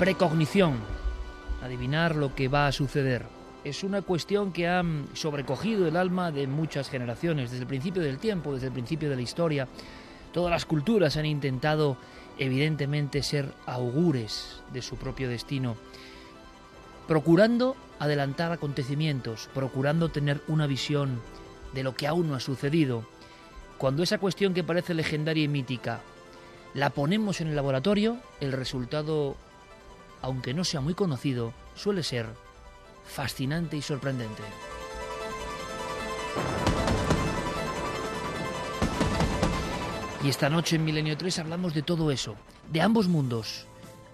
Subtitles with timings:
[0.00, 0.78] Precognición,
[1.62, 3.26] adivinar lo que va a suceder.
[3.64, 8.16] Es una cuestión que ha sobrecogido el alma de muchas generaciones, desde el principio del
[8.16, 9.68] tiempo, desde el principio de la historia.
[10.32, 11.98] Todas las culturas han intentado,
[12.38, 15.76] evidentemente, ser augures de su propio destino,
[17.06, 21.20] procurando adelantar acontecimientos, procurando tener una visión
[21.74, 23.04] de lo que aún no ha sucedido.
[23.76, 26.00] Cuando esa cuestión que parece legendaria y mítica
[26.72, 29.36] la ponemos en el laboratorio, el resultado
[30.22, 32.26] aunque no sea muy conocido, suele ser
[33.04, 34.42] fascinante y sorprendente.
[40.22, 42.36] Y esta noche en Milenio 3 hablamos de todo eso,
[42.70, 43.66] de ambos mundos.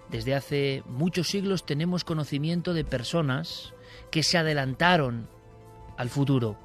[0.09, 3.73] Desde hace muchos siglos tenemos conocimiento de personas
[4.09, 5.27] que se adelantaron
[5.97, 6.57] al futuro,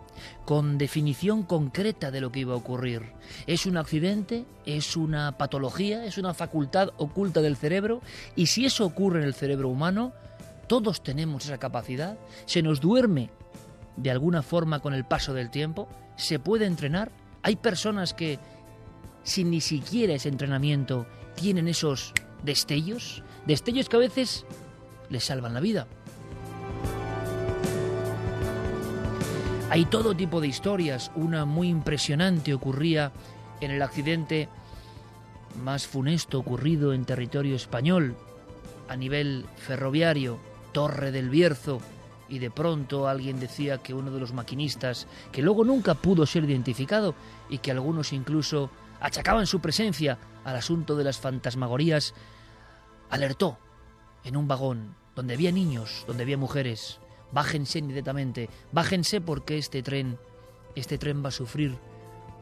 [0.45, 3.13] con definición concreta de lo que iba a ocurrir.
[3.47, 4.45] ¿Es un accidente?
[4.67, 6.05] ¿Es una patología?
[6.05, 8.01] ¿Es una facultad oculta del cerebro?
[8.37, 10.13] Y si eso ocurre en el cerebro humano,
[10.67, 12.17] todos tenemos esa capacidad.
[12.47, 13.31] ¿Se nos duerme
[13.97, 15.89] de alguna forma con el paso del tiempo?
[16.17, 17.11] ¿Se puede entrenar?
[17.43, 18.39] Hay personas que,
[19.23, 22.13] sin ni siquiera ese entrenamiento, tienen esos
[22.43, 24.45] destellos, destellos que a veces
[25.11, 25.87] les salvan la vida.
[29.73, 31.11] Hay todo tipo de historias.
[31.15, 33.11] Una muy impresionante ocurría
[33.63, 34.51] en el accidente
[35.65, 38.15] más funesto ocurrido en territorio español,
[38.91, 40.39] a nivel ferroviario,
[40.73, 41.81] Torre del Bierzo,
[42.29, 46.45] y de pronto alguien decía que uno de los maquinistas, que luego nunca pudo ser
[46.45, 47.15] identificado
[47.49, 52.13] y que algunos incluso achacaban su presencia al asunto de las fantasmagorías,
[53.09, 53.57] alertó
[54.23, 57.01] en un vagón donde había niños, donde había mujeres,
[57.33, 60.19] Bájense inmediatamente, bájense porque este tren,
[60.75, 61.79] este tren va a sufrir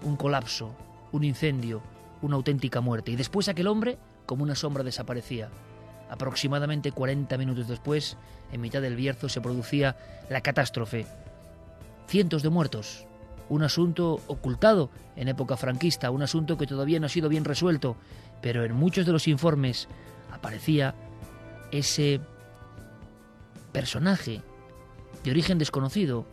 [0.03, 0.75] un colapso,
[1.13, 1.81] un incendio,
[2.23, 3.13] una auténtica muerte.
[3.13, 5.49] Y después aquel hombre, como una sombra, desaparecía.
[6.11, 8.17] Aproximadamente 40 minutos después,
[8.53, 9.97] en mitad del Bierzo, se producía
[10.29, 11.07] la catástrofe.
[12.09, 13.07] Cientos de muertos.
[13.49, 17.97] Un asunto ocultado en época franquista, un asunto que todavía no ha sido bien resuelto,
[18.43, 19.89] pero en muchos de los informes
[20.33, 20.95] aparecía
[21.71, 22.21] ese
[23.73, 24.43] personaje
[25.25, 26.27] de origen desconocido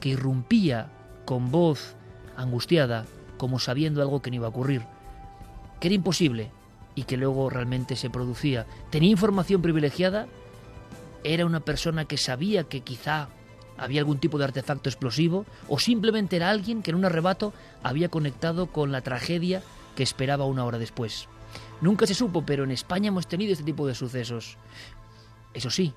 [0.00, 0.90] que irrumpía
[1.24, 1.94] con voz
[2.36, 3.06] angustiada,
[3.36, 4.82] como sabiendo algo que no iba a ocurrir,
[5.78, 6.50] que era imposible
[6.94, 8.66] y que luego realmente se producía.
[8.90, 10.26] Tenía información privilegiada,
[11.22, 13.28] era una persona que sabía que quizá
[13.76, 17.52] había algún tipo de artefacto explosivo o simplemente era alguien que en un arrebato
[17.82, 19.62] había conectado con la tragedia
[19.96, 21.28] que esperaba una hora después.
[21.80, 24.56] Nunca se supo, pero en España hemos tenido este tipo de sucesos.
[25.54, 25.94] Eso sí,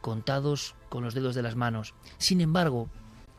[0.00, 1.94] contados con los dedos de las manos.
[2.18, 2.88] Sin embargo,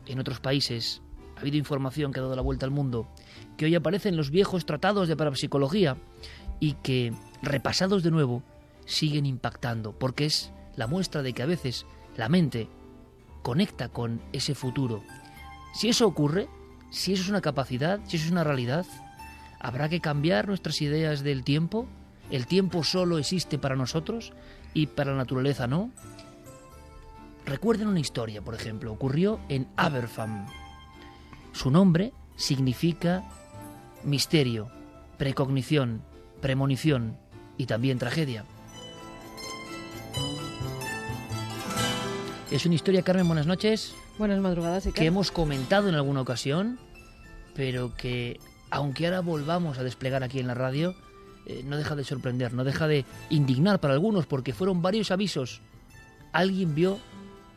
[0.06, 1.02] en otros países,
[1.36, 3.08] ha habido información que ha dado la vuelta al mundo,
[3.56, 5.96] que hoy aparece en los viejos tratados de parapsicología
[6.60, 7.12] y que,
[7.42, 8.42] repasados de nuevo,
[8.84, 11.86] siguen impactando, porque es la muestra de que a veces
[12.16, 12.68] la mente
[13.42, 15.02] conecta con ese futuro.
[15.74, 16.48] Si eso ocurre,
[16.90, 18.86] si eso es una capacidad, si eso es una realidad,
[19.58, 21.86] ¿habrá que cambiar nuestras ideas del tiempo?
[22.30, 24.32] ¿El tiempo solo existe para nosotros
[24.74, 25.90] y para la naturaleza no?
[27.46, 30.46] Recuerden una historia, por ejemplo, ocurrió en Aberfan.
[31.52, 33.24] Su nombre significa
[34.04, 34.70] misterio,
[35.18, 36.02] precognición,
[36.40, 37.18] premonición
[37.56, 38.44] y también tragedia.
[42.50, 43.94] Es una historia, Carmen, buenas noches.
[44.18, 46.78] Buenas madrugadas, Que hemos comentado en alguna ocasión,
[47.54, 48.38] pero que,
[48.70, 50.94] aunque ahora volvamos a desplegar aquí en la radio,
[51.46, 55.62] eh, no deja de sorprender, no deja de indignar para algunos, porque fueron varios avisos.
[56.32, 56.98] Alguien vio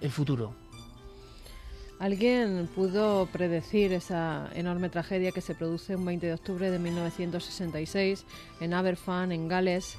[0.01, 0.55] el futuro.
[1.99, 8.25] Alguien pudo predecir esa enorme tragedia que se produce un 20 de octubre de 1966
[8.59, 9.97] en Aberfan, en Gales.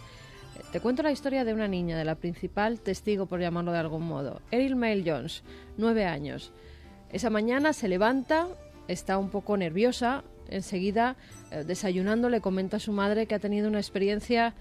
[0.72, 4.06] Te cuento la historia de una niña, de la principal testigo, por llamarlo de algún
[4.06, 5.42] modo, Eril Mail Jones,
[5.78, 6.52] nueve años.
[7.10, 8.46] Esa mañana se levanta,
[8.88, 11.16] está un poco nerviosa, enseguida,
[11.50, 14.54] eh, desayunando, le comenta a su madre que ha tenido una experiencia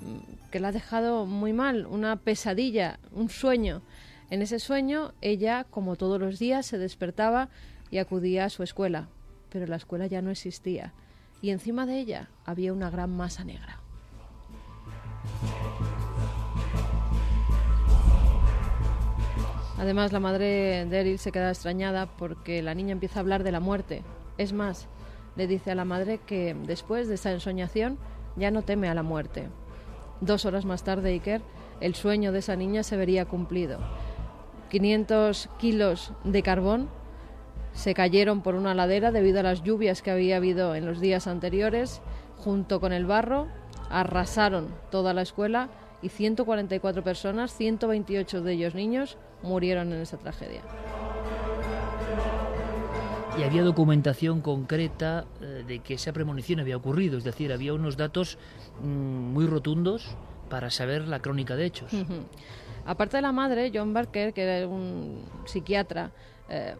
[0.00, 3.82] mm, que la ha dejado muy mal, una pesadilla, un sueño.
[4.30, 7.48] En ese sueño, ella, como todos los días, se despertaba
[7.90, 9.08] y acudía a su escuela,
[9.48, 10.92] pero la escuela ya no existía,
[11.40, 13.80] y encima de ella había una gran masa negra.
[19.78, 23.52] Además, la madre de Eril se queda extrañada porque la niña empieza a hablar de
[23.52, 24.02] la muerte.
[24.36, 24.88] Es más,
[25.36, 27.96] le dice a la madre que después de esa ensoñación
[28.36, 29.48] ya no teme a la muerte.
[30.20, 31.42] Dos horas más tarde, Iker,
[31.80, 33.78] el sueño de esa niña se vería cumplido.
[34.68, 36.88] 500 kilos de carbón
[37.72, 41.26] se cayeron por una ladera debido a las lluvias que había habido en los días
[41.26, 42.00] anteriores,
[42.36, 43.46] junto con el barro,
[43.88, 45.68] arrasaron toda la escuela
[46.02, 50.62] y 144 personas, 128 de ellos niños, murieron en esa tragedia.
[53.38, 57.96] Y había documentación concreta eh, de que esa premonición había ocurrido, es decir, había unos
[57.96, 58.38] datos
[58.82, 60.16] mm, muy rotundos
[60.50, 61.92] para saber la crónica de hechos.
[62.88, 66.10] Aparte de la madre, John Barker, que era un psiquiatra,
[66.48, 66.74] eh,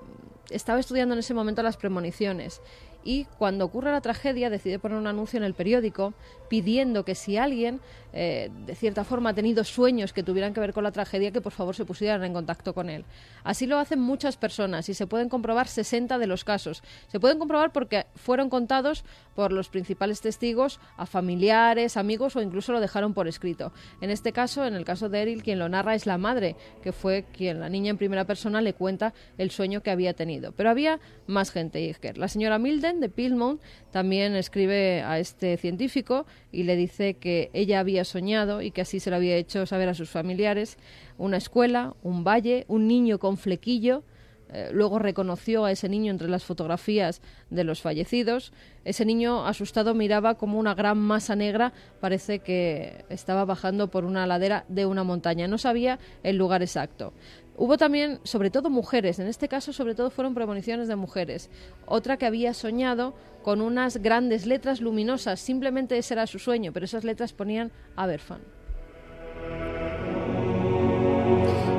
[0.49, 2.63] estaba estudiando en ese momento las premoniciones
[3.05, 6.15] y cuando ocurre la tragedia decide poner un anuncio en el periódico
[6.49, 7.81] pidiendo que si alguien
[8.13, 11.41] eh, de cierta forma ha tenido sueños que tuvieran que ver con la tragedia que
[11.41, 13.05] por favor se pusieran en contacto con él.
[13.45, 16.83] Así lo hacen muchas personas y se pueden comprobar 60 de los casos.
[17.09, 19.05] Se pueden comprobar porque fueron contados
[19.35, 23.73] por los principales testigos a familiares, amigos o incluso lo dejaron por escrito.
[24.01, 26.93] En este caso, en el caso de Eril, quien lo narra es la madre, que
[26.93, 30.53] fue quien la niña en primera persona le cuenta el sueño que había tenido.
[30.53, 32.19] Pero había más gente, Iker.
[32.19, 32.59] La señora
[32.97, 38.71] De Pilmount también escribe a este científico y le dice que ella había soñado y
[38.71, 40.79] que así se lo había hecho saber a sus familiares
[41.19, 44.05] una escuela, un valle, un niño con flequillo.
[44.51, 48.53] Eh, luego reconoció a ese niño entre las fotografías de los fallecidos.
[48.85, 54.27] Ese niño asustado miraba como una gran masa negra parece que estaba bajando por una
[54.27, 55.49] ladera de una montaña.
[55.49, 57.13] No sabía el lugar exacto.
[57.61, 61.51] Hubo también, sobre todo mujeres, en este caso sobre todo fueron premoniciones de mujeres.
[61.87, 66.85] Otra que había soñado con unas grandes letras luminosas, simplemente ese era su sueño, pero
[66.85, 68.43] esas letras ponían Aberfan.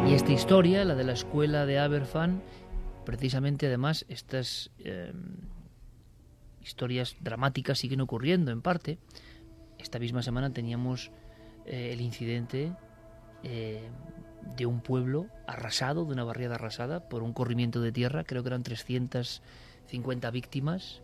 [0.09, 2.41] Y esta historia, la de la escuela de Aberfan,
[3.05, 5.13] precisamente además estas eh,
[6.61, 8.97] historias dramáticas siguen ocurriendo en parte.
[9.77, 11.11] Esta misma semana teníamos
[11.65, 12.73] eh, el incidente
[13.43, 13.89] eh,
[14.57, 18.49] de un pueblo arrasado, de una barriada arrasada por un corrimiento de tierra, creo que
[18.49, 21.01] eran 350 víctimas,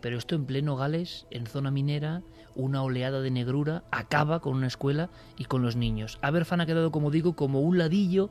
[0.00, 2.22] pero esto en pleno Gales, en zona minera,
[2.54, 6.18] una oleada de negrura acaba con una escuela y con los niños.
[6.22, 8.30] Aberfan ha quedado, como digo, como un ladillo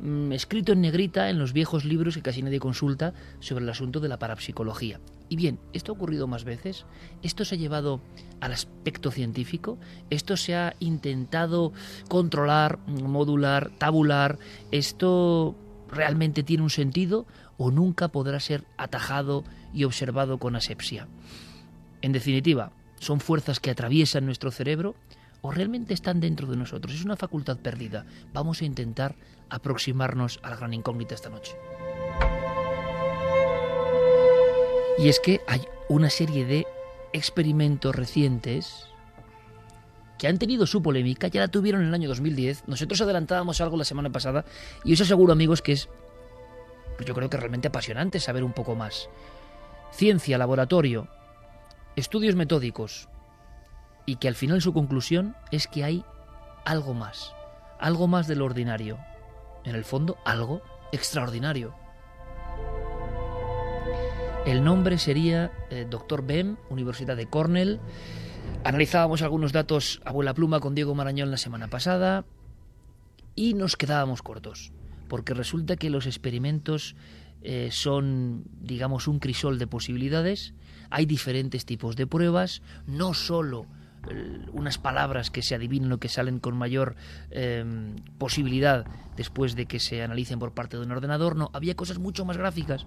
[0.00, 3.98] Mm, escrito en negrita en los viejos libros que casi nadie consulta sobre el asunto
[3.98, 5.00] de la parapsicología.
[5.28, 6.86] Y bien, ¿esto ha ocurrido más veces?
[7.22, 8.00] ¿Esto se ha llevado
[8.40, 9.76] al aspecto científico?
[10.08, 11.72] ¿Esto se ha intentado
[12.08, 14.38] controlar, modular, tabular?
[14.70, 15.56] ¿Esto
[15.90, 17.26] realmente tiene un sentido
[17.56, 19.42] o nunca podrá ser atajado
[19.74, 21.08] y observado con asepsia?
[22.02, 24.94] En definitiva, ¿son fuerzas que atraviesan nuestro cerebro
[25.40, 26.94] o realmente están dentro de nosotros?
[26.94, 28.06] Es una facultad perdida.
[28.32, 29.16] Vamos a intentar
[29.50, 31.56] aproximarnos a la gran incógnita esta noche.
[34.98, 36.66] Y es que hay una serie de
[37.12, 38.88] experimentos recientes
[40.18, 42.64] que han tenido su polémica, ya la tuvieron en el año 2010.
[42.66, 44.44] Nosotros adelantábamos algo la semana pasada
[44.84, 45.88] y os aseguro, amigos, que es,
[47.06, 49.08] yo creo que realmente apasionante saber un poco más.
[49.92, 51.08] ciencia, laboratorio,
[51.96, 53.08] estudios metódicos,
[54.08, 56.02] y que al final su conclusión es que hay
[56.64, 57.34] algo más,
[57.78, 58.98] algo más de lo ordinario,
[59.68, 61.74] en el fondo algo extraordinario.
[64.46, 66.24] El nombre sería eh, Dr.
[66.26, 67.80] Bem, Universidad de Cornell.
[68.64, 72.24] Analizábamos algunos datos a vuela pluma con Diego Marañón la semana pasada
[73.34, 74.72] y nos quedábamos cortos,
[75.08, 76.96] porque resulta que los experimentos
[77.42, 80.54] eh, son, digamos, un crisol de posibilidades.
[80.90, 83.66] Hay diferentes tipos de pruebas, no solo
[84.52, 86.96] unas palabras que se adivinen o que salen con mayor
[87.30, 88.86] em, posibilidad
[89.16, 92.36] después de que se analicen por parte de un ordenador, no, había cosas mucho más
[92.36, 92.86] gráficas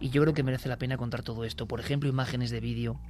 [0.00, 1.66] y yo creo que merece la pena contar todo esto.
[1.66, 3.00] Por ejemplo, imágenes de vídeo.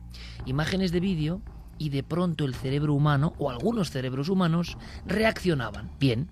[0.47, 1.43] Imágenes de vídeo
[1.79, 4.77] y de pronto el cerebro humano o algunos cerebros humanos
[5.07, 5.91] reaccionaban.
[5.99, 6.29] Bien,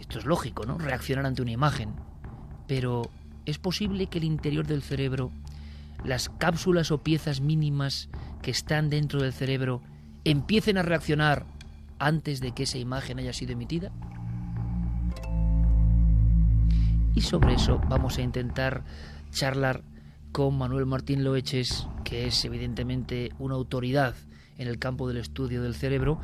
[0.00, 0.78] esto es lógico, ¿no?
[0.78, 1.94] Reaccionar ante una imagen.
[2.66, 3.10] Pero
[3.44, 5.30] es posible que el interior del cerebro,
[6.04, 8.08] las cápsulas o piezas mínimas
[8.42, 9.82] que están dentro del cerebro,
[10.24, 11.44] empiecen a reaccionar
[11.98, 13.92] antes de que esa imagen haya sido emitida?
[17.14, 18.84] Y sobre eso vamos a intentar
[19.30, 19.82] charlar
[20.32, 24.14] con Manuel Martín Loeches, que es evidentemente una autoridad
[24.56, 26.18] en el campo del estudio del cerebro.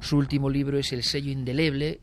[0.00, 2.00] Su último libro es El sello indeleble,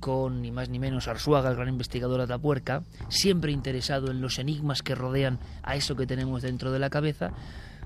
[0.00, 4.82] con ni más ni menos Arzuaga, el gran investigador Atapuerca, siempre interesado en los enigmas
[4.82, 7.32] que rodean a eso que tenemos dentro de la cabeza,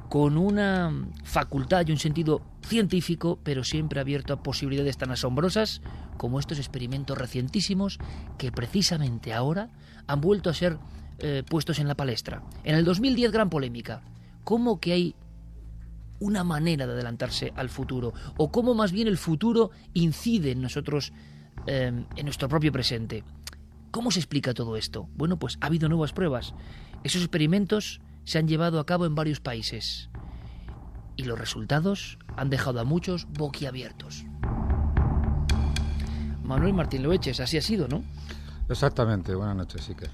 [0.09, 0.93] con una
[1.25, 5.81] facultad y un sentido científico, pero siempre abierto a posibilidades tan asombrosas
[6.17, 7.99] como estos experimentos recientísimos
[8.39, 9.71] que precisamente ahora
[10.07, 10.79] han vuelto a ser
[11.19, 12.43] eh, puestos en la palestra.
[12.65, 14.03] En el 2010 gran polémica.
[14.45, 15.15] ¿Cómo que hay
[16.21, 18.13] una manera de adelantarse al futuro?
[18.37, 21.13] ¿O cómo más bien el futuro incide en nosotros,
[21.67, 23.25] eh, en nuestro propio presente?
[23.91, 25.09] ¿Cómo se explica todo esto?
[25.15, 26.53] Bueno, pues ha habido nuevas pruebas.
[27.05, 30.11] Esos experimentos se han llevado a cabo en varios países
[31.17, 34.25] y los resultados han dejado a muchos boquiabiertos.
[36.43, 38.03] Manuel Martín Loeches, así ha sido, ¿no?
[38.69, 40.09] Exactamente, buenas noches, sí que.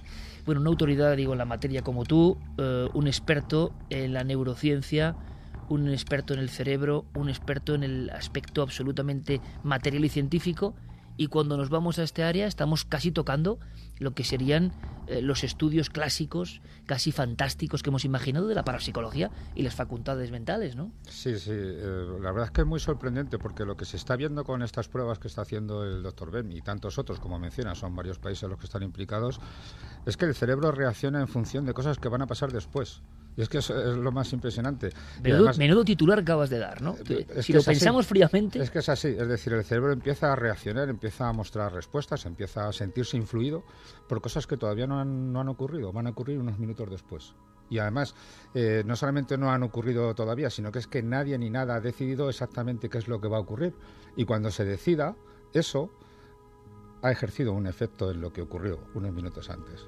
[0.45, 5.17] Bueno, una autoridad, digo, en la materia como tú, eh, un experto en la neurociencia,
[5.69, 10.75] un experto en el cerebro, un experto en el aspecto absolutamente material y científico,
[11.17, 13.59] y cuando nos vamos a este área estamos casi tocando
[14.00, 14.73] lo que serían
[15.07, 20.30] eh, los estudios clásicos, casi fantásticos que hemos imaginado de la parapsicología y las facultades
[20.30, 20.90] mentales, ¿no?
[21.09, 24.16] Sí, sí, eh, la verdad es que es muy sorprendente porque lo que se está
[24.16, 27.75] viendo con estas pruebas que está haciendo el doctor Ben y tantos otros, como menciona,
[27.75, 29.38] son varios países los que están implicados,
[30.07, 33.02] es que el cerebro reacciona en función de cosas que van a pasar después.
[33.37, 34.91] Y es que eso es lo más impresionante.
[35.23, 36.97] Menudo, titular acabas de dar, ¿no?
[37.09, 38.61] Eh, si lo pensamos fríamente.
[38.61, 42.27] Es que es así, es decir, el cerebro empieza a reaccionar, empieza a mostrar respuestas,
[42.27, 43.65] empieza a sentirse influido
[44.09, 47.35] por cosas que todavía no han, no han ocurrido, van a ocurrir unos minutos después.
[47.71, 48.17] Y además,
[48.53, 51.81] eh, no solamente no han ocurrido todavía, sino que es que nadie ni nada ha
[51.81, 53.75] decidido exactamente qué es lo que va a ocurrir.
[54.17, 55.15] Y cuando se decida,
[55.55, 55.91] eso
[57.03, 59.87] ha ejercido un efecto en lo que ocurrió unos minutos antes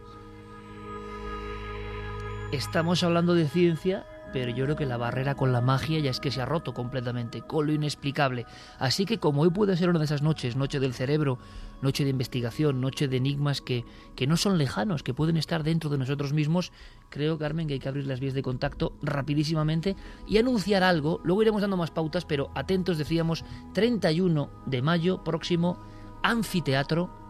[2.52, 6.20] estamos hablando de ciencia, pero yo creo que la barrera con la magia ya es
[6.20, 8.44] que se ha roto completamente, con lo inexplicable.
[8.78, 11.38] Así que como hoy puede ser una de esas noches, noche del cerebro,
[11.80, 15.88] noche de investigación, noche de enigmas que, que no son lejanos, que pueden estar dentro
[15.88, 16.72] de nosotros mismos,
[17.08, 19.96] creo, Carmen, que hay que abrir las vías de contacto rapidísimamente
[20.28, 21.20] y anunciar algo.
[21.24, 25.82] Luego iremos dando más pautas, pero atentos, decíamos, 31 de mayo próximo,
[26.22, 27.21] anfiteatro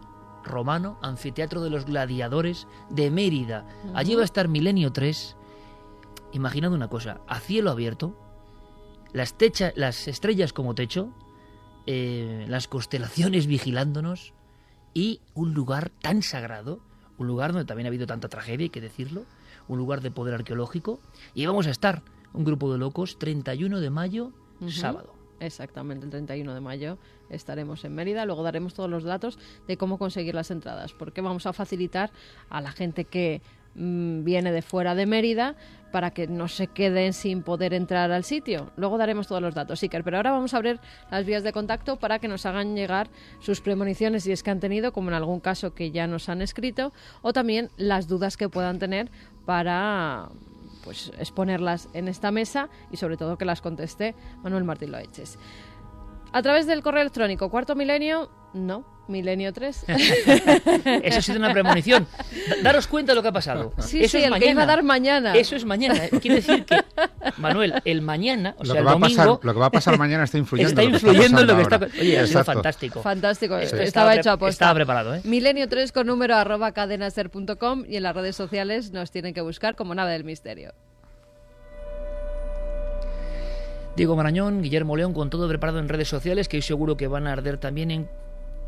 [0.43, 3.65] romano, anfiteatro de los gladiadores de Mérida.
[3.93, 5.35] Allí va a estar Milenio 3.
[6.33, 8.17] Imaginad una cosa, a cielo abierto,
[9.13, 9.35] las,
[9.75, 11.13] las estrellas como techo,
[11.85, 14.33] eh, las constelaciones vigilándonos
[14.93, 16.79] y un lugar tan sagrado,
[17.17, 19.25] un lugar donde también ha habido tanta tragedia, hay que decirlo,
[19.67, 20.99] un lugar de poder arqueológico.
[21.33, 22.01] Y vamos a estar,
[22.33, 24.31] un grupo de locos, 31 de mayo,
[24.67, 25.12] sábado.
[25.45, 26.97] Exactamente, el 31 de mayo
[27.29, 28.25] estaremos en Mérida.
[28.25, 32.11] Luego daremos todos los datos de cómo conseguir las entradas, porque vamos a facilitar
[32.49, 33.41] a la gente que
[33.75, 35.55] mm, viene de fuera de Mérida
[35.91, 38.71] para que no se queden sin poder entrar al sitio.
[38.77, 40.79] Luego daremos todos los datos, Iker, pero ahora vamos a abrir
[41.11, 43.09] las vías de contacto para que nos hagan llegar
[43.39, 46.41] sus premoniciones si es que han tenido, como en algún caso que ya nos han
[46.41, 49.11] escrito, o también las dudas que puedan tener
[49.45, 50.29] para
[50.83, 55.39] pues exponerlas en esta mesa y sobre todo que las conteste Manuel Martín Loeches.
[56.31, 59.85] A través del correo electrónico, cuarto milenio, no, milenio 3.
[61.03, 62.07] Eso ha sido una premonición.
[62.61, 63.73] daros cuenta de lo que ha pasado.
[63.79, 64.45] Sí, Eso sí, es el mañana.
[64.45, 65.33] que iba a dar mañana.
[65.35, 65.95] Eso es mañana.
[66.21, 66.81] Quiere decir que,
[67.37, 69.17] Manuel, el mañana, o lo, sea, que el va a domingo...
[69.17, 71.47] pasar, lo que va a pasar mañana está influyendo, está en lo que influyendo en
[71.47, 71.79] lo que está...
[71.79, 73.01] pasando Oye, ha sido fantástico.
[73.01, 74.51] Fantástico, estaba hecho a posta.
[74.51, 75.21] Estaba preparado, ¿eh?
[75.23, 79.75] Milenio 3 con número arroba cadenaser.com y en las redes sociales nos tienen que buscar
[79.75, 80.73] como Nave del Misterio.
[83.95, 87.27] Diego Marañón, Guillermo León, con todo preparado en redes sociales, que hoy seguro que van
[87.27, 88.09] a arder también en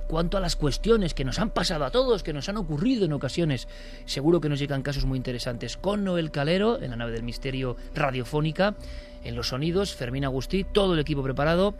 [0.07, 3.13] cuanto a las cuestiones que nos han pasado a todos, que nos han ocurrido en
[3.13, 3.67] ocasiones.
[4.05, 5.77] Seguro que nos llegan casos muy interesantes.
[5.77, 8.75] Con Noel Calero, en la nave del misterio radiofónica,
[9.23, 11.75] en los sonidos, Fermín Agustí, todo el equipo preparado.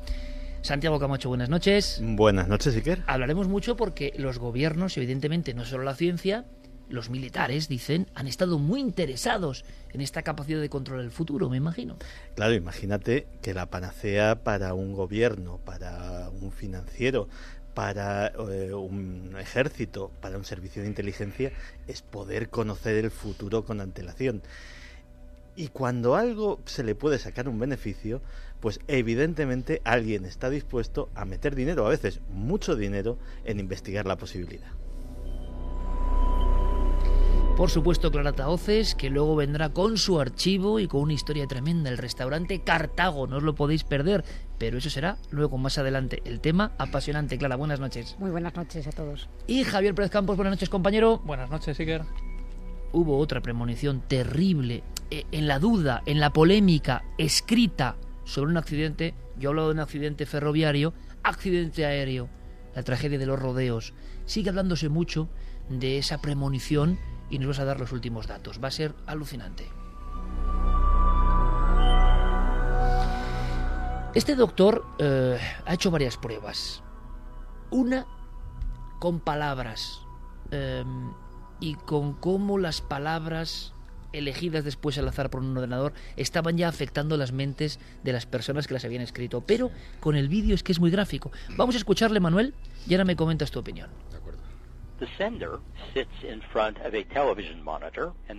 [0.61, 2.01] Santiago Camacho, buenas noches.
[2.03, 3.03] Buenas noches, Iker.
[3.05, 6.45] Hablaremos mucho porque los gobiernos, evidentemente, no solo la ciencia,
[6.89, 11.57] los militares, dicen, han estado muy interesados en esta capacidad de control del futuro, me
[11.57, 11.97] imagino.
[12.35, 17.27] Claro, imagínate que la panacea para un gobierno, para un financiero,
[17.75, 21.51] para eh, un ejército, para un servicio de inteligencia,
[21.87, 24.41] es poder conocer el futuro con antelación.
[25.55, 28.21] Y cuando algo se le puede sacar un beneficio,
[28.59, 34.17] pues evidentemente alguien está dispuesto a meter dinero, a veces mucho dinero, en investigar la
[34.17, 34.71] posibilidad.
[37.55, 41.89] Por supuesto, Clara Taoces, que luego vendrá con su archivo y con una historia tremenda,
[41.89, 44.25] el restaurante Cartago, no os lo podéis perder,
[44.57, 46.21] pero eso será luego más adelante.
[46.25, 48.17] El tema apasionante, Clara, buenas noches.
[48.19, 49.29] Muy buenas noches a todos.
[49.47, 51.19] Y Javier Pérez Campos, buenas noches, compañero.
[51.19, 52.03] Buenas noches, Iker.
[52.91, 57.95] Hubo otra premonición terrible, eh, en la duda, en la polémica, escrita
[58.25, 60.93] sobre un accidente, yo hablo de un accidente ferroviario,
[61.23, 62.27] accidente aéreo,
[62.75, 63.93] la tragedia de los rodeos.
[64.25, 65.29] Sigue hablándose mucho
[65.69, 68.59] de esa premonición y nos vas a dar los últimos datos.
[68.63, 69.69] Va a ser alucinante.
[74.13, 76.81] Este doctor eh, ha hecho varias pruebas.
[77.69, 78.05] Una
[78.99, 79.99] con palabras
[80.51, 80.85] eh,
[81.59, 83.73] y con cómo las palabras
[84.13, 88.67] elegidas después al azar por un ordenador estaban ya afectando las mentes de las personas
[88.67, 89.41] que las habían escrito.
[89.41, 91.31] Pero con el vídeo es que es muy gráfico.
[91.57, 92.53] Vamos a escucharle, Manuel,
[92.87, 93.89] y ahora me comentas tu opinión.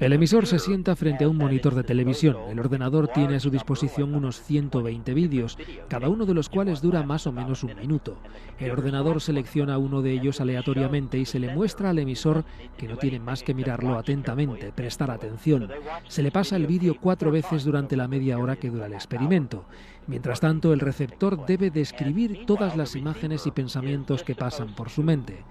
[0.01, 2.37] El emisor se sienta frente a un monitor de televisión.
[2.49, 5.59] El ordenador tiene a su disposición unos 120 vídeos,
[5.89, 8.19] cada uno de los cuales dura más o menos un minuto.
[8.59, 12.45] El ordenador selecciona uno de ellos aleatoriamente y se le muestra al emisor
[12.79, 15.71] que no tiene más que mirarlo atentamente, prestar atención.
[16.09, 19.67] Se le pasa el vídeo cuatro veces durante la media hora que dura el experimento.
[20.07, 25.03] Mientras tanto, el receptor debe describir todas las imágenes y pensamientos que pasan por su
[25.03, 25.45] mente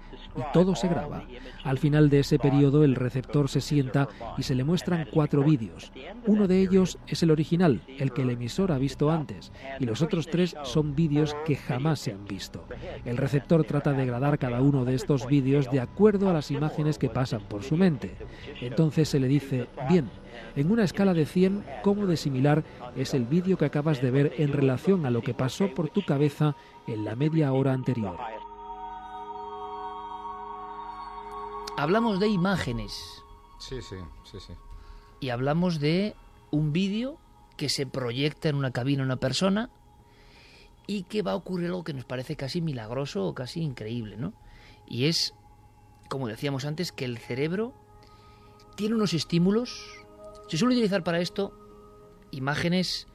[0.52, 1.24] todo se graba.
[1.64, 5.92] Al final de ese periodo el receptor se sienta y se le muestran cuatro vídeos.
[6.26, 10.02] Uno de ellos es el original, el que el emisor ha visto antes, y los
[10.02, 12.64] otros tres son vídeos que jamás se han visto.
[13.04, 16.98] El receptor trata de gradar cada uno de estos vídeos de acuerdo a las imágenes
[16.98, 18.16] que pasan por su mente.
[18.60, 20.10] Entonces se le dice, bien,
[20.54, 22.64] en una escala de 100, ¿cómo de similar
[22.96, 26.04] es el vídeo que acabas de ver en relación a lo que pasó por tu
[26.04, 28.16] cabeza en la media hora anterior?
[31.78, 33.22] Hablamos de imágenes.
[33.58, 34.54] Sí, sí, sí, sí.
[35.20, 36.14] Y hablamos de
[36.50, 37.18] un vídeo
[37.58, 39.68] que se proyecta en una cabina una persona
[40.86, 44.32] y que va a ocurrir algo que nos parece casi milagroso o casi increíble, ¿no?
[44.86, 45.34] Y es,
[46.08, 47.74] como decíamos antes, que el cerebro
[48.76, 50.04] tiene unos estímulos.
[50.48, 51.52] Se suele utilizar para esto
[52.30, 53.06] imágenes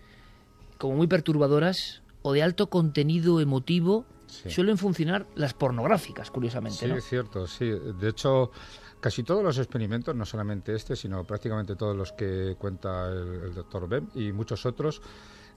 [0.78, 6.88] como muy perturbadoras o de alto contenido emotivo Suelen funcionar las pornográficas, curiosamente.
[6.88, 7.70] Sí, es cierto, sí.
[7.70, 8.52] De hecho,
[9.00, 13.88] casi todos los experimentos, no solamente este, sino prácticamente todos los que cuenta el, doctor
[13.88, 15.02] Bem y muchos otros,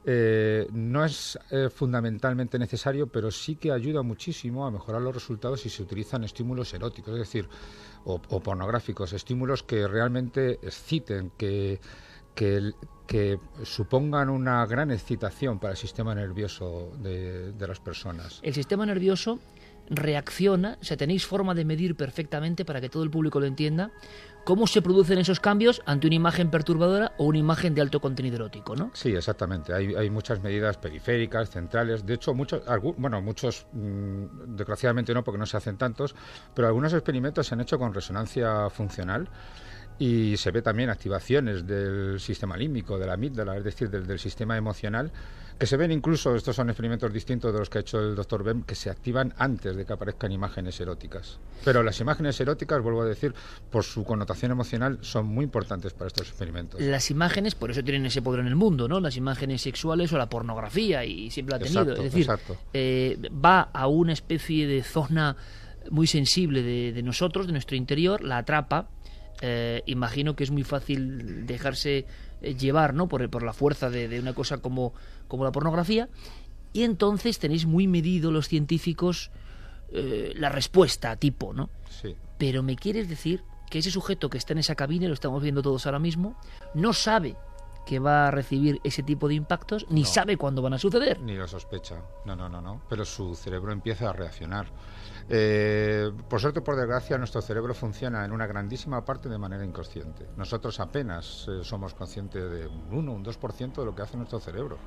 [0.06, 5.60] eh, no es eh, fundamentalmente necesario, pero sí que ayuda muchísimo a mejorar los resultados
[5.62, 7.48] si se utilizan estímulos eróticos, es decir,
[8.04, 11.80] o pornográficos, estímulos que realmente exciten, que
[12.34, 12.72] que,
[13.06, 18.40] que supongan una gran excitación para el sistema nervioso de, las personas.
[18.42, 19.38] El sistema nervioso
[19.90, 23.90] reacciona, o sea, tenéis forma de medir perfectamente para que todo el público lo entienda,
[24.44, 28.36] cómo se producen esos cambios ante una imagen perturbadora o una imagen de alto contenido
[28.36, 28.90] erótico, ¿no?
[28.94, 29.74] Sí, exactamente.
[29.74, 32.06] Hay, hay muchas medidas periféricas, centrales.
[32.06, 32.62] De hecho, muchos,
[32.96, 36.14] bueno, muchos, mm, desgraciadamente no, porque no se hacen tantos,
[36.54, 39.28] pero algunos experimentos se han hecho con resonancia funcional
[39.98, 44.56] y se ve también activaciones del sistema límbico, de la amígdala, es decir, del, sistema
[44.56, 45.12] emocional,
[45.58, 48.42] que se ven incluso, estos son experimentos distintos de los que ha hecho el doctor
[48.42, 51.38] Bem, que se activan antes de que aparezcan imágenes eróticas.
[51.64, 53.34] Pero las imágenes eróticas, vuelvo a decir,
[53.70, 56.80] por su connotación emocional, son muy importantes para estos experimentos.
[56.80, 58.98] Las imágenes, por eso tienen ese poder en el mundo, ¿no?
[58.98, 61.94] Las imágenes sexuales o la pornografía, y siempre ha tenido.
[61.94, 62.28] es decir,
[62.72, 65.36] eh, va a una especie de zona
[65.90, 68.88] muy sensible de, de nosotros, de nuestro interior, la atrapa,
[69.46, 72.06] eh, imagino que es muy fácil dejarse
[72.40, 73.08] eh, llevar ¿no?
[73.08, 74.94] por, por la fuerza de, una cosa como,
[75.28, 76.08] como la pornografía.
[76.72, 79.30] Y entonces tenéis muy medido los científicos
[79.92, 81.68] eh, la respuesta tipo, ¿no?
[81.90, 82.16] Sí.
[82.38, 85.60] Pero me quieres decir que ese sujeto que está en esa cabina, lo estamos viendo
[85.60, 86.38] todos ahora mismo,
[86.72, 87.36] no sabe
[87.84, 90.06] que va a recibir ese tipo de impactos, ni No.
[90.06, 91.20] sabe cuándo van a suceder.
[91.20, 91.96] Ni lo sospecha.
[92.24, 92.82] No, no, no, no.
[92.88, 94.66] Pero su cerebro empieza a reaccionar.
[95.28, 99.64] Eh, por suerte o por desgracia, nuestro cerebro funciona en una grandísima parte de manera
[99.64, 100.26] inconsciente.
[100.36, 104.38] Nosotros apenas eh, somos conscientes de un 1, un 2% de lo que hace nuestro
[104.40, 104.78] cerebro.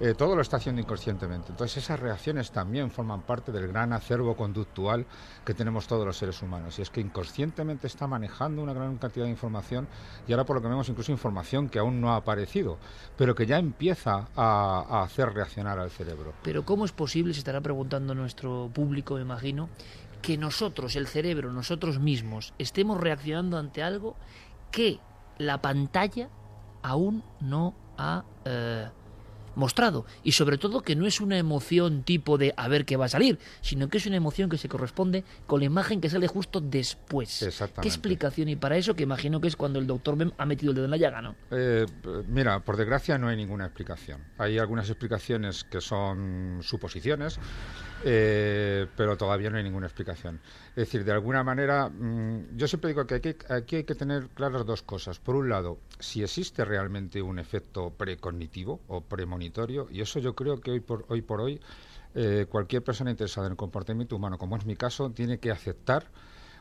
[0.00, 1.50] Eh, todo lo está haciendo inconscientemente.
[1.50, 5.06] Entonces esas reacciones también forman parte del gran acervo conductual
[5.44, 6.78] que tenemos todos los seres humanos.
[6.78, 9.86] Y es que inconscientemente está manejando una gran cantidad de información
[10.26, 12.78] y ahora por lo que vemos incluso información que aún no ha aparecido,
[13.16, 16.34] pero que ya empieza a, hacer reaccionar al cerebro.
[16.42, 19.68] Pero ¿cómo es posible, se estará preguntando nuestro público, me imagino,
[20.22, 24.16] que nosotros, el cerebro, nosotros mismos, estemos reaccionando ante algo
[24.70, 24.98] que
[25.38, 26.30] la pantalla
[26.82, 28.88] aún no ha eh,
[29.56, 30.06] mostrado?
[30.22, 33.08] Y sobre todo que no es una emoción tipo de a ver qué va a
[33.08, 36.60] salir, sino que es una emoción que se corresponde con la imagen que sale justo
[36.60, 37.42] después.
[37.42, 37.82] Exactamente.
[37.82, 38.48] ¿Qué explicación?
[38.48, 40.84] Y para eso, que imagino que es cuando el doctor Bem ha metido el dedo
[40.86, 41.34] en la llaga, ¿no?
[41.50, 41.86] Eh,
[42.28, 44.20] mira, por desgracia no hay ninguna explicación.
[44.38, 47.38] Hay algunas explicaciones que son suposiciones,
[48.02, 50.40] eh, pero todavía no hay ninguna explicación.
[50.70, 54.28] Es decir, de alguna manera, mm, yo siempre digo que aquí, aquí hay que tener
[54.28, 55.18] claras dos cosas.
[55.18, 60.60] Por un lado, si existe realmente un efecto precognitivo o premonitorio, y eso yo creo
[60.60, 61.60] que hoy por hoy, por hoy
[62.14, 66.06] eh, cualquier persona interesada en el comportamiento humano, como es mi caso, tiene que aceptar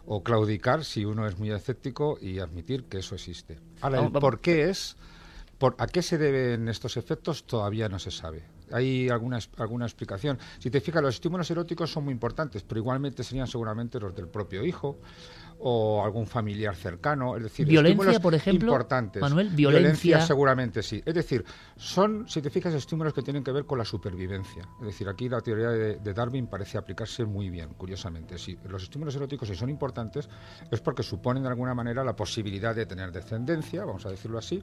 [0.06, 3.60] o claudicar si uno es muy escéptico y admitir que eso existe.
[3.82, 4.98] Ahora, el por qué es,
[5.58, 8.43] por, a qué se deben estos efectos todavía no se sabe.
[8.71, 10.38] Hay alguna, alguna explicación.
[10.60, 14.28] Si te fijas, los estímulos eróticos son muy importantes, pero igualmente serían seguramente los del
[14.28, 14.99] propio hijo
[15.65, 17.38] o algún familiar cercano.
[17.38, 19.21] Es decir, Violencia, por ejemplo, importantes.
[19.21, 20.21] Manuel, violencia.
[20.21, 21.02] seguramente sí.
[21.06, 21.45] Es decir,
[21.78, 24.67] son, si te fijas, estímulos que tienen que ver con la supervivencia.
[24.82, 28.38] Es decir, aquí la teoría de, de Darwin parece aplicarse muy bien, curiosamente.
[28.38, 30.30] Si los estímulos eróticos si son importantes
[30.69, 34.62] es porque suponen de alguna manera la posibilidad de tener descendencia, vamos a decirlo así.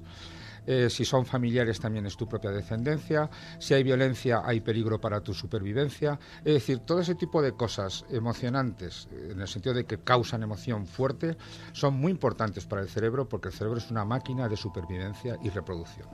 [0.66, 3.31] Eh, si son familiares también es tu propia descendencia.
[3.59, 6.18] Si hay violencia hay peligro para tu supervivencia.
[6.44, 10.42] Es decir, todo ese tipo de cosas emocionantes, eh, en el sentido de que causan
[10.42, 11.37] emoción fuerte,
[11.73, 15.51] son muy importantes para el cerebro porque el cerebro es una máquina de supervivencia y
[15.51, 16.09] reproducción.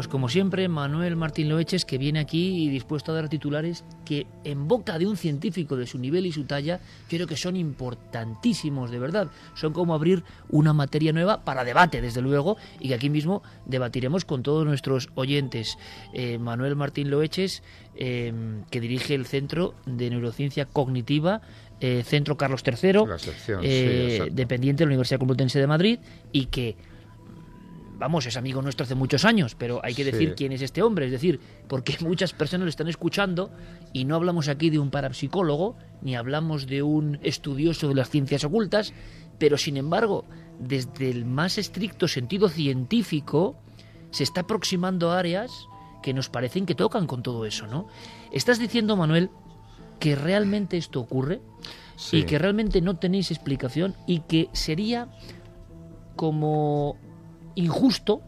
[0.00, 4.26] Pues como siempre, Manuel Martín Loeches, que viene aquí y dispuesto a dar titulares que
[4.44, 7.54] en boca de un científico de su nivel y su talla, yo creo que son
[7.54, 9.28] importantísimos, de verdad.
[9.54, 14.24] Son como abrir una materia nueva para debate, desde luego, y que aquí mismo debatiremos
[14.24, 15.76] con todos nuestros oyentes.
[16.14, 17.62] Eh, Manuel Martín Loeches,
[17.94, 18.32] eh,
[18.70, 21.42] que dirige el Centro de Neurociencia Cognitiva,
[21.82, 25.98] eh, Centro Carlos III, sección, eh, dependiente de la Universidad Complutense de Madrid,
[26.32, 26.76] y que
[28.00, 30.10] vamos, es amigo nuestro hace muchos años, pero hay que Sí.
[30.10, 33.50] decir quién es este hombre, es decir, porque muchas personas lo están escuchando
[33.92, 38.42] y no hablamos aquí de un parapsicólogo, ni hablamos de un estudioso de las ciencias
[38.42, 38.92] ocultas,
[39.38, 40.24] pero sin embargo,
[40.58, 43.56] desde el más estricto sentido científico,
[44.10, 45.52] se está aproximando a áreas
[46.02, 47.86] que nos parecen que tocan con todo eso, ¿no?
[48.32, 49.30] Estás diciendo, Manuel,
[49.98, 51.42] que realmente esto ocurre
[52.12, 55.08] y que realmente no tenéis explicación y que sería
[56.16, 56.96] como
[57.54, 58.22] injusto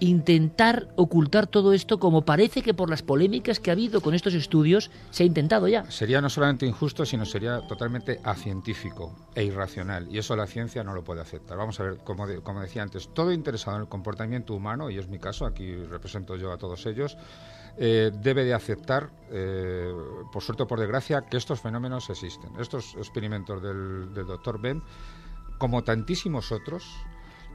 [0.00, 4.34] intentar ocultar todo esto como parece que por las polémicas que ha habido con estos
[4.34, 5.90] estudios se ha intentado ya.
[5.90, 10.08] Sería no solamente injusto, sino sería totalmente acientífico e irracional.
[10.10, 11.58] Y eso la ciencia no lo puede aceptar.
[11.58, 15.08] Vamos a ver, como, como decía antes, todo interesado en el comportamiento humano, y es
[15.08, 17.16] mi caso, aquí represento yo a todos ellos,
[17.76, 19.92] eh, debe de aceptar, eh,
[20.32, 22.50] por suerte o por desgracia, que estos fenómenos existen.
[22.58, 24.82] Estos experimentos del, del doctor Ben,
[25.58, 26.84] como tantísimos otros,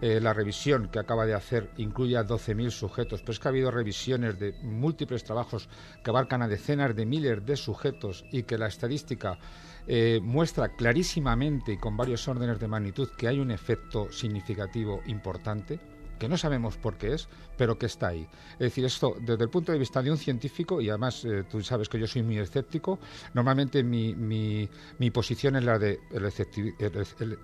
[0.05, 3.51] eh, la revisión que acaba de hacer incluye a 12.000 sujetos, pero es que ha
[3.51, 5.69] habido revisiones de múltiples trabajos
[6.03, 9.39] que abarcan a decenas de miles de sujetos y que la estadística
[9.87, 15.79] eh, muestra clarísimamente y con varios órdenes de magnitud que hay un efecto significativo importante
[16.23, 18.25] que no sabemos por qué es, pero que está ahí.
[18.53, 21.61] Es decir, esto desde el punto de vista de un científico, y además eh, tú
[21.61, 22.97] sabes que yo soy muy escéptico,
[23.33, 26.73] normalmente mi, mi, mi posición es la de el, escepti-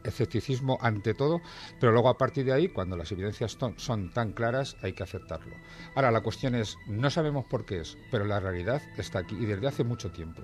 [0.05, 1.41] escepticismo ante todo,
[1.77, 5.57] pero luego a partir de ahí, cuando las evidencias son tan claras, hay que aceptarlo.
[5.95, 9.45] Ahora, la cuestión es, no sabemos por qué es, pero la realidad está aquí y
[9.45, 10.41] desde hace mucho tiempo.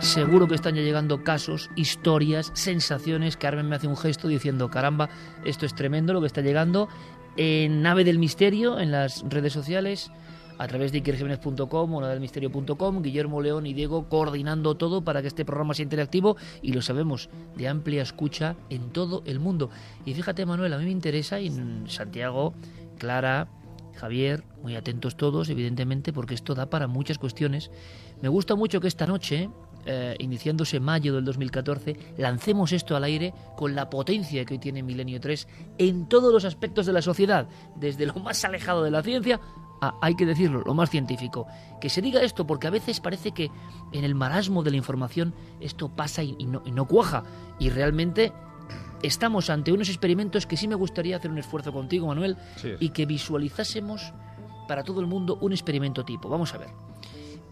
[0.00, 3.36] Seguro que están ya llegando casos, historias, sensaciones.
[3.36, 5.08] Carmen me hace un gesto diciendo, caramba,
[5.44, 6.88] esto es tremendo lo que está llegando.
[7.36, 10.10] En Nave del Misterio, en las redes sociales,
[10.58, 15.44] a través de ikerjiménez.com o navedelmisterio.com, Guillermo León y Diego coordinando todo para que este
[15.44, 19.70] programa sea interactivo y lo sabemos, de amplia escucha en todo el mundo.
[20.04, 22.54] Y fíjate, Manuel, a mí me interesa, y en Santiago,
[22.98, 23.48] Clara,
[23.96, 27.70] Javier, muy atentos todos, evidentemente, porque esto da para muchas cuestiones.
[28.22, 29.50] Me gusta mucho que esta noche
[29.86, 34.82] eh, iniciándose mayo del 2014, lancemos esto al aire con la potencia que hoy tiene
[34.82, 39.02] Milenio 3 en todos los aspectos de la sociedad, desde lo más alejado de la
[39.02, 39.40] ciencia
[39.80, 41.46] a, hay que decirlo, lo más científico.
[41.80, 43.50] Que se diga esto porque a veces parece que
[43.92, 47.24] en el marasmo de la información esto pasa y, y no, y no cuaja.
[47.58, 48.32] Y realmente
[49.02, 52.90] estamos ante unos experimentos que sí me gustaría hacer un esfuerzo contigo, Manuel, Sí y
[52.90, 54.12] que visualizásemos
[54.66, 56.28] para todo el mundo un experimento tipo.
[56.28, 56.68] Vamos a ver.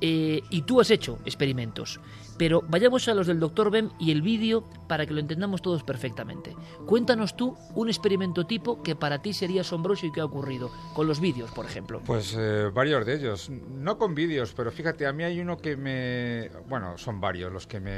[0.05, 2.01] Eh, y tú has hecho experimentos,
[2.37, 3.71] pero vayamos a los del Dr.
[3.71, 6.57] Bem y el vídeo para que lo entendamos todos perfectamente.
[6.87, 11.07] Cuéntanos tú un experimento tipo que para ti sería asombroso y que ha ocurrido, con
[11.07, 12.03] los vídeos, por ejemplo.
[12.05, 15.77] Pues eh, varios de ellos, no con vídeos, pero fíjate, a mí hay uno que
[15.77, 16.51] me...
[16.69, 17.93] Bueno, son varios los que me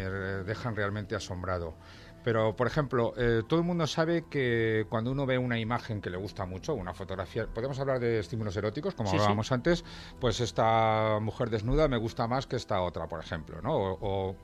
[0.44, 1.74] dejan realmente asombrado.
[2.24, 6.08] Pero, por ejemplo, eh, todo el mundo sabe que cuando uno ve una imagen que
[6.08, 9.20] le gusta mucho, una fotografía, podemos hablar de estímulos eróticos, como Sí, sí.
[9.20, 9.84] hablábamos antes,
[10.20, 13.74] pues esta mujer desnuda me gusta más que esta otra, por ejemplo, ¿no?
[13.76, 14.36] O, o,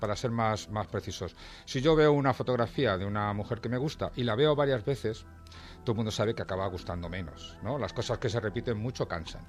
[0.00, 3.76] para ser más, más precisos, si yo veo una fotografía de una mujer que me
[3.76, 5.26] gusta y la veo varias veces,
[5.84, 7.78] todo el mundo sabe que acaba gustando menos, ¿no?
[7.78, 9.44] Las cosas que se repiten mucho cansan.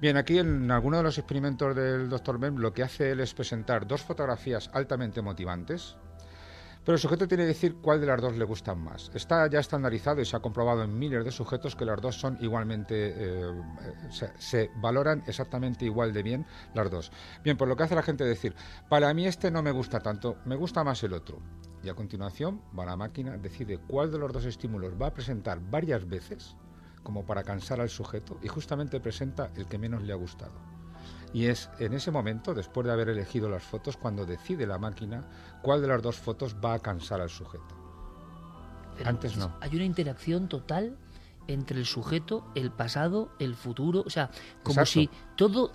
[0.00, 2.38] Bien, aquí en alguno de los experimentos del Dr.
[2.38, 5.96] Bem lo que hace él es presentar dos fotografías altamente motivantes,
[6.84, 9.10] pero el sujeto tiene que decir cuál de las dos le gustan más.
[9.14, 12.36] Está ya estandarizado y se ha comprobado en miles de sujetos que las dos son
[12.40, 13.62] igualmente, eh,
[14.38, 17.10] se, valoran exactamente igual de bien las dos.
[17.42, 18.54] Bien, pues lo que hace la gente decir,
[18.88, 21.38] para mí este no me gusta tanto, me gusta más el otro.
[21.82, 25.60] Y a continuación va la máquina, decide cuál de los dos estímulos va a presentar
[25.70, 26.56] varias veces,
[27.02, 30.74] como para cansar al sujeto, y justamente presenta el que menos le ha gustado.
[31.34, 35.24] Y es en ese momento, después de haber elegido las fotos, cuando decide la máquina
[35.64, 37.74] cuál de las dos fotos va a cansar al sujeto.
[38.96, 39.56] Pero Antes no.
[39.60, 40.96] Hay una interacción total
[41.48, 44.30] entre el sujeto, el pasado, el futuro, o sea,
[44.62, 45.00] como Exacto.
[45.00, 45.72] si todo...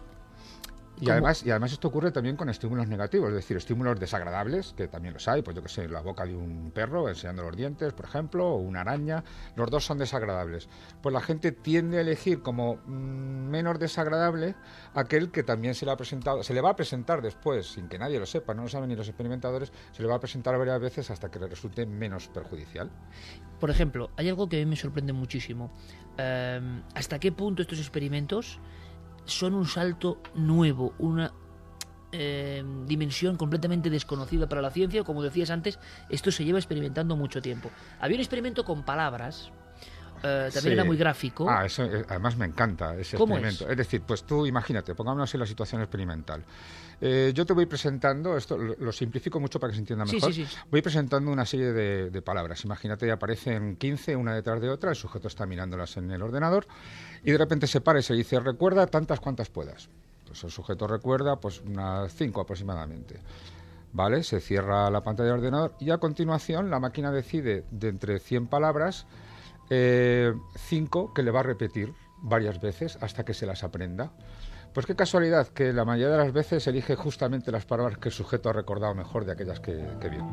[1.02, 4.88] Y además, y además esto ocurre también con estímulos negativos, es decir, estímulos desagradables, que
[4.88, 7.94] también los hay, pues yo que sé, la boca de un perro enseñando los dientes,
[7.94, 9.24] por ejemplo, o una araña,
[9.56, 10.68] los dos son desagradables.
[11.02, 14.56] Pues la gente tiende a elegir como mm, menos desagradable
[14.94, 17.98] aquel que también se le ha presentado, se le va a presentar después, sin que
[17.98, 20.80] nadie lo sepa, no lo saben ni los experimentadores, se le va a presentar varias
[20.82, 22.92] veces hasta que le resulte menos perjudicial.
[23.60, 25.72] Por ejemplo, hay algo que a mí me sorprende muchísimo.
[26.18, 28.60] Eh, ¿Hasta qué punto estos experimentos
[29.30, 31.32] son un salto nuevo, una
[32.12, 35.04] eh, dimensión completamente desconocida para la ciencia?
[35.04, 37.70] Como decías antes, esto se lleva experimentando mucho tiempo.
[38.00, 39.52] Había un experimento con palabras,
[40.24, 40.70] eh, también Sí.
[40.72, 41.50] era muy gráfico.
[41.50, 43.70] Ah, eso, eh, además me encanta ese ¿Cómo experimento.
[43.72, 43.78] Es?
[43.78, 46.44] decir, pues tú imagínate, pongámonos en la situación experimental.
[47.02, 50.34] Eh, yo te voy presentando, esto lo, lo simplifico mucho para que se entienda mejor.
[50.34, 50.58] sí, sí.
[50.70, 52.66] Voy presentando una serie de, de palabras.
[52.66, 56.68] Imagínate, aparecen 15 una detrás de otra, el sujeto está mirándolas en el ordenador
[57.24, 59.90] y de repente se para y se dice, recuerda tantas cuantas puedas.
[60.26, 63.20] Pues el sujeto recuerda pues unas 5 aproximadamente.
[63.92, 64.24] ¿Vale?
[64.24, 68.46] Se cierra la pantalla del ordenador y a continuación la máquina decide de entre 100
[68.48, 69.08] palabras
[69.72, 74.12] eh, cinco que le va a repetir varias veces hasta que se las aprenda.
[74.74, 78.14] Pues qué casualidad que la mayoría de las veces elige justamente las palabras que el
[78.14, 80.28] sujeto ha recordado mejor de aquellas que, que vio.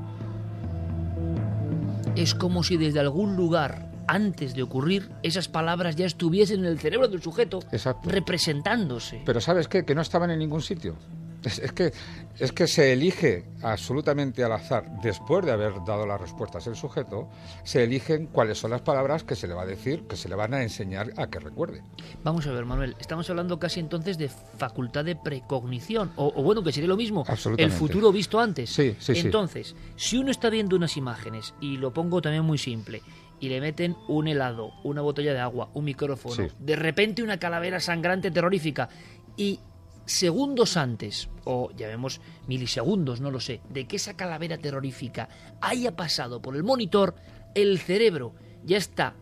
[2.16, 6.79] Es como si desde algún lugar, antes de ocurrir, esas palabras ya estuviesen en el
[6.79, 8.09] cerebro del sujeto, Exacto.
[8.11, 9.23] representándose.
[9.25, 9.85] Pero ¿sabes qué?
[9.85, 10.97] Que no estaban en ningún sitio.
[11.45, 11.92] Es, es que,
[12.40, 17.29] es que se elige absolutamente al azar, después de haber dado las respuestas el sujeto,
[17.62, 20.35] se eligen cuáles son las palabras que se le va a decir, que se le
[20.35, 21.83] van a enseñar a que recuerde.
[22.25, 26.64] Vamos a ver, Manuel, estamos hablando casi entonces de facultad de precognición, o, o bueno,
[26.64, 27.25] que sería lo mismo,
[27.59, 28.71] el futuro visto antes.
[28.71, 29.21] Sí, sí, sí.
[29.21, 33.03] Entonces, si uno está viendo unas imágenes, y lo pongo también muy simple,
[33.40, 36.42] y le meten un helado, una botella de agua, un micrófono, Sí.
[36.59, 38.88] de repente una calavera sangrante terrorífica,
[39.37, 39.61] y
[40.07, 45.29] segundos antes, o llamemos milisegundos, no lo sé, de que esa calavera terrorífica
[45.61, 47.16] haya pasado por el monitor,
[47.55, 49.14] el cerebro ya está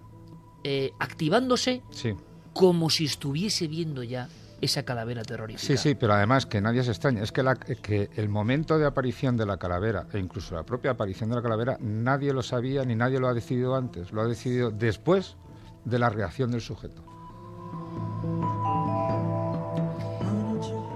[0.63, 2.15] eh, activándose Sí.
[2.53, 4.29] como si estuviese viendo ya
[4.65, 5.67] esa calavera terrorífica.
[5.67, 8.87] Sí, sí, pero además que nadie se extraña, es que, la- que el momento de
[8.87, 12.85] aparición de la calavera e incluso la propia aparición de la calavera nadie lo sabía
[12.85, 15.37] ni nadie lo ha decidido antes, lo ha decidido después
[15.85, 17.03] de la reacción del sujeto.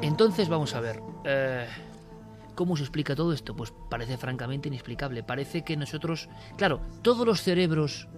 [0.02, 1.00] Entonces vamos a ver.
[1.24, 1.66] eh,
[2.54, 3.54] ¿Cómo se explica todo esto?
[3.54, 5.22] Pues parece francamente inexplicable.
[5.22, 8.08] Parece que nosotros, claro, todos los cerebros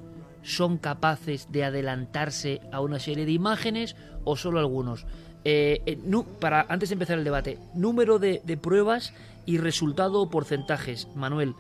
[0.43, 5.05] son capaces de adelantarse a una serie de imágenes o solo algunos.
[5.45, 5.99] Eh, eh,
[6.39, 9.15] para antes de empezar el debate, número de, de pruebas
[9.47, 11.55] y resultado o porcentajes, Manuel.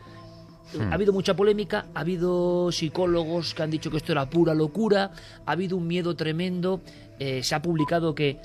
[0.78, 5.10] Ha habido mucha polémica, ha habido psicólogos que han dicho que esto era pura locura,
[5.44, 6.80] ha habido un miedo tremendo,
[7.18, 8.38] eh, se ha publicado que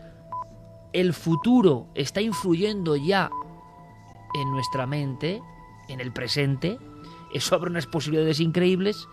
[0.92, 3.30] el futuro está influyendo ya
[4.34, 5.40] en nuestra mente,
[5.88, 6.80] en el presente.
[7.32, 9.08] Eso abre unas posibilidades increíbles,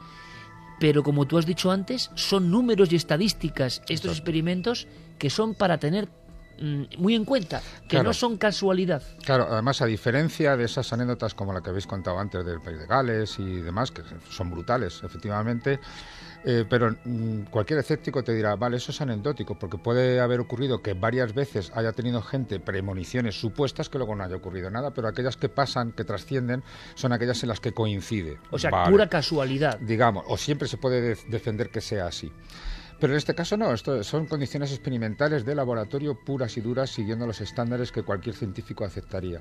[0.82, 5.78] pero como tú has dicho antes, son números y estadísticas estos experimentos que son para
[5.78, 6.08] tener
[6.60, 8.08] mm, muy en cuenta, que Claro.
[8.08, 9.00] no son casualidad.
[9.24, 12.80] Claro, además, a diferencia de esas anécdotas como la que habéis contado antes del País
[12.80, 15.78] de Gales y demás, que son brutales, efectivamente,
[16.44, 20.82] eh, pero mm, cualquier escéptico te dirá, vale, eso es anecdótico, porque puede haber ocurrido
[20.82, 25.08] que varias veces haya tenido gente premoniciones supuestas que luego no haya ocurrido nada, pero
[25.08, 26.62] aquellas que pasan, que trascienden,
[26.94, 28.38] son aquellas en las que coincide.
[28.50, 28.90] O sea, Vale.
[28.90, 29.78] pura casualidad.
[29.80, 32.32] digamos, o siempre se puede de- defender que sea así.
[33.00, 37.26] Pero en este caso no, esto son condiciones experimentales de laboratorio puras y duras siguiendo
[37.26, 39.40] los estándares que cualquier científico aceptaría.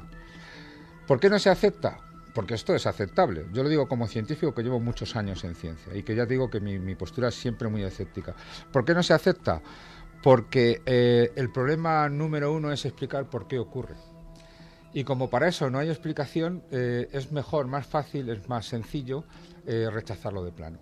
[1.05, 1.99] ¿Por qué no se acepta?
[2.33, 3.45] Porque esto es aceptable.
[3.51, 6.49] Yo lo digo como científico que llevo muchos años en ciencia y que ya digo
[6.49, 8.35] que mi, postura es siempre muy escéptica.
[8.71, 9.61] ¿Por qué no se acepta?
[10.23, 13.95] Porque eh, el problema número uno es explicar por qué ocurre.
[14.93, 19.23] Y como para eso no hay explicación, eh, es mejor, más fácil, es más sencillo
[19.65, 20.79] eh, rechazarlo de plano.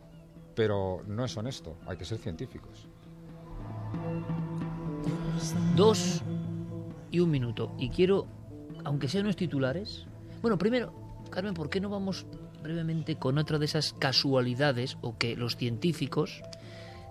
[0.56, 2.88] Pero no es honesto, hay que ser científicos.
[5.76, 6.22] Dos
[7.12, 7.74] y un minuto.
[7.78, 8.28] Y quiero,
[8.84, 10.06] aunque sean los titulares.
[10.42, 12.26] Bueno, primero, Carmen, ¿por qué no vamos
[12.62, 16.42] brevemente con otra de esas casualidades o que los científicos,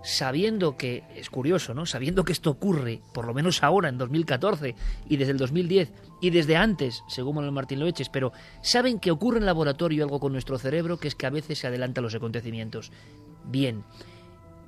[0.03, 1.85] sabiendo que, es curioso, ¿no?
[1.85, 4.75] Sabiendo que esto ocurre, por lo menos ahora, en 2014
[5.07, 9.39] y desde el 2010 y desde antes, según Manuel Martín Loeches, pero saben que ocurre
[9.39, 12.91] en laboratorio algo con nuestro cerebro que es que a veces se adelantan los acontecimientos.
[13.45, 13.83] Bien,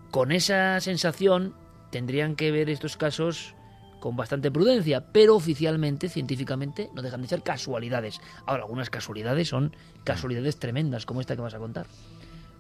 [0.10, 1.54] con esa sensación
[1.92, 3.56] tendrían que ver estos casos
[4.02, 8.20] con bastante prudencia, pero oficialmente, científicamente, no dejan de ser casualidades.
[8.46, 11.86] Ahora, algunas casualidades son casualidades tremendas, como esta que vas a contar.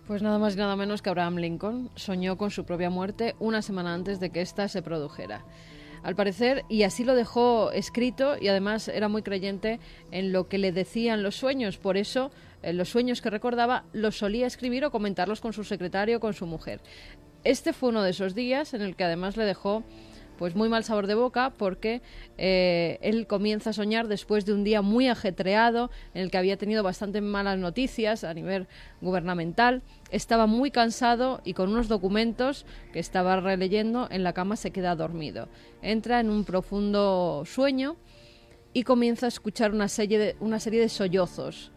[0.07, 3.61] Pues nada más y nada menos que Abraham Lincoln soñó con su propia muerte una
[3.61, 5.43] semana antes de que ésta se produjera.
[6.03, 9.79] Al parecer, y así lo dejó escrito, y además era muy creyente
[10.11, 12.31] en lo que le decían los sueños, por eso
[12.63, 16.33] eh, los sueños que recordaba los solía escribir o comentarlos con su secretario o con
[16.33, 16.81] su mujer.
[17.43, 19.83] Este fue uno de esos días en el que además le dejó
[20.41, 22.01] pues muy mal sabor de boca porque
[22.39, 26.57] eh, él comienza a soñar después de un día muy ajetreado en el que había
[26.57, 28.65] tenido bastante malas noticias a nivel
[29.01, 29.83] gubernamental.
[30.09, 34.95] Estaba muy cansado y con unos documentos que estaba releyendo en la cama se queda
[34.95, 35.47] dormido.
[35.83, 37.95] Entra en un profundo sueño
[38.73, 41.71] y comienza a escuchar una serie de, una serie de sollozos.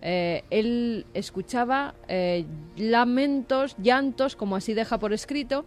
[0.00, 2.46] Eh, él escuchaba eh,
[2.78, 5.66] lamentos, llantos, como así deja por escrito,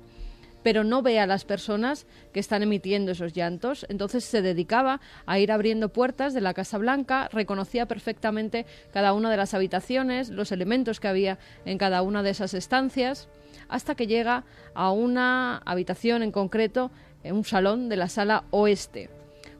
[0.63, 3.85] pero no ve a las personas que están emitiendo esos llantos.
[3.89, 9.31] Entonces se dedicaba a ir abriendo puertas de la Casa Blanca, reconocía perfectamente cada una
[9.31, 13.29] de las habitaciones, los elementos que había en cada una de esas estancias,
[13.67, 14.43] hasta que llega
[14.73, 16.91] a una habitación en concreto,
[17.23, 19.09] en un salón de la sala oeste.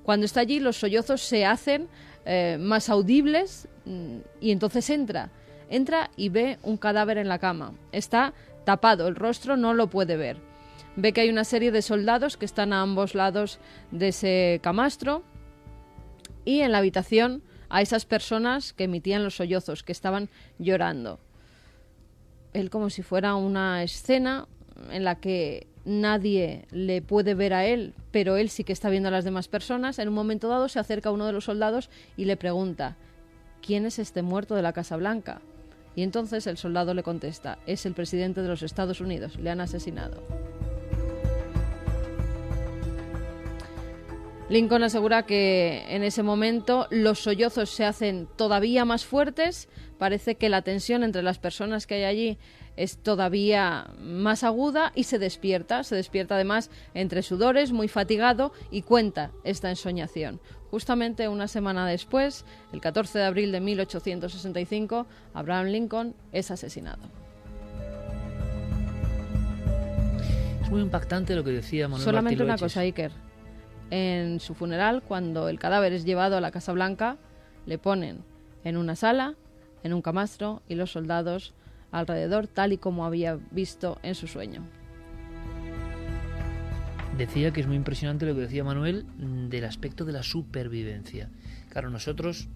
[0.04, 1.88] Cuando está allí, los sollozos se hacen
[2.26, 5.30] eh, más audibles mm, y entonces entra.
[5.70, 7.74] Entra y ve un cadáver en la cama.
[7.92, 8.34] Está
[8.66, 10.49] tapado, el rostro no lo puede ver
[11.02, 13.60] ve que hay una serie de soldados que están a ambos lados
[13.92, 15.24] de ese camastro
[16.46, 21.20] y en la habitación a esas personas que emitían los sollozos, que estaban llorando.
[22.54, 24.48] Él como si fuera una escena
[24.92, 29.10] en la que nadie le puede ver a él, pero él sí que está viendo
[29.10, 30.00] a las demás personas.
[30.00, 32.98] En un momento dado se acerca a uno de los soldados y le pregunta,
[33.66, 35.42] ¿quién es este muerto de la Casa Blanca?
[35.96, 39.62] Y entonces el soldado le contesta, es el presidente de los Estados Unidos, le han
[39.62, 40.24] asesinado.
[44.50, 50.50] Lincoln asegura que en ese momento los sollozos se hacen todavía más fuertes, parece que
[50.50, 52.38] la tensión entre las personas que hay allí
[52.76, 58.82] es todavía más aguda y se despierta, se despierta además entre sudores, muy fatigado y
[58.82, 60.42] cuenta esta ensoñación.
[60.72, 67.04] Justamente una semana después, el 14 de abril de 1865, Abraham Lincoln es asesinado.
[70.64, 73.29] Es muy impactante lo que decía Manuel Solamente una cosa, Iker.
[73.92, 77.18] En su funeral, cuando el cadáver es llevado a la Casa Blanca,
[77.66, 78.24] le ponen
[78.64, 79.36] en una sala,
[79.84, 81.54] en un camastro y los soldados
[81.92, 84.64] alrededor, tal y como había visto en su sueño.
[87.18, 91.30] Decía que es muy impresionante lo que decía Manuel mm, del aspecto de la supervivencia.
[91.70, 92.48] Claro, nosotros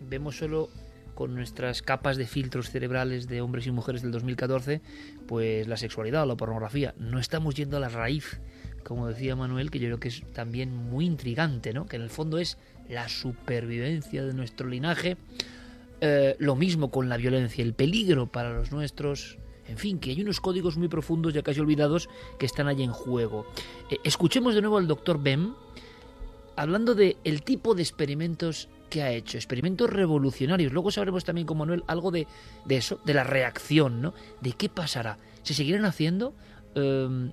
[0.00, 0.68] vemos solo
[1.14, 4.82] con nuestras capas de filtros cerebrales de hombres y mujeres del 2014,
[5.26, 6.94] pues la sexualidad o la pornografía.
[6.98, 8.38] No estamos yendo a la raíz,
[8.86, 11.86] como decía Manuel, que yo creo que es también muy intrigante, ¿no?
[11.86, 12.56] Que en el fondo es
[12.88, 15.16] la supervivencia de nuestro linaje.
[16.00, 19.38] Eh, lo mismo con la violencia, el peligro para los nuestros.
[19.66, 22.08] En fin, que hay unos códigos muy profundos, ya casi olvidados,
[22.38, 23.44] que están ahí en juego.
[23.90, 25.54] Eh, escuchemos de nuevo al doctor Bem
[26.54, 30.72] hablando de el tipo de experimentos que ha hecho, experimentos revolucionarios.
[30.72, 32.28] Luego sabremos también con Manuel algo de,
[32.64, 34.14] de eso, de la reacción, ¿no?
[34.40, 35.18] De qué pasará.
[35.42, 36.34] ¿Se seguirán haciendo?
[36.76, 37.32] Em,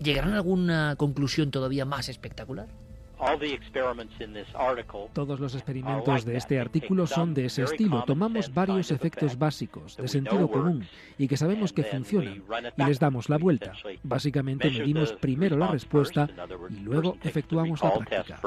[0.00, 2.68] ¿Llegarán a alguna conclusión todavía más espectacular?
[5.12, 8.04] Todos los experimentos de este artículo son de ese estilo.
[8.04, 10.86] Tomamos varios efectos básicos, de sentido común,
[11.18, 12.44] y que sabemos que funcionan,
[12.76, 13.72] y les damos la vuelta.
[14.04, 16.28] Básicamente medimos primero la respuesta
[16.70, 18.40] y luego efectuamos la práctica.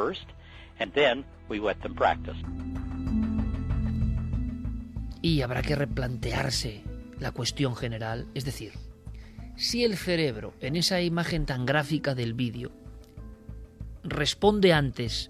[5.21, 6.83] Y habrá que replantearse
[7.19, 8.71] la cuestión general, es decir,
[9.61, 12.71] si el cerebro, en esa imagen tan gráfica del vídeo,
[14.03, 15.29] responde antes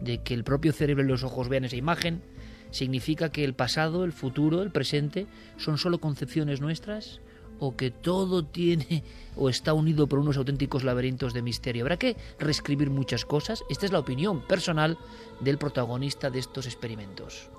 [0.00, 2.22] de que el propio cerebro y los ojos vean esa imagen,
[2.70, 5.26] significa que el pasado, el futuro, el presente
[5.58, 7.20] son solo concepciones nuestras
[7.58, 9.04] o que todo tiene
[9.36, 11.84] o está unido por unos auténticos laberintos de misterio.
[11.84, 13.62] Habrá que reescribir muchas cosas.
[13.68, 14.96] Esta es la opinión personal
[15.40, 17.50] del protagonista de estos experimentos.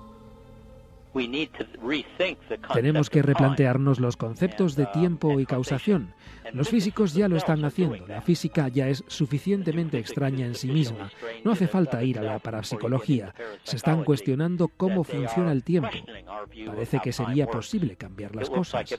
[2.72, 6.14] Tenemos que replantearnos los conceptos de uh, tiempo y causación.
[6.52, 8.06] Los físicos ya lo están haciendo.
[8.06, 11.10] La física ya es suficientemente extraña en sí misma.
[11.44, 13.34] No hace falta ir a la parapsicología.
[13.62, 15.90] Se están cuestionando cómo funciona el tiempo.
[16.66, 18.98] Parece que sería posible cambiar las cosas.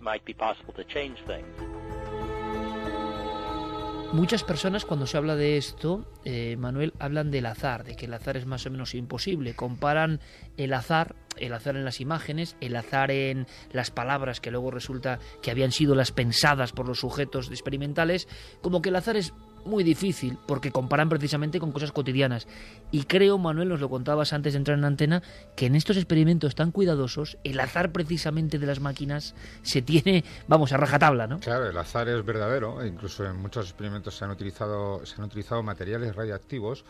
[4.12, 8.14] Muchas personas cuando se habla de esto, eh, Manuel, hablan del azar, de que el
[8.16, 9.54] azar es más o menos imposible.
[9.54, 10.20] Comparan
[10.58, 15.20] el azar, el azar en las imágenes, el azar en las palabras que luego resulta
[15.44, 18.28] que habían sido las pensadas por los sujetos experimentales,
[18.62, 19.32] como que el azar es
[19.66, 22.48] muy difícil porque comparan precisamente con cosas cotidianas.
[22.92, 25.22] Y creo, Manuel, nos lo contabas antes de entrar en antena,
[25.56, 30.72] que en estos experimentos tan cuidadosos, el azar precisamente de las máquinas se tiene, vamos,
[30.74, 31.40] a rajatabla, ¿no?
[31.40, 32.86] Claro, el azar es verdadero.
[32.86, 36.86] Incluso en muchos experimentos se han utilizado, se han utilizado materiales radiactivos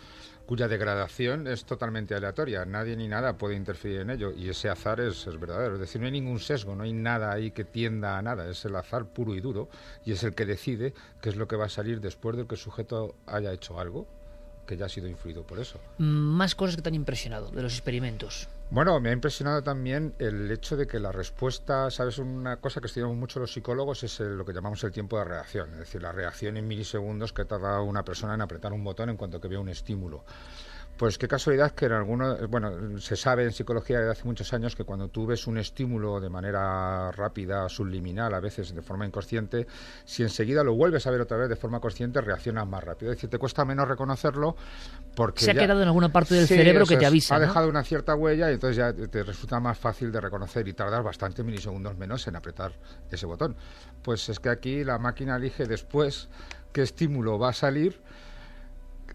[0.49, 2.65] cuya degradación es totalmente aleatoria.
[2.65, 5.75] Nadie ni nada puede interferir en ello y ese azar es, es, verdadero.
[5.75, 8.49] Es decir, no hay ningún sesgo, no hay nada ahí que tienda a nada.
[8.49, 9.69] Es el azar puro y duro
[10.03, 12.55] y es el que decide qué es lo que va a salir después de que
[12.55, 14.07] el sujeto haya hecho algo
[14.69, 15.79] que ya ha sido influido por eso.
[15.97, 18.47] Más cosas que te han impresionado de los experimentos.
[18.69, 22.85] Bueno, me ha impresionado también el hecho de que la respuesta, sabes, una cosa que
[22.85, 26.11] estudiamos mucho los psicólogos es lo que llamamos el tiempo de reacción, es decir, la
[26.11, 29.57] reacción en milisegundos que tarda una persona en apretar un botón en cuanto que ve
[29.57, 30.23] un estímulo.
[30.99, 34.75] Pues qué casualidad que en algunos, bueno, se sabe en psicología desde hace muchos años
[34.75, 39.65] que cuando tú ves un estímulo de manera rápida, subliminal, a veces de forma inconsciente,
[40.03, 43.13] si enseguida lo vuelves a ver otra vez de forma consciente, reaccionas más rápido.
[43.13, 44.57] Es decir, te cuesta menos reconocerlo
[45.15, 45.45] porque...
[45.45, 47.37] Se ha quedado en alguna parte del cerebro que te avisa.
[47.37, 50.73] Ha dejado una cierta huella y entonces ya te resulta más fácil de reconocer y
[50.73, 52.73] tardar bastante milisegundos menos en apretar
[53.09, 53.55] ese botón.
[54.03, 56.27] Pues es que aquí la máquina elige después
[56.73, 58.01] qué estímulo va a salir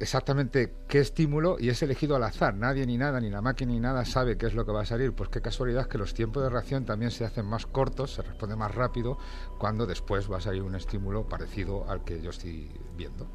[0.01, 2.55] exactamente qué estímulo y es elegido al azar.
[2.55, 4.87] Nadie ni nada, ni la máquina ni nada sabe qué es lo que va a
[4.87, 5.13] salir.
[5.13, 8.57] Pues qué casualidad que los tiempos de reacción también se hacen más cortos, se responde
[8.57, 9.19] más rápido
[9.59, 13.29] cuando después va a salir un estímulo parecido al que yo estoy viendo.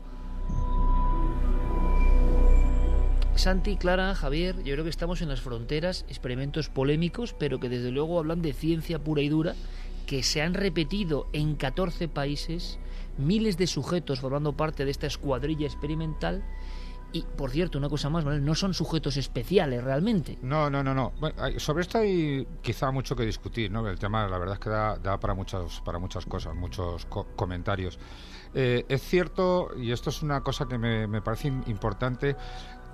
[3.36, 7.90] Santi, Clara, Javier, yo creo que estamos en las fronteras, experimentos polémicos, pero que desde
[7.90, 9.56] luego hablan de ciencia pura y dura,
[10.06, 12.80] que se han repetido en 14 países
[13.20, 16.44] miles de sujetos formando parte de esta escuadrilla experimental
[17.12, 20.38] y, por cierto, una cosa más, no son sujetos especiales realmente.
[20.44, 21.14] No, no, no, no.
[21.58, 23.88] sobre esto hay quizá mucho que discutir, ¿no?
[23.88, 27.98] El tema, la verdad es que da, para, muchas, para muchas cosas, muchos comentarios.
[28.54, 32.36] Eh, es cierto, y esto es una cosa que me, me parece importante,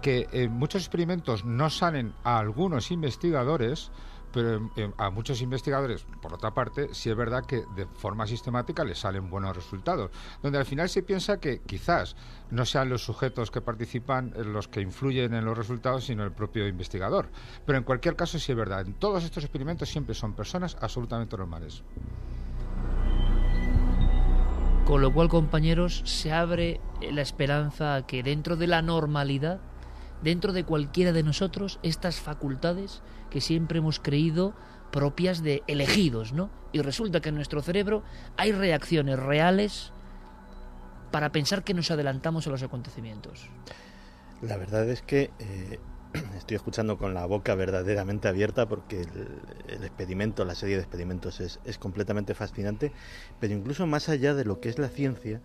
[0.01, 3.91] que en muchos experimentos no salen a algunos investigadores
[4.35, 8.99] pero a muchos investigadores, por otra parte, sí es verdad que de forma sistemática les
[8.99, 10.11] salen buenos resultados,
[10.43, 12.17] donde al final se piensa que quizás
[12.51, 16.67] no sean los sujetos que participan los que influyen en los resultados, sino el propio
[16.67, 17.29] investigador.
[17.65, 21.37] Pero en cualquier caso sí es verdad, en todos estos experimentos siempre son personas absolutamente
[21.37, 21.81] normales.
[24.83, 29.61] Con lo cual, compañeros, se abre la esperanza a que dentro de la normalidad
[30.21, 33.01] dentro de cualquiera de nosotros estas facultades
[33.35, 34.53] que siempre hemos creído
[34.93, 36.49] propias de elegidos, ¿no?
[36.71, 38.01] Y resulta que en nuestro cerebro
[38.37, 39.91] hay reacciones reales
[41.11, 43.49] para pensar que nos adelantamos a los acontecimientos.
[44.41, 45.79] La verdad es que eh,
[46.37, 51.59] estoy escuchando con la boca verdaderamente abierta porque el, experimento, la serie de experimentos es,
[51.65, 52.93] es, completamente fascinante,
[53.41, 55.41] pero incluso más allá de lo que es la ciencia,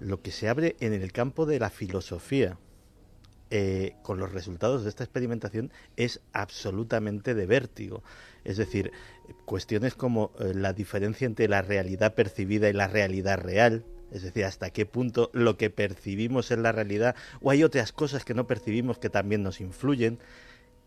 [0.00, 2.58] lo que se abre en el campo de la filosofía,
[3.50, 8.02] eh, con los resultados de esta experimentación es absolutamente de vértigo.
[8.44, 8.92] Es decir,
[9.46, 14.44] cuestiones como eh, la diferencia entre la realidad percibida y la realidad real, es decir,
[14.44, 18.46] hasta qué punto lo que percibimos es la realidad o hay otras cosas que no
[18.46, 20.18] percibimos que también nos influyen.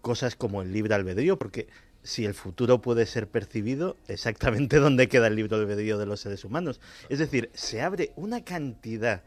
[0.02, 1.68] cosas como el libre albedrío, porque
[2.04, 6.46] si el futuro puede ser percibido, exactamente dónde queda el libre albedrío de los seres
[6.46, 6.80] humanos.
[7.10, 9.24] Es decir, se abre una cantidad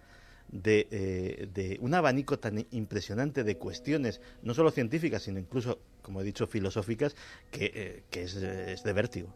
[0.55, 6.21] de, eh, de, un abanico tan impresionante de cuestiones, no solo científicas, sino incluso, como
[6.21, 7.17] he dicho, filosóficas,
[7.51, 9.29] que, eh, que es, es, de vértigo.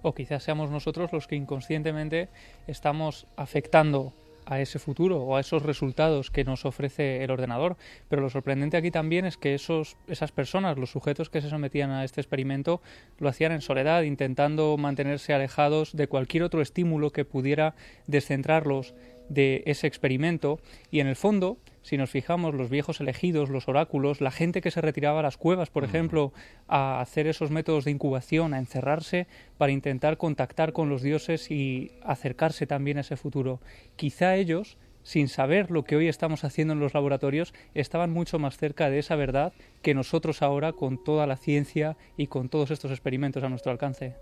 [0.00, 2.30] O quizás seamos nosotros los que inconscientemente
[2.66, 4.14] estamos afectando
[4.46, 7.76] a ese futuro o a esos resultados que nos ofrece el ordenador.
[8.08, 11.90] Pero lo sorprendente aquí también es que esos, esas personas, los sujetos que se sometían
[11.90, 12.80] a este experimento,
[13.18, 17.74] lo hacían en soledad, intentando mantenerse alejados de cualquier otro estímulo que pudiera
[18.06, 18.94] descentrarlos
[19.28, 20.60] de ese experimento
[20.90, 24.70] y en el fondo si nos fijamos, los viejos elegidos, los oráculos, la gente que
[24.70, 26.32] se retiraba a las cuevas, por ejemplo,
[26.68, 29.26] a hacer esos métodos de incubación, a encerrarse
[29.58, 33.60] para intentar contactar con los dioses y acercarse también a ese futuro.
[33.96, 38.56] Quizá ellos, sin saber lo que hoy estamos haciendo en los laboratorios, estaban mucho más
[38.56, 39.52] cerca de esa verdad
[39.82, 44.14] que nosotros ahora con toda la ciencia y con todos estos experimentos a nuestro alcance.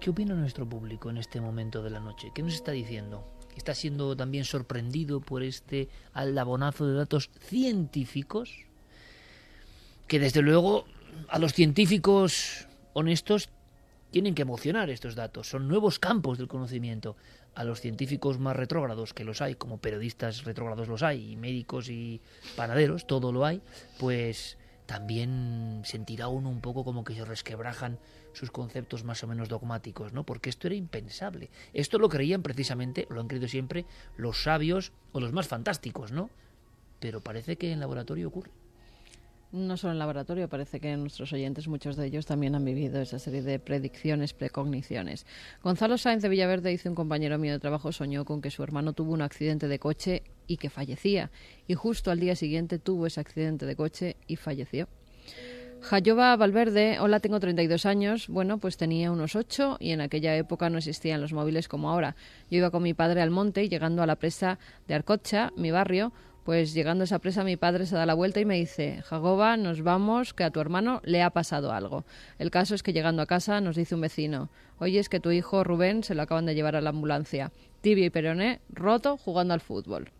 [0.00, 2.32] ¿Qué opina nuestro público en este momento de la noche?
[2.34, 3.24] ¿Qué nos está diciendo?
[3.56, 8.64] está siendo también sorprendido por este aldabonazo de datos científicos,
[10.06, 10.86] que desde luego
[11.28, 13.50] a los científicos honestos
[14.10, 15.48] tienen que emocionar estos datos.
[15.48, 17.16] Son nuevos campos del conocimiento.
[17.54, 21.88] A los científicos más retrógrados, que los hay, como periodistas retrógrados los hay, y médicos
[21.88, 22.20] y
[22.56, 23.60] panaderos, todo lo hay,
[23.98, 27.98] pues también sentirá uno un poco como que se resquebrajan
[28.32, 30.24] sus conceptos más o menos dogmáticos, ¿no?
[30.24, 31.50] Porque esto era impensable.
[31.72, 36.30] Esto lo creían precisamente, lo han creído siempre, los sabios o los más fantásticos, ¿no?
[37.00, 38.50] Pero parece que en laboratorio ocurre.
[39.52, 43.18] No solo en laboratorio, parece que nuestros oyentes, muchos de ellos también han vivido esa
[43.18, 45.26] serie de predicciones, precogniciones.
[45.64, 48.92] Gonzalo Sáenz de Villaverde dice un compañero mío de trabajo soñó con que su hermano
[48.92, 51.32] tuvo un accidente de coche y que fallecía.
[51.66, 54.86] Y justo al día siguiente tuvo ese accidente de coche y falleció.
[55.82, 58.28] Jayoba Valverde, hola, tengo 32 años.
[58.28, 62.16] Bueno, pues tenía unos 8 y en aquella época no existían los móviles como ahora.
[62.50, 65.70] Yo iba con mi padre al monte y llegando a la presa de Arcocha, mi
[65.70, 66.12] barrio,
[66.44, 69.56] pues llegando a esa presa mi padre se da la vuelta y me dice, Jagoba,
[69.56, 72.04] nos vamos, que a tu hermano le ha pasado algo.
[72.38, 75.30] El caso es que llegando a casa nos dice un vecino, oye, es que tu
[75.30, 77.52] hijo Rubén se lo acaban de llevar a la ambulancia.
[77.80, 80.10] Tibio y peroné, roto, jugando al fútbol.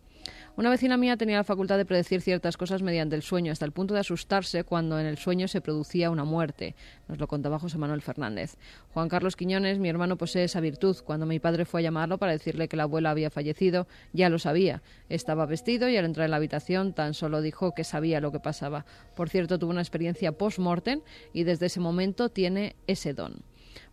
[0.57, 3.71] Una vecina mía tenía la facultad de predecir ciertas cosas mediante el sueño, hasta el
[3.71, 6.75] punto de asustarse cuando en el sueño se producía una muerte.
[7.07, 8.57] Nos lo contaba José Manuel Fernández.
[8.93, 10.97] Juan Carlos Quiñones, mi hermano, posee esa virtud.
[11.05, 14.39] Cuando mi padre fue a llamarlo para decirle que la abuela había fallecido, ya lo
[14.39, 14.81] sabía.
[15.07, 18.41] Estaba vestido y al entrar en la habitación tan solo dijo que sabía lo que
[18.41, 18.85] pasaba.
[19.15, 20.99] Por cierto, tuvo una experiencia post-mortem
[21.31, 23.50] y desde ese momento tiene ese don.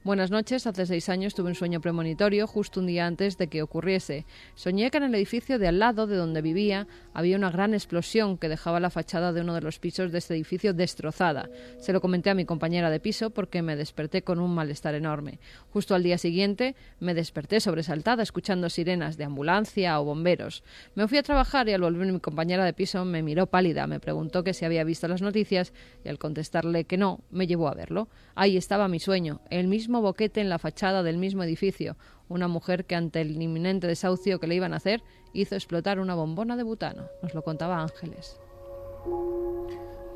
[0.09, 3.61] Buenas noches, hace seis años tuve un sueño premonitorio justo un día antes de que
[3.61, 4.25] ocurriese.
[4.55, 8.39] Soñé que en el edificio de al lado de donde vivía había una gran explosión
[8.39, 11.51] que dejaba la fachada de uno de los pisos de este edificio destrozada.
[11.79, 15.41] Se lo comenté a mi compañera de piso porque me desperté con un malestar enorme.
[15.75, 20.65] Justo al día siguiente me desperté sobresaltada escuchando sirenas de ambulancia o bomberos.
[20.95, 24.01] Me fui a trabajar y al volver mi compañera de piso me miró pálida, me
[24.01, 27.75] preguntó que si había visto las noticias y al contestarle que no, me llevó a
[27.75, 28.09] verlo.
[28.35, 31.97] Ahí estaba mi sueño, el mismo boquete en la fachada del mismo edificio.
[32.29, 36.15] Una mujer que ante el inminente desahucio que le iban a hacer hizo explotar una
[36.15, 37.09] bombona de butano.
[37.23, 38.39] Nos lo contaba Ángeles.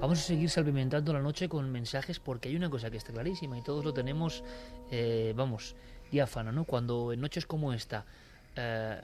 [0.00, 3.56] Vamos a seguir salpimentando la noche con mensajes porque hay una cosa que está clarísima
[3.56, 4.42] y todos lo tenemos,
[4.90, 5.76] eh, vamos,
[6.10, 6.64] diáfano, ¿no?
[6.64, 8.04] Cuando en noches como esta
[8.56, 9.00] eh,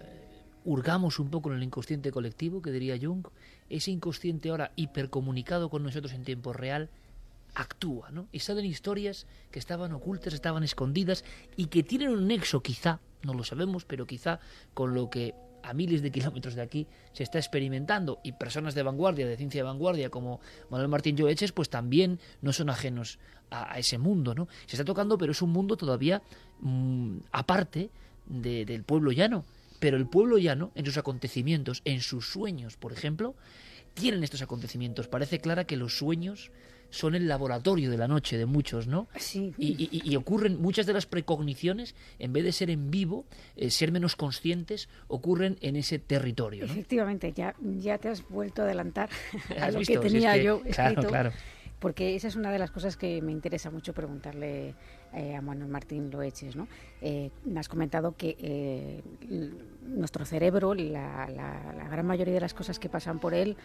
[0.64, 3.24] hurgamos un poco en el inconsciente colectivo, que diría Jung,
[3.70, 6.90] ese inconsciente ahora hipercomunicado con nosotros en tiempo real,
[7.58, 8.28] actúa, ¿no?
[8.30, 11.24] Y salen historias que estaban ocultas, estaban escondidas
[11.56, 14.38] y que tienen un nexo, quizá, no lo sabemos, pero quizá
[14.74, 15.34] con lo que
[15.64, 19.58] a miles de kilómetros de aquí se está experimentando y personas de vanguardia, de ciencia
[19.58, 20.40] de vanguardia como
[20.70, 23.18] Manuel Martín Joeches, pues también no son ajenos
[23.50, 24.46] a, ese mundo, ¿no?
[24.66, 26.22] Se está tocando, pero es un mundo todavía
[26.60, 27.90] mm, aparte
[28.26, 29.44] del pueblo llano.
[29.80, 33.34] Pero el pueblo llano, en sus acontecimientos, en sus sueños, por ejemplo,
[33.94, 35.08] tienen estos acontecimientos.
[35.08, 36.50] Parece clara que los sueños
[36.90, 39.08] son el laboratorio de la noche de muchos, ¿no?
[39.16, 39.54] Sí.
[39.58, 43.26] Y, ocurren muchas de las precogniciones, en vez de ser en vivo,
[43.56, 46.64] eh, ser menos conscientes, ocurren en ese territorio.
[46.64, 49.10] Efectivamente, ya, ya te has vuelto a adelantar
[49.60, 50.74] a lo que tenía yo escrito.
[50.74, 51.32] Claro, claro
[51.78, 54.74] porque esa es una de las cosas que me interesa mucho preguntarle
[55.14, 56.54] eh, a Manuel Martín Loeches.
[56.54, 56.68] ¿no?
[57.00, 59.02] Eh, has comentado que eh,
[59.86, 61.26] nuestro cerebro, la,
[61.90, 63.56] gran mayoría de las cosas que pasan por él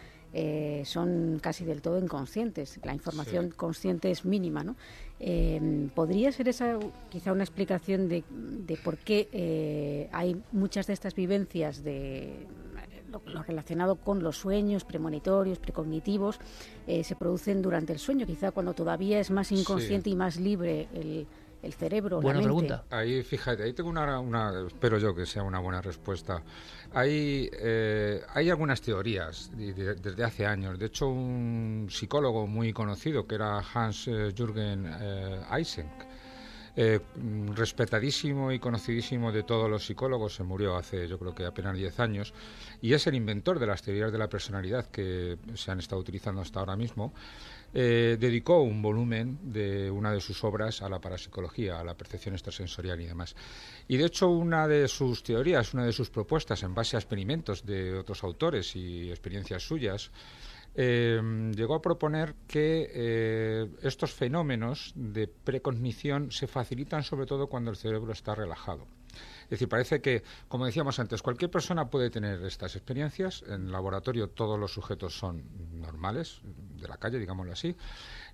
[0.84, 2.80] son casi del todo inconscientes.
[2.82, 4.64] La información consciente es mínima.
[4.64, 4.76] ¿no?
[5.94, 6.78] ¿Podría ser esa
[7.10, 12.46] quizá una explicación de, de por qué hay muchas de estas vivencias de
[13.26, 16.38] lo, relacionado con los sueños premonitorios, precognitivos,
[16.86, 20.88] eh, se producen durante el sueño, quizá cuando todavía es más inconsciente y más libre
[20.94, 21.26] el,
[21.62, 22.20] el cerebro.
[22.20, 22.66] Buena la mente.
[22.68, 22.84] pregunta.
[22.90, 26.42] Ahí, fíjate, ahí tengo una, una, espero yo que sea una buena respuesta.
[26.92, 30.78] Hay, eh, hay algunas teorías de- de- desde hace años.
[30.78, 35.90] De hecho, un psicólogo muy conocido, que era Hans eh, Jürgen eh, Eysenck,
[36.76, 41.44] eh, mm, respetadísimo y conocidísimo de todos los psicólogos, se murió hace yo creo que
[41.44, 42.34] apenas 10 años,
[42.82, 46.40] y es el inventor de las teorías de la personalidad que se han estado utilizando
[46.40, 47.12] hasta ahora mismo.
[47.76, 52.36] Eh, dedicó un volumen de una de sus obras a la parapsicología, a la percepción
[52.36, 53.34] extrasensorial y demás.
[53.88, 57.66] Y de hecho una de sus teorías, una de sus propuestas en base a experimentos
[57.66, 60.12] de otros autores y experiencias suyas,
[60.74, 61.20] eh,
[61.54, 67.76] llegó a proponer que eh, estos fenómenos de precognición se facilitan sobre todo cuando el
[67.76, 68.86] cerebro está relajado.
[69.44, 73.44] Es decir, parece que, como decíamos antes, cualquier persona puede tener estas experiencias.
[73.46, 75.44] En laboratorio todos los sujetos son
[75.80, 77.76] normales, de la calle, digámoslo así,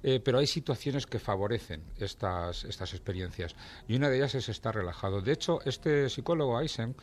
[0.02, 3.54] eh, pero hay situaciones que favorecen estas, estas experiencias.
[3.88, 5.20] Y una de ellas es estar relajado.
[5.20, 6.94] De hecho, este psicólogo Eisen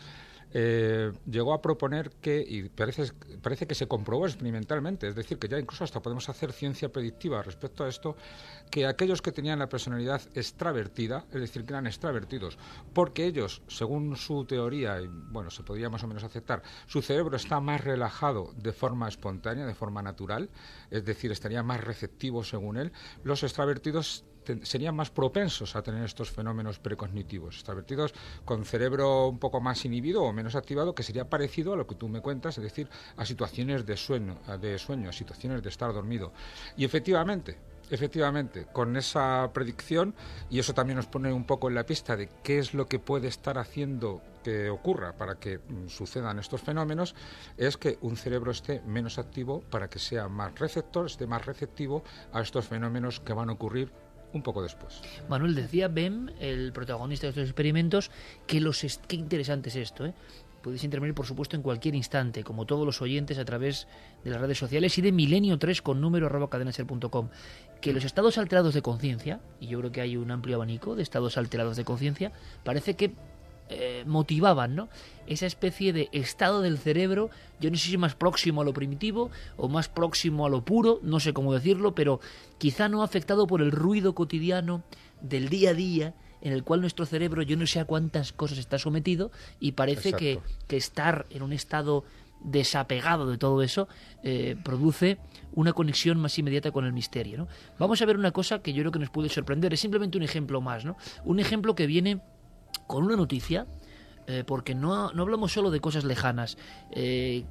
[0.53, 5.47] eh, llegó a proponer que, y parece, parece que se comprobó experimentalmente, es decir, que
[5.47, 8.15] ya incluso hasta podemos hacer ciencia predictiva respecto a esto,
[8.71, 12.57] que aquellos que tenían la personalidad extravertida, es decir, que eran extravertidos,
[12.93, 17.35] porque ellos, según su teoría, y bueno, se podría más o menos aceptar, su cerebro
[17.35, 20.49] está más relajado de forma espontánea, de forma natural,
[20.89, 22.91] es decir, estaría más receptivo según él,
[23.23, 24.23] los extravertidos
[24.63, 28.13] serían más propensos a tener estos fenómenos precognitivos, extravertidos
[28.45, 31.95] con cerebro un poco más inhibido o menos activado, que sería parecido a lo que
[31.95, 35.93] tú me cuentas, es decir, a situaciones de sueño, de sueño, a situaciones de estar
[35.93, 36.33] dormido.
[36.75, 37.57] Y efectivamente,
[37.89, 40.13] efectivamente, con esa predicción,
[40.49, 42.99] y eso también nos pone un poco en la pista de qué es lo que
[42.99, 47.15] puede estar haciendo que ocurra para que mm, sucedan estos fenómenos,
[47.57, 52.03] es que un cerebro esté menos activo para que sea más receptor, esté más receptivo
[52.31, 53.91] a estos fenómenos que van a ocurrir
[54.33, 55.01] un poco después.
[55.29, 58.11] Manuel decía Bem, el protagonista de estos experimentos,
[58.45, 60.13] que los qué interesante es esto, ¿eh?
[60.61, 63.87] Podéis intervenir, por supuesto, en cualquier instante, como todos los oyentes, a través
[64.23, 67.29] de las redes sociales y de milenio3 con número arroba cadenaser.com.
[67.79, 71.03] Que los estados alterados de conciencia, y yo creo que hay un amplio abanico de
[71.03, 72.33] estados alterados de conciencia,
[72.65, 73.13] parece que
[73.69, 74.89] eh, motivaban ¿no?
[75.27, 79.29] esa especie de estado del cerebro, yo no sé si más próximo a lo primitivo
[79.57, 82.19] o más próximo a lo puro, no sé cómo decirlo, pero
[82.57, 84.83] quizá no afectado por el ruido cotidiano
[85.21, 88.57] del día a día en el cual nuestro cerebro yo no sé a cuántas cosas
[88.57, 92.05] está sometido y parece que, que estar en un estado
[92.39, 93.87] desapegado de todo eso
[94.23, 95.17] eh, produce
[95.53, 97.37] una conexión más inmediata con el misterio.
[97.37, 97.47] ¿no?
[97.79, 100.23] Vamos a ver una cosa que yo creo que nos puede sorprender, es simplemente un
[100.23, 100.97] ejemplo más, ¿no?
[101.25, 102.21] un ejemplo que viene
[102.87, 103.67] con una noticia,
[104.25, 106.57] eh, porque no, no hablamos solo de cosas lejanas.
[106.91, 107.45] eh,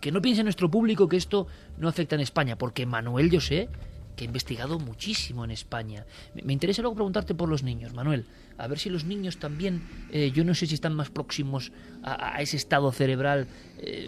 [0.00, 3.68] que no piense nuestro público que esto no afecta en España, porque Manuel yo sé
[4.14, 6.06] que ha investigado muchísimo en España.
[6.40, 8.24] Me, interesa luego preguntarte por los niños, Manuel.
[8.58, 9.82] A ver si los niños también,
[10.12, 11.72] eh, yo no sé si están más próximos
[12.04, 13.48] a, a ese estado cerebral.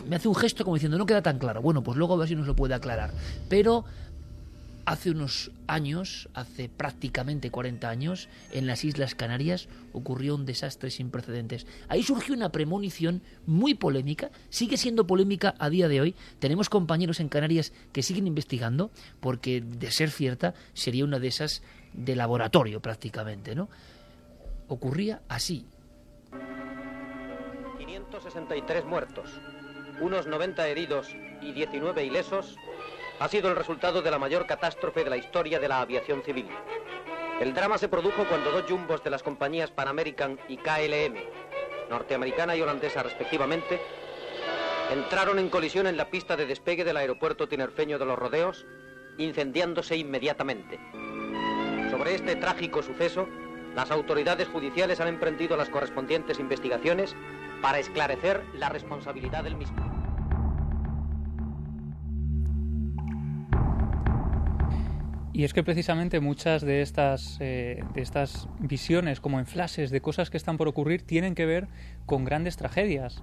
[0.09, 1.61] Me hace un gesto como diciendo, no queda tan claro.
[1.61, 3.12] Bueno, pues luego a ver si nos lo puede aclarar.
[3.49, 3.85] Pero
[4.87, 11.11] Hace unos años, hace prácticamente 40 años, en las Islas Canarias ocurrió un desastre sin
[11.11, 11.66] precedentes.
[11.89, 16.14] Ahí surgió una premonición muy polémica, sigue siendo polémica a día de hoy.
[16.39, 21.62] Tenemos compañeros en Canarias que siguen investigando, porque de ser cierta sería una de esas
[21.93, 23.68] de laboratorio prácticamente, ¿no?
[24.68, 25.66] Ocurría así.
[27.78, 29.31] 563 muertos,
[30.01, 31.09] unos 90 heridos
[31.43, 32.57] y 19 ilesos
[33.21, 36.49] ha sido el resultado de la mayor catástrofe de la historia de la aviación civil.
[37.39, 41.16] El drama se produjo cuando dos jumbos de las compañías Pan American y KLM,
[41.91, 43.79] norteamericana y holandesa respectivamente,
[44.91, 48.64] entraron en colisión en la pista de despegue del aeropuerto tinerfeño de los Rodeos,
[49.18, 50.81] incendiándose inmediatamente.
[51.91, 53.29] Sobre este trágico suceso,
[53.75, 57.14] las autoridades judiciales han emprendido las correspondientes investigaciones
[57.61, 60.00] para esclarecer la responsabilidad del mismo.
[65.41, 70.03] Y es que precisamente muchas de estas, eh, de estas visiones, como en flashes de
[70.03, 71.66] cosas que están por ocurrir, tienen que ver
[72.05, 73.22] con grandes tragedias.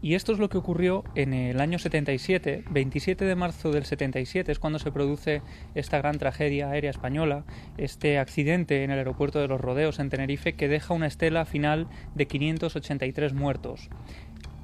[0.00, 4.50] Y esto es lo que ocurrió en el año 77, 27 de marzo del 77
[4.50, 5.42] es cuando se produce
[5.74, 7.44] esta gran tragedia aérea española,
[7.76, 11.88] este accidente en el aeropuerto de los Rodeos en Tenerife que deja una estela final
[12.14, 13.90] de 583 muertos.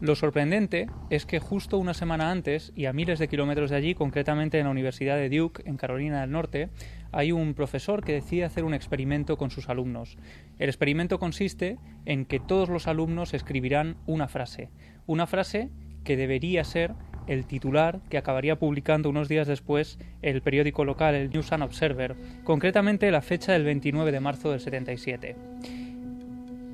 [0.00, 3.94] Lo sorprendente es que justo una semana antes, y a miles de kilómetros de allí,
[3.94, 6.68] concretamente en la Universidad de Duke, en Carolina del Norte,
[7.12, 10.18] hay un profesor que decide hacer un experimento con sus alumnos.
[10.58, 14.68] El experimento consiste en que todos los alumnos escribirán una frase,
[15.06, 15.70] una frase
[16.02, 16.94] que debería ser
[17.26, 22.16] el titular que acabaría publicando unos días después el periódico local, el News and Observer,
[22.42, 25.36] concretamente la fecha del 29 de marzo del 77.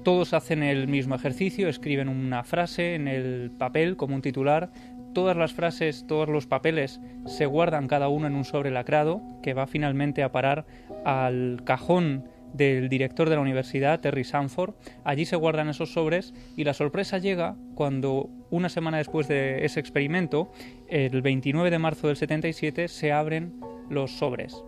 [0.02, 4.70] Todos hacen el mismo ejercicio, escriben una frase en el papel como un titular,
[5.12, 9.54] todas las frases, todos los papeles se guardan cada uno en un sobre lacrado que
[9.54, 10.66] va finalmente a parar
[11.04, 12.24] al cajón
[12.54, 14.74] del director de la universidad, Terry Sanford.
[15.04, 19.80] Allí se guardan esos sobres y la sorpresa llega cuando una semana después de ese
[19.80, 20.50] experimento,
[20.88, 23.54] el 29 de marzo del 77, se abren
[23.88, 24.64] los sobres.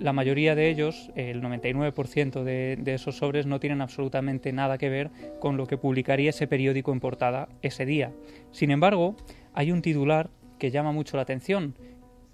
[0.00, 4.88] La mayoría de ellos, el 99% de, de esos sobres, no tienen absolutamente nada que
[4.88, 8.12] ver con lo que publicaría ese periódico en portada ese día.
[8.50, 9.14] Sin embargo,
[9.52, 11.74] hay un titular que llama mucho la atención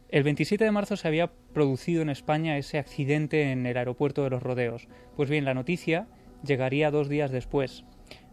[0.08, 4.30] el 27 de marzo se había producido en España ese accidente en el aeropuerto de
[4.30, 4.86] los Rodeos.
[5.16, 6.06] Pues bien, la noticia
[6.44, 7.84] llegaría dos días después.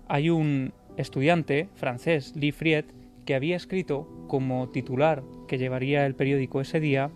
[0.07, 2.85] Hay un estudiante francés, Lee Friet,
[3.25, 7.09] que había escrito como titular que llevaría el periódico ese día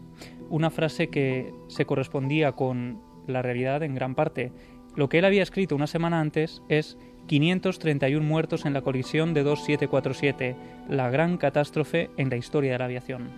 [0.50, 4.52] una frase que se correspondía con la realidad en gran parte.
[4.96, 9.44] Lo que él había escrito una semana antes es 531 muertos en la colisión de
[9.44, 10.56] 2747,
[10.90, 13.30] la gran catástrofe en la historia de la aviación.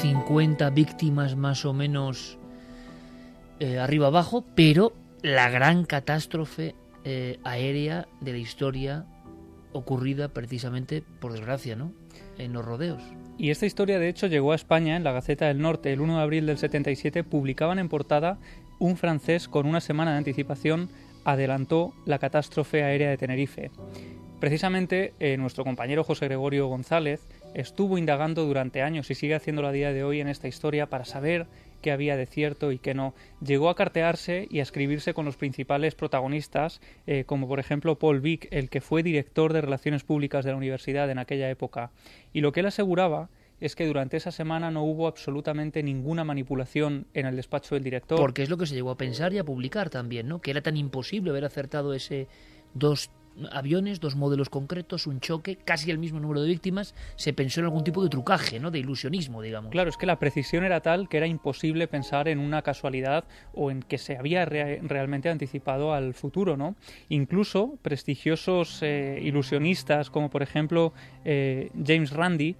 [0.00, 2.38] 50 víctimas más o menos
[3.60, 6.74] eh, arriba abajo, pero la gran catástrofe
[7.04, 9.06] eh, aérea de la historia
[9.72, 11.92] ocurrida precisamente, por desgracia, ¿no?
[12.38, 13.02] En los rodeos.
[13.38, 16.16] Y esta historia, de hecho, llegó a España en la Gaceta del Norte el 1
[16.16, 17.22] de abril del 77.
[17.22, 18.38] Publicaban en portada
[18.78, 20.88] un francés con una semana de anticipación
[21.24, 23.70] adelantó la catástrofe aérea de Tenerife.
[24.40, 29.72] Precisamente eh, nuestro compañero José Gregorio González estuvo indagando durante años y sigue haciéndolo a
[29.72, 31.46] día de hoy en esta historia para saber
[31.80, 33.14] qué había de cierto y qué no.
[33.40, 38.20] Llegó a cartearse y a escribirse con los principales protagonistas, eh, como por ejemplo Paul
[38.20, 41.90] Vick, el que fue director de Relaciones Públicas de la universidad en aquella época.
[42.32, 43.28] Y lo que él aseguraba
[43.60, 48.18] es que durante esa semana no hubo absolutamente ninguna manipulación en el despacho del director.
[48.18, 50.40] Porque es lo que se llegó a pensar y a publicar también, ¿no?
[50.40, 52.28] Que era tan imposible haber acertado ese
[52.74, 53.10] dos
[53.52, 57.66] aviones, dos modelos concretos, un choque, casi el mismo número de víctimas, se pensó en
[57.66, 58.70] algún tipo de trucaje, ¿no?
[58.70, 59.70] de ilusionismo, digamos.
[59.70, 63.24] Claro, es que la precisión era tal que era imposible pensar en una casualidad
[63.54, 66.56] o en que se había realmente anticipado al futuro.
[66.56, 66.76] ¿no?
[67.08, 70.92] Incluso prestigiosos eh, ilusionistas como por ejemplo
[71.24, 72.56] eh, James Randi,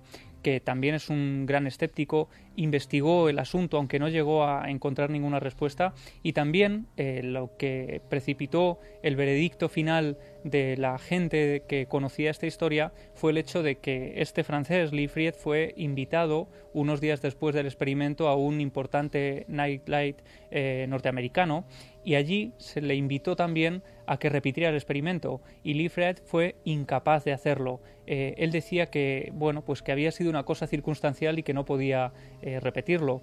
[0.47, 5.41] que también es un gran escéptico, investigó el asunto, aunque no llegó a encontrar ninguna
[5.41, 5.93] respuesta,
[6.23, 12.47] y también eh, lo que precipitó el veredicto final de la gente que conocía esta
[12.47, 17.53] historia fue el hecho de que este francés, Lee Fried, fue invitado unos días después
[17.53, 20.21] del experimento a un importante nightlight
[20.53, 21.65] eh, norteamericano
[22.07, 26.55] y allí se le invitó también a que repitiera el experimento y Lee Fried fue
[26.65, 27.81] incapaz de hacerlo.
[28.07, 31.65] Eh, él decía que bueno pues que había sido una cosa circunstancial y que no
[31.65, 33.23] podía eh, repetirlo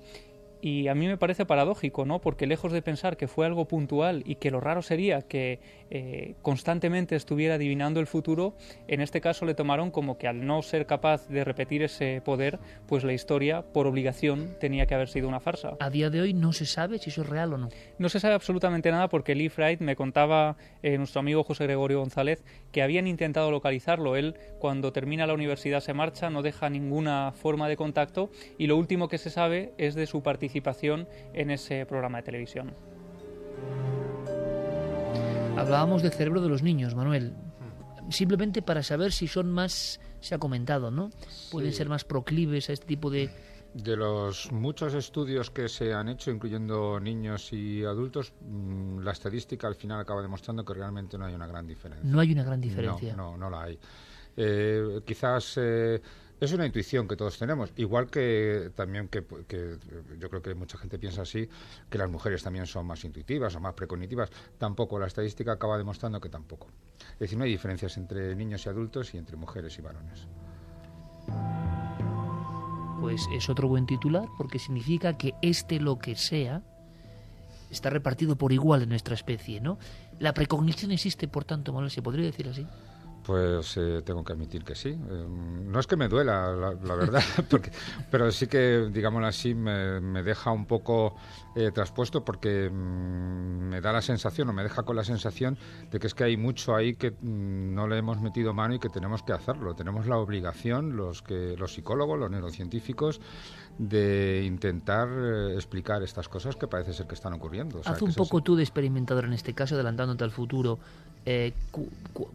[0.64, 2.22] y a mí me parece paradójico, ¿no?
[2.22, 5.60] Porque lejos de pensar que fue algo puntual y que lo raro sería que
[5.90, 8.56] eh, constantemente estuviera adivinando el futuro,
[8.88, 12.60] en este caso le tomaron como que al no ser capaz de repetir ese poder,
[12.88, 15.76] pues la historia, por obligación, tenía que haber sido una farsa.
[15.82, 17.68] A día de hoy no se sabe si eso es real o no.
[17.98, 22.00] No se sabe absolutamente nada porque Lee Fried me contaba eh, nuestro amigo José Gregorio
[22.00, 22.42] González
[22.72, 24.16] que habían intentado localizarlo.
[24.16, 28.78] Él, cuando termina la universidad, se marcha, no deja ninguna forma de contacto y lo
[28.78, 32.74] último que se sabe es de su participación participación en ese programa de televisión.
[35.58, 37.34] Hablábamos del cerebro de los niños, Manuel.
[38.10, 41.10] Simplemente para saber si son más, se ha comentado, ¿no?
[41.52, 43.30] Pueden ser más proclives a este tipo de...
[43.74, 49.66] De los muchos estudios que se han hecho, incluyendo niños y adultos, mm, la estadística
[49.68, 52.08] al final acaba demostrando que realmente no hay una gran diferencia.
[52.08, 53.16] No hay una gran diferencia.
[53.16, 53.80] No, no, no la hay.
[54.38, 56.00] Eh, quizás eh,
[56.46, 59.24] es una intuición que todos tenemos, igual que también que,
[60.20, 61.48] yo creo que mucha gente piensa así,
[61.90, 64.30] que las mujeres también son más intuitivas o más precognitivas.
[64.58, 66.68] Tampoco, la estadística acaba demostrando que tampoco.
[67.14, 70.28] Es decir, no hay diferencias entre niños y adultos y entre mujeres y varones.
[73.00, 76.62] Pues es otro buen titular porque significa que este lo que sea
[77.70, 79.78] está repartido por igual en nuestra especie, ¿no?
[80.20, 82.68] La precognición existe, por tanto, Manuel, ¿se podría decir así?
[83.24, 84.90] Pues eh, tengo que admitir que sí.
[84.90, 87.72] Eh, no es que me duela, la, verdad, porque,
[88.12, 91.16] pero sí que, digámoslo así, me, deja un poco
[91.56, 95.58] eh, traspuesto porque mm, me da la sensación, o me deja con la sensación
[95.90, 98.80] de que es que hay mucho ahí que mm, no le hemos metido mano y
[98.80, 99.74] que tenemos que hacerlo.
[99.74, 103.22] Tenemos la obligación, los, que, los psicólogos, los neurocientíficos,
[103.78, 107.82] de intentar eh, explicar estas cosas que parece ser que están ocurriendo.
[107.86, 110.80] Haz un poco tú de experimentador en este caso, adelantándote al futuro.
[111.26, 111.54] Eh,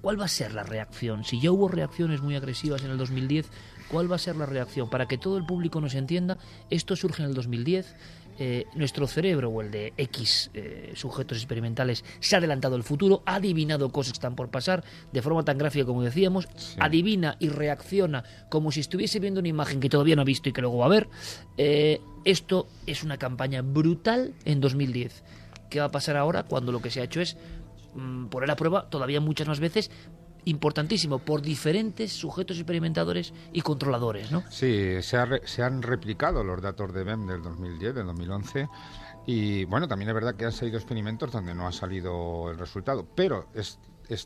[0.01, 1.25] ¿Cuál va a ser la reacción?
[1.25, 3.47] Si ya hubo reacciones muy agresivas en el 2010,
[3.91, 4.91] ¿cuál va a ser la reacción?
[4.91, 6.39] Para que todo el público nos entienda,
[6.71, 7.95] esto surge en el 2010,
[8.41, 13.23] eh, nuestro cerebro o el de X eh, sujetos experimentales se ha adelantado al futuro,
[13.27, 17.49] ha adivinado cosas que están por pasar de forma tan gráfica como decíamos, adivina y
[17.49, 20.79] reacciona como si estuviese viendo una imagen que todavía no ha visto y que luego
[20.79, 21.09] va a ver.
[22.25, 25.25] Esto es una campaña brutal en 2010.
[25.69, 27.37] ¿Qué va a pasar ahora cuando lo que se ha hecho es
[27.95, 29.91] mm, poner a prueba todavía muchas más veces
[30.45, 34.43] importantísimo por diferentes sujetos experimentadores y controladores, ¿no?
[34.51, 38.69] Sí, se, se han replicado los datos de BEM del 2010, del 2011.
[39.27, 43.07] Y bueno, también es verdad que han salido experimentos donde no ha salido el resultado,
[43.15, 43.79] pero es,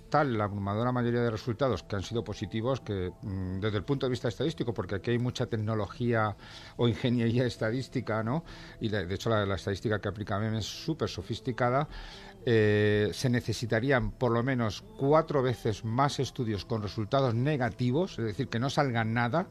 [0.08, 4.06] tal la abrumadora mayoría de resultados que han sido positivos que mm, desde el punto
[4.06, 6.36] de vista estadístico, porque aquí hay mucha tecnología
[6.76, 8.44] o ingeniería estadística, ¿no?
[8.80, 11.88] Y de, hecho la, la, estadística que aplica BEM es súper sofisticada,
[12.44, 18.48] eh, se necesitarían por lo menos cuatro veces más estudios con resultados negativos, es decir,
[18.48, 19.46] que no salga nada.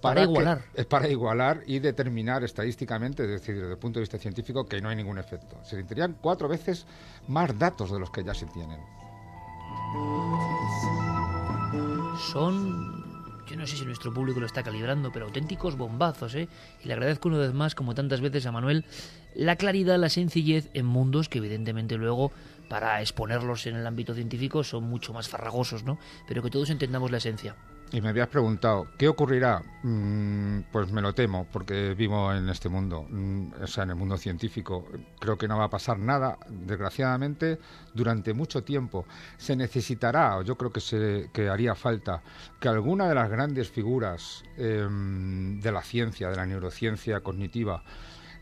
[0.00, 0.62] Para, igualar.
[0.74, 4.80] es para igualar y determinar estadísticamente, es decir, desde el punto de vista científico, que
[4.80, 5.56] no hay ningún efecto.
[5.64, 6.86] Se necesitarían cuatro veces
[7.28, 8.78] más datos de los que ya se tienen.
[12.30, 12.95] Son
[13.48, 16.48] yo no sé si nuestro público lo está calibrando, pero auténticos bombazos, ¿eh?
[16.82, 18.84] Y le agradezco una vez más, como tantas veces a Manuel,
[19.34, 22.32] la claridad, la sencillez en mundos que evidentemente luego
[22.68, 25.98] para exponerlos en el ámbito científico son mucho más farragosos, ¿no?
[26.26, 27.54] Pero que todos entendamos la esencia.
[27.92, 29.62] Y me habías preguntado, ¿qué ocurrirá?
[29.84, 33.96] Mm, pues me lo temo, porque vivo en este mundo, mm, o sea, en el
[33.96, 34.88] mundo científico.
[35.20, 37.60] Creo que no va a pasar nada, desgraciadamente,
[37.94, 39.06] durante mucho tiempo.
[39.36, 42.22] Se necesitará, o yo creo que, se, haría falta,
[42.58, 47.84] que alguna de las grandes figuras em, de la ciencia, de la neurociencia cognitiva,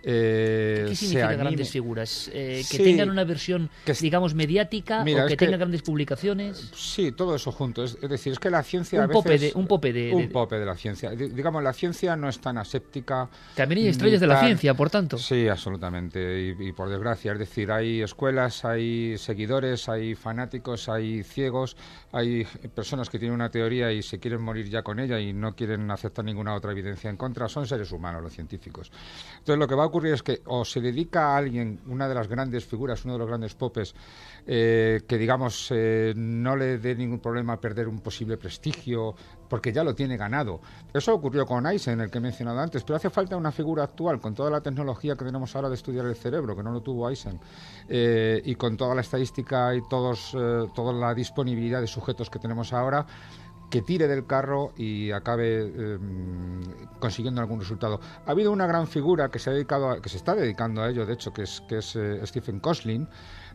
[0.06, 2.30] eh, ¿Qué significa grandes figuras?
[2.32, 6.70] Eh, ¿Que tengan una versión, digamos, mediática o que, tengan grandes publicaciones?
[6.74, 7.84] Sí, todo eso junto.
[7.84, 9.22] Es, decir, es que la ciencia un a veces...
[9.22, 11.10] Pope de, un pope de, Un pope de la ciencia.
[11.10, 13.28] digamos, la ciencia no es tan aséptica.
[13.54, 15.16] También hay estrellas de la ciencia, por tanto.
[15.16, 16.54] Sí, absolutamente.
[16.58, 21.76] Y, por desgracia, es decir, hay escuelas, hay seguidores, hay fanáticos, hay ciegos,
[22.12, 22.44] hay
[22.74, 25.90] personas que tienen una teoría y se quieren morir ya con ella y no quieren
[25.90, 27.48] aceptar ninguna otra evidencia en contra.
[27.48, 28.92] Son seres humanos los científicos.
[29.38, 32.14] Entonces, lo que va a ocurrir es que o se dedica a alguien, una de
[32.16, 33.94] las grandes figuras, uno de los grandes popes,
[34.44, 39.14] eh, que digamos eh, no le dé ningún problema perder un posible prestigio,
[39.48, 40.60] porque ya lo tiene ganado.
[40.92, 44.20] Eso ocurrió con Eisen, el que he mencionado antes, pero hace falta una figura actual,
[44.20, 47.08] con toda la tecnología que tenemos ahora de estudiar el cerebro, que no lo tuvo
[47.08, 47.38] Eisen,
[47.88, 50.32] eh, y con toda la estadística y todos,
[50.74, 53.06] toda la disponibilidad de sujetos que tenemos ahora
[53.70, 56.62] que tire del carro y acabe em,
[56.98, 58.00] consiguiendo algún resultado.
[58.26, 61.06] Ha habido una gran figura que se ha dedicado que se está dedicando a ello,
[61.06, 63.08] de hecho, que es, que es eh, Stephen Koslin,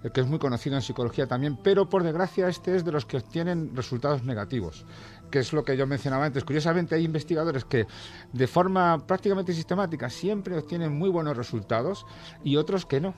[0.04, 3.06] eh, que es muy conocido en psicología también, pero por desgracia este es de los
[3.06, 4.86] que obtienen resultados negativos
[5.30, 6.44] que es lo que yo mencionaba antes.
[6.44, 7.88] Curiosamente hay investigadores que
[8.34, 12.06] de forma prácticamente sistemática siempre obtienen muy buenos resultados
[12.44, 13.14] y otros que no.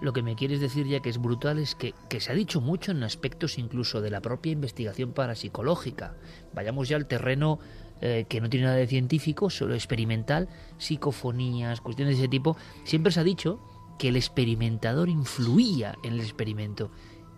[0.00, 2.92] Lo que me quieres decir ya que es brutal es que, se ha dicho mucho
[2.92, 6.14] en aspectos incluso de la propia investigación parapsicológica.
[6.52, 7.58] Vayamos ya al terreno
[8.00, 10.48] eh, que no tiene nada de científico, solo experimental,
[10.78, 12.56] psicofonías, cuestiones de ese tipo.
[12.84, 13.60] Siempre se ha dicho
[13.98, 16.90] que el experimentador influía en el experimento.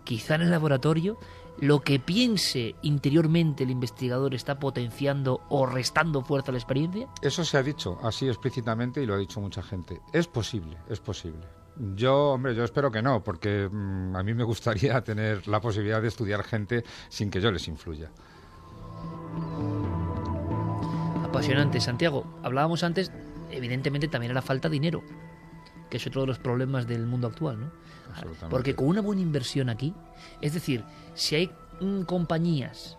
[0.03, 1.17] Quizá en el laboratorio
[1.59, 7.07] lo que piense interiormente el investigador está potenciando o restando fuerza a la experiencia?
[7.21, 10.01] Eso se ha dicho así explícitamente y lo ha dicho mucha gente.
[10.13, 11.47] Es posible, es posible.
[11.95, 16.01] Yo, hombre, yo espero que no, porque mm, a mí me gustaría tener la posibilidad
[16.01, 18.11] de estudiar gente sin que yo les influya.
[21.23, 22.25] Apasionante, Santiago.
[22.43, 23.11] Hablábamos antes,
[23.51, 25.03] evidentemente también era falta de dinero,
[25.89, 27.71] que es otro de los problemas del mundo actual, ¿no?
[28.49, 29.93] Porque con una buena inversión aquí,
[30.41, 31.51] es decir, si hay
[31.81, 32.97] mm, compañías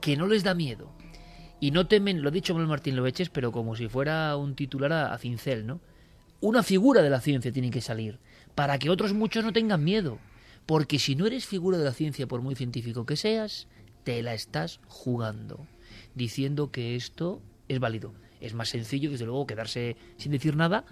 [0.00, 0.90] que no les da miedo
[1.60, 4.92] y no temen, lo ha dicho Manuel Martín Loveches, pero como si fuera un titular
[4.92, 5.80] a, cincel, ¿no?
[6.40, 8.20] Una figura de la ciencia tiene que salir
[8.54, 10.18] para que otros muchos no tengan miedo.
[10.66, 13.66] Porque si no eres figura de la ciencia, por muy científico que seas,
[14.04, 15.66] te la estás jugando,
[16.14, 18.12] diciendo que esto es válido.
[18.40, 20.84] Es más sencillo, desde luego, quedarse sin decir nada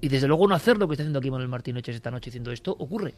[0.00, 2.52] y desde luego no hacer lo que está haciendo aquí Manuel Martín esta noche diciendo
[2.52, 3.14] esto ocurre.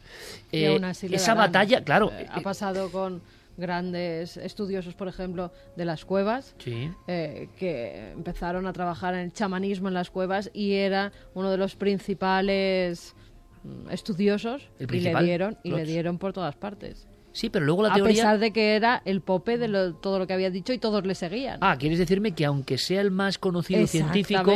[0.51, 0.79] Eh,
[1.11, 2.11] esa batalla, claro.
[2.11, 3.21] Eh, ha pasado con
[3.57, 9.89] grandes estudiosos, por ejemplo, de las cuevas, eh, que empezaron a trabajar en el chamanismo
[9.89, 13.15] en las cuevas y era uno de los principales
[13.63, 17.08] mm, estudiosos y le dieron y le dieron por todas partes.
[17.31, 18.15] Sí, pero luego la a teoría...
[18.15, 21.05] pesar de que era el pope de lo- todo lo que había dicho y todos
[21.05, 21.59] le seguían.
[21.61, 24.51] Ah, quieres decirme que aunque sea el más conocido científico,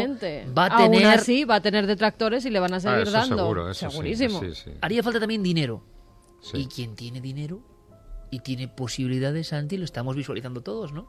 [0.57, 1.05] va a Aún tener...
[1.07, 3.37] así, va a tener detractores y le van a seguir eso dando.
[3.37, 4.39] seguro, eso sí, Segurísimo.
[4.39, 4.71] sí, sí.
[4.81, 5.83] Haría falta también dinero.
[6.41, 6.57] Sí.
[6.57, 7.61] Y quien tiene dinero
[8.31, 11.07] y tiene posibilidades, Santi, lo estamos visualizando todos, ¿no?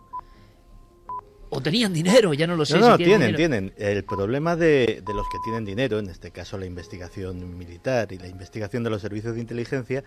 [1.54, 2.78] O tenían dinero, ya no lo sé.
[2.78, 3.72] No, si no, tienen tienen.
[3.76, 8.18] El problema de, de los que tienen dinero, en este caso la investigación militar y
[8.18, 10.02] la investigación de los servicios de inteligencia,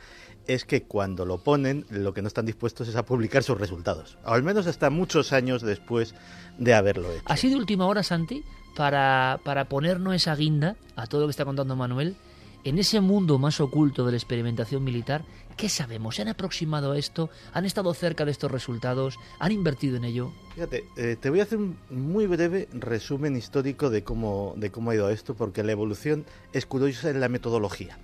[0.46, 4.18] es que cuando lo ponen, lo que no están dispuestos es a publicar sus resultados.
[4.26, 6.16] O al menos hasta muchos años después
[6.58, 7.24] de haberlo hecho.
[7.26, 8.44] ¿Ha sido última hora, Santi,
[8.76, 12.18] para, para ponernos esa guinda a todo lo que está contando Manuel?
[12.66, 15.24] En ese mundo más oculto de la experimentación militar,
[15.58, 16.16] ¿qué sabemos?
[16.16, 17.30] ¿Se han aproximado a esto?
[17.54, 19.18] ¿Han estado cerca de estos resultados?
[19.40, 20.32] ¿Han invertido en ello?
[20.54, 25.10] Fíjate, eh, te voy a hacer un muy breve resumen histórico de cómo, ha ido
[25.10, 27.98] esto, porque la evolución es curiosa en la metodología.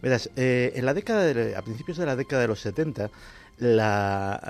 [0.00, 3.10] Verás, eh, en la década de- a principios de la década de los 70,
[3.58, 4.40] la,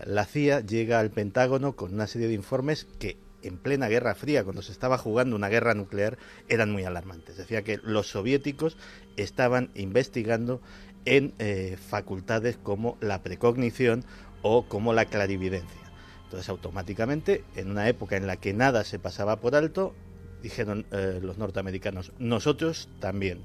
[0.00, 4.16] eh, la CIA llega al Pentágono con una serie de informes que en plena Guerra
[4.16, 7.36] Fría, cuando se estaba jugando una guerra nuclear, eran muy alarmantes.
[7.36, 8.76] Decía que los soviéticos
[9.16, 10.60] estaban investigando
[11.06, 14.04] en eh, facultades como la precognición
[14.42, 15.80] o como la clarividencia.
[16.24, 19.94] Entonces, automáticamente, en una época en la que nada se pasaba por alto,
[20.42, 23.40] dijeron eh, los norteamericanos, nosotros también.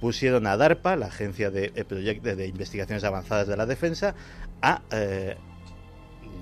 [0.00, 4.14] Pusieron a DARPA, la agencia de, eh, de- investigaciones avanzadas de la defensa,
[4.60, 4.82] a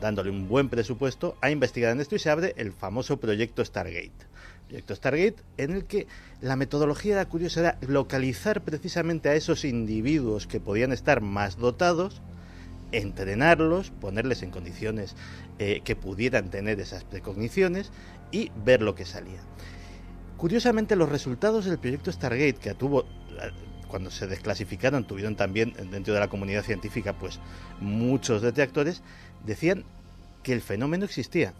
[0.00, 4.31] dándole un buen presupuesto a investigar en esto y se abre el famoso proyecto Stargate.
[4.72, 6.06] Proyecto Stargate en el que
[6.40, 12.22] la metodología era curiosa, era localizar precisamente a esos individuos que podían estar más dotados,
[12.90, 15.14] entrenarlos, ponerles en condiciones
[15.58, 17.92] eh, que pudieran tener esas precogniciones
[18.30, 19.40] y ver lo que salía.
[20.38, 23.04] Curiosamente, los resultados del proyecto Stargate, que tuvo,
[23.88, 27.40] cuando se desclasificaron, tuvieron también dentro de la comunidad científica, pues
[27.78, 29.02] muchos detractores,
[29.44, 29.84] decían
[30.42, 31.52] que el fenómeno existía,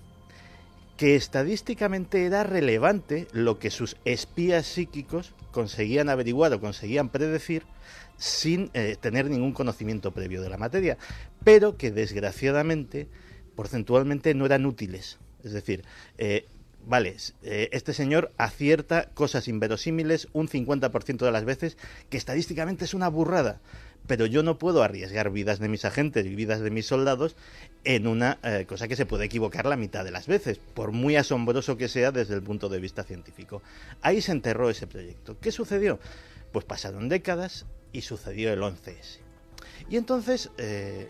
[0.97, 7.65] que estadísticamente era relevante lo que sus espías psíquicos conseguían averiguar o conseguían predecir
[8.17, 10.99] sin eh, tener ningún conocimiento previo de la materia,
[11.45, 13.09] pero que desgraciadamente
[13.57, 15.19] porcentualmente no eran útiles.
[15.43, 15.85] Es decir,
[16.19, 16.47] eh,
[16.87, 21.77] vale, eh, este señor acierta cosas inverosímiles un 50% de las veces,
[22.11, 23.61] que estadísticamente es una burrada,
[24.07, 27.37] pero yo no puedo arriesgar vidas de mis agentes y vidas de mis soldados
[27.85, 31.17] en una eh, cosa que se puede equivocar la mitad de las veces, por muy
[31.17, 33.63] asombroso que sea desde el punto de vista científico.
[34.01, 35.39] Ahí se enterró ese proyecto.
[35.41, 35.99] ¿Qué sucedió?
[36.53, 39.19] Pues pasaron décadas y sucedió el 11S.
[39.89, 41.09] Y entonces eh,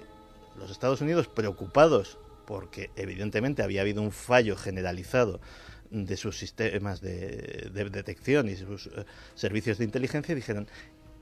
[0.58, 5.40] los Estados Unidos, preocupados porque evidentemente había habido un fallo generalizado
[5.90, 10.66] de sus sistemas de, de detección y sus eh, servicios de inteligencia, dijeron,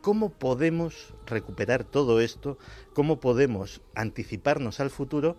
[0.00, 2.58] ¿cómo podemos recuperar todo esto?
[2.94, 5.36] ¿Cómo podemos anticiparnos al futuro?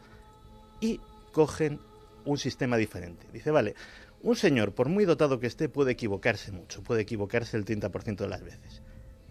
[0.80, 1.00] Y
[1.32, 1.80] cogen
[2.26, 3.28] un sistema diferente.
[3.32, 3.76] Dice, vale,
[4.22, 8.28] un señor, por muy dotado que esté, puede equivocarse mucho, puede equivocarse el 30% de
[8.28, 8.82] las veces.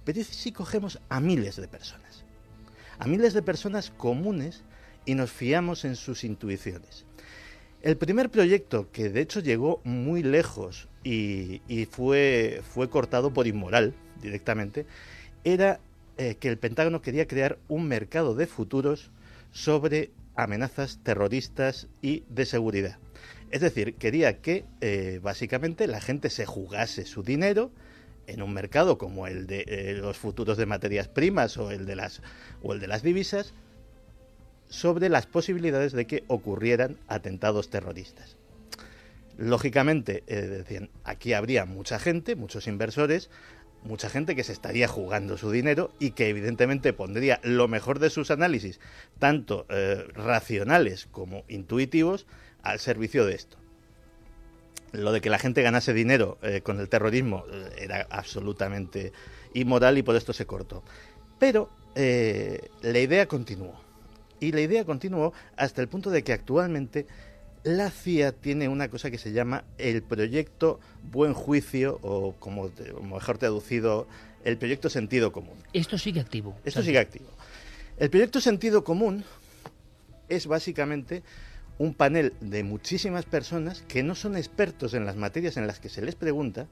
[0.05, 2.25] Pero ¿y si cogemos a miles de personas?
[2.99, 4.63] A miles de personas comunes
[5.07, 7.07] y nos fiamos en sus intuiciones.
[7.83, 13.47] El primer proyecto, que de hecho llegó muy lejos y, y fue, fue cortado por
[13.47, 14.87] inmoral directamente,
[15.45, 15.81] era
[16.19, 19.11] eh, que el Pentágono quería crear un mercado de futuros
[19.53, 22.99] sobre amenazas terroristas y de seguridad.
[23.51, 27.71] Es decir, quería que eh, básicamente la gente se jugase su dinero
[28.27, 31.97] en un mercado como el de eh, los futuros de materias primas o el de
[31.97, 32.23] las
[32.63, 33.55] o el de las divisas
[34.69, 38.37] sobre las posibilidades de que ocurrieran atentados terroristas.
[39.37, 43.31] Lógicamente, decían, aquí habría mucha gente, muchos inversores,
[43.83, 48.11] mucha gente que se estaría jugando su dinero y que evidentemente pondría lo mejor de
[48.11, 48.81] sus análisis,
[49.19, 52.27] tanto eh, racionales como intuitivos,
[52.63, 53.57] al servicio de esto.
[54.93, 59.13] Lo de que la gente ganase dinero eh, con el terrorismo eh, era absolutamente
[59.55, 60.83] inmoral y por esto se cortó.
[61.39, 63.81] Pero la idea continuó.
[64.39, 67.07] Y la idea continuó hasta el punto de que actualmente
[67.63, 70.81] la CIA tiene una cosa que se llama el proyecto
[71.11, 72.71] Buen Juicio, o como,
[73.03, 74.07] mejor traducido,
[74.45, 75.59] el proyecto Sentido Común.
[75.73, 76.57] Esto sigue activo.
[76.65, 77.27] Esto sigue activo.
[77.99, 79.25] El proyecto Sentido Común
[80.29, 81.23] es básicamente
[81.79, 85.89] un panel de muchísimas personas que no son expertos en las materias en las que
[85.89, 86.67] se les pregunta,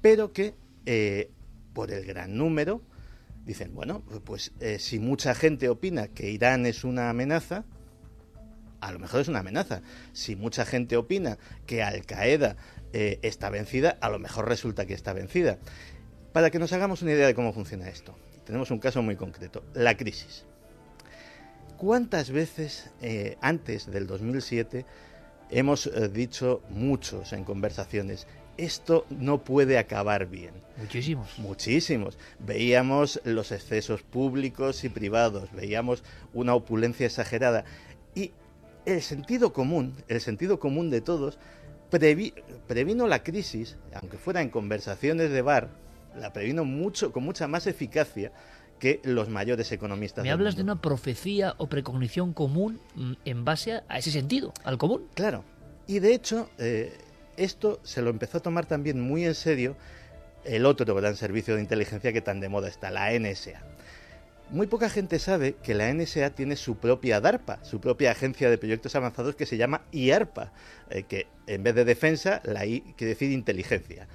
[0.00, 0.54] pero que
[0.86, 1.30] eh,
[1.72, 2.82] por el gran número
[3.44, 7.64] dicen, bueno, pues eh, si mucha gente opina que Irán es una amenaza,
[8.82, 9.80] a lo mejor es una amenaza.
[10.12, 12.56] Si mucha gente opina que Al Qaeda
[12.92, 15.58] eh, está vencida, a lo mejor resulta que está vencida.
[16.32, 19.64] Para que nos hagamos una idea de cómo funciona esto, tenemos un caso muy concreto,
[19.74, 20.44] la crisis.
[21.76, 24.84] ¿Cuántas veces eh, antes del 2007
[25.50, 28.26] hemos eh, dicho muchos en conversaciones,
[28.56, 30.54] esto no puede acabar bien?
[30.76, 31.38] Muchísimos.
[31.38, 32.18] Muchísimos.
[32.40, 36.02] Veíamos los excesos públicos y privados, veíamos
[36.32, 37.64] una opulencia exagerada
[38.14, 38.32] y
[38.84, 41.38] el sentido común, el sentido común de todos,
[42.66, 45.68] previno la crisis, aunque fuera en conversaciones de bar,
[46.16, 48.32] la previno mucho, con mucha más eficacia
[48.78, 50.24] que los mayores economistas.
[50.24, 54.78] Me hablas de una profecía o precognición común mm, en base a, ese sentido, al
[54.78, 55.06] común.
[55.14, 55.44] Claro.
[55.86, 56.92] Y de hecho, eh,
[57.36, 59.76] esto se lo empezó a tomar también muy en serio
[60.44, 63.62] el otro gran servicio de inteligencia que tan de moda está, la NSA.
[64.52, 68.58] Muy poca gente sabe que la NSA tiene su propia DARPA, su propia agencia de
[68.58, 70.52] proyectos avanzados que se llama IARPA,
[70.90, 74.08] eh, que en vez de defensa, la I quiere decir inteligencia.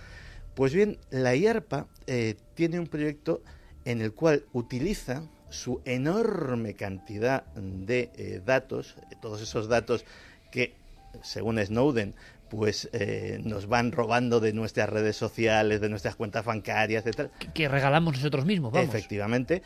[0.53, 3.41] Pues bien, la IARPA eh, tiene un proyecto
[3.83, 10.05] en el cual utiliza su enorme cantidad de eh, datos, todos esos datos
[10.51, 10.75] que,
[11.23, 12.13] según Snowden,
[12.49, 17.31] pues eh, nos van robando de nuestras redes sociales, de nuestras cuentas bancarias, etc.
[17.53, 18.87] Que, regalamos nosotros mismos, vamos.
[18.87, 19.61] Efectivamente,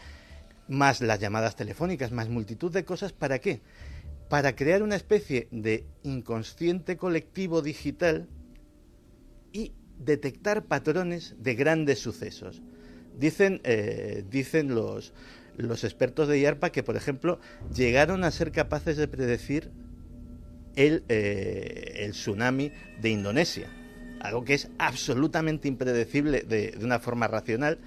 [0.72, 3.60] más las llamadas telefónicas, más multitud de cosas, ¿para qué?
[4.30, 8.30] Para crear una especie de inconsciente colectivo digital
[9.52, 12.62] y detectar patrones de grandes sucesos.
[13.20, 15.12] Dicen, eh, dicen los,
[15.58, 17.42] los expertos de IARPA que, por ejemplo,
[17.76, 19.72] llegaron a ser capaces de predecir
[20.78, 23.70] el, eh, el tsunami de Indonesia,
[24.22, 27.78] algo que es absolutamente impredecible de, de una forma racional,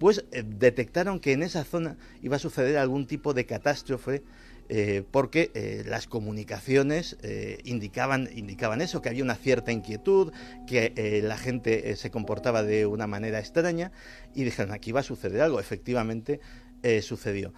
[0.00, 4.22] pues detectaron que en esa zona iba a suceder algún tipo de catástrofe
[4.70, 7.18] eh, porque eh, las comunicaciones
[7.64, 10.32] indicaban, indicaban eso, que había una cierta inquietud,
[10.66, 13.92] que la gente se comportaba de una manera extraña
[14.34, 15.60] y dijeron, aquí va a suceder algo.
[15.60, 16.40] Efectivamente,
[17.02, 17.52] sucedió.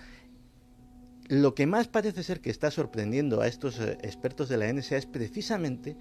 [1.29, 5.07] Lo que más parece ser que está sorprendiendo a estos expertos de la NSA es
[5.07, 5.97] precisamente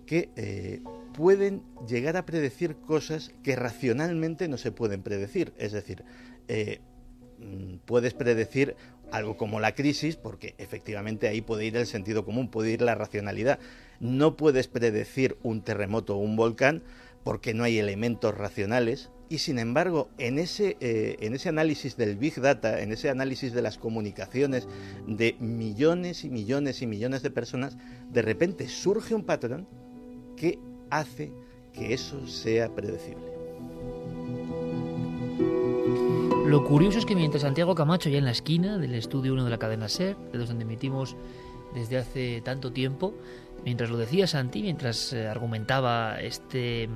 [0.00, 0.82] que
[1.14, 5.52] pueden llegar a predecir cosas que racionalmente no se pueden predecir.
[5.58, 6.04] Es decir,
[7.38, 8.76] mm, puedes predecir
[9.12, 12.94] algo como la crisis, porque efectivamente ahí puede ir el sentido común, puede ir la
[12.94, 13.58] racionalidad.
[13.98, 16.82] No puedes predecir un terremoto o un volcán
[17.24, 22.16] porque no hay elementos racionales y sin embargo en ese, eh, en ese análisis del
[22.16, 24.66] Big Data, en ese análisis de las comunicaciones
[25.06, 27.76] de millones y millones y millones de personas,
[28.10, 29.68] de repente surge un patrón
[30.40, 31.30] que hace
[31.74, 33.30] que eso sea predecible.
[36.46, 39.50] Lo curioso es que mientras Santiago Camacho, ya en la esquina del estudio 1 de
[39.50, 41.14] la cadena SER, de donde emitimos
[41.74, 43.14] desde hace tanto tiempo,
[43.66, 46.88] mientras lo decía Santi, mientras eh, argumentaba este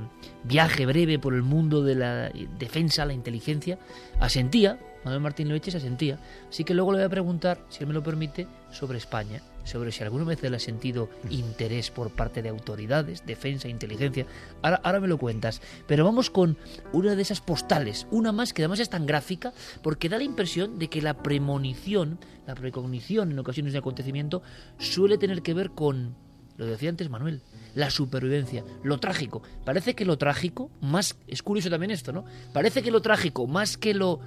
[0.43, 3.79] viaje breve por el mundo de la defensa, la inteligencia,
[4.21, 6.19] asentía, Manuel Martín Loeches asentía.
[6.49, 9.93] Así que luego le voy a preguntar, si él me lo permite, sobre España sobre
[9.93, 14.27] si alguna vez él ha sentido interés por parte de autoridades, defensa, inteligencia.
[14.63, 15.61] Ahora, ahora me lo cuentas.
[15.87, 16.57] Pero vamos con
[16.93, 19.53] una de esas postales, una más que además es tan gráfica
[19.83, 24.43] porque da la impresión de que la premonición, la precognición en ocasiones de acontecimiento
[24.79, 26.15] suele tener que ver con,
[26.57, 27.43] lo decía antes Manuel,
[27.75, 29.43] la supervivencia, lo trágico.
[29.65, 32.25] Parece que lo trágico, más, es curioso también esto, ¿no?
[32.53, 34.21] Parece que lo trágico, más que lo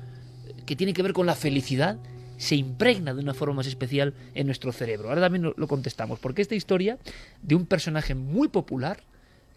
[0.68, 1.98] que tiene que ver con la felicidad,
[2.38, 5.10] se impregna de una forma más especial en nuestro cerebro.
[5.10, 7.00] Ahora también lo contestamos, porque esta historia
[7.42, 9.02] de un personaje muy popular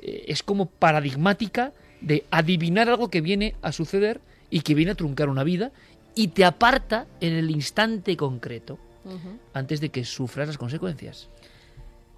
[0.01, 4.95] eh, es como paradigmática de adivinar algo que viene a suceder y que viene a
[4.95, 5.73] truncar una vida
[6.15, 8.79] y te aparta en el instante concreto
[9.55, 11.29] antes de que sufras las consecuencias.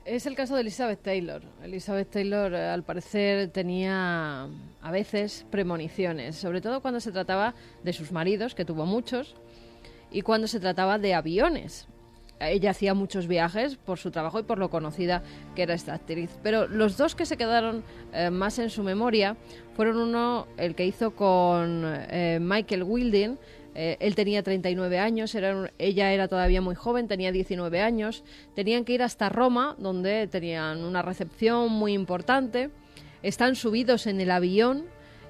[0.05, 1.43] Es el caso de Elizabeth Taylor.
[1.63, 4.49] Elizabeth Taylor, eh, al parecer, tenía
[4.81, 7.55] a veces premoniciones, sobre todo cuando se trataba
[7.85, 9.37] de sus maridos, que tuvo muchos,
[10.11, 11.87] y cuando se trataba de aviones.
[12.41, 15.23] Ella hacía muchos viajes por su trabajo y por lo conocida
[15.55, 16.37] que era esta actriz.
[16.43, 19.37] Pero los dos que se quedaron eh, más en su memoria
[19.77, 23.39] fueron uno, el que hizo con eh, Michael Wilding,
[23.75, 28.23] eh, él tenía 39 años, ella era todavía muy joven, tenía 19 años.
[28.55, 32.71] Tenían que ir hasta Roma, donde tenían una recepción muy importante.
[33.23, 34.85] Están subidos en el avión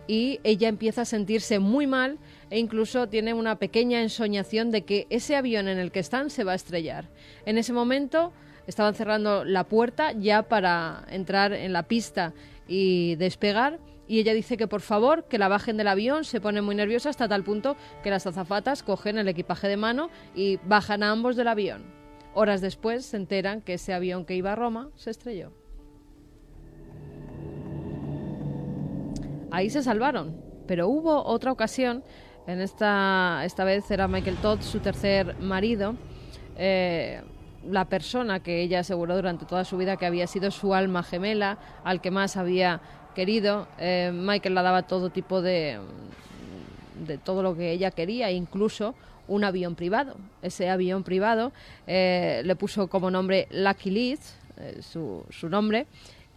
[0.06, 2.18] y ella empieza a sentirse muy mal
[2.50, 6.44] e incluso tiene una pequeña ensoñación de que ese avión en el que están se
[6.44, 7.08] va a estrellar.
[7.46, 8.32] En ese momento
[8.66, 12.32] estaban cerrando la puerta ya para entrar en la pista
[12.66, 16.62] y despegar y ella dice que por favor que la bajen del avión, se pone
[16.62, 21.02] muy nerviosa hasta tal punto que las azafatas cogen el equipaje de mano y bajan
[21.02, 21.84] a ambos del avión.
[22.34, 25.52] Horas después se enteran que ese avión que iba a Roma se estrelló.
[29.50, 32.02] Ahí se salvaron, pero hubo otra ocasión
[32.46, 35.94] en esta, esta vez era Michael Todd, su tercer marido,
[36.56, 37.22] eh,
[37.68, 41.58] la persona que ella aseguró durante toda su vida que había sido su alma gemela,
[41.84, 42.80] al que más había
[43.12, 43.68] querido.
[43.78, 45.78] Eh, Michael la daba todo tipo de,
[47.06, 48.94] de todo lo que ella quería, incluso
[49.28, 50.16] un avión privado.
[50.42, 51.52] Ese avión privado
[51.86, 55.86] eh, le puso como nombre Lucky Liz, eh, su, su, nombre,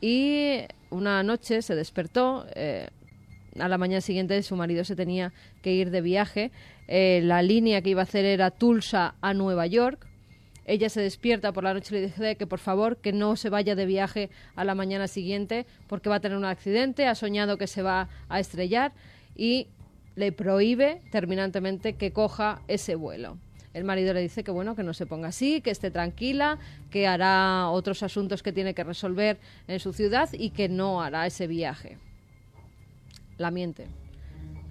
[0.01, 2.45] y una noche se despertó.
[3.57, 5.31] a la mañana siguiente su marido se tenía
[5.61, 6.51] que ir de viaje.
[6.87, 10.07] la línea que iba a hacer era Tulsa a Nueva York
[10.65, 13.49] ella se despierta por la noche y le dice que por favor que no se
[13.49, 17.57] vaya de viaje a la mañana siguiente porque va a tener un accidente, ha soñado
[17.57, 18.91] que se va a estrellar
[19.35, 19.67] y
[20.15, 23.37] le prohíbe terminantemente que coja ese vuelo.
[23.73, 26.57] El marido le dice que bueno, que no se ponga así, que esté tranquila,
[26.89, 29.37] que hará otros asuntos que tiene que resolver
[29.67, 31.97] en su ciudad y que no hará ese viaje.
[33.37, 33.87] La miente.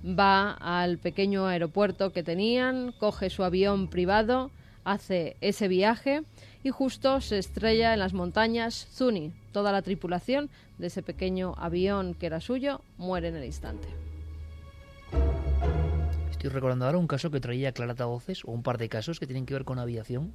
[0.07, 4.51] Va al pequeño aeropuerto que tenían, coge su avión privado,
[4.85, 6.23] hace ese viaje
[6.62, 9.32] y justo se estrella en las montañas Zuni.
[9.52, 13.89] Toda la tripulación de ese pequeño avión que era suyo muere en el instante.
[16.31, 19.27] Estoy recordando ahora un caso que traía Clarata Voces, o un par de casos que
[19.27, 20.32] tienen que ver con aviación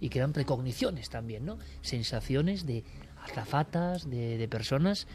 [0.00, 1.58] y que eran precogniciones también, ¿no?
[1.82, 2.84] Sensaciones de
[3.22, 5.06] azafatas, de, de personas.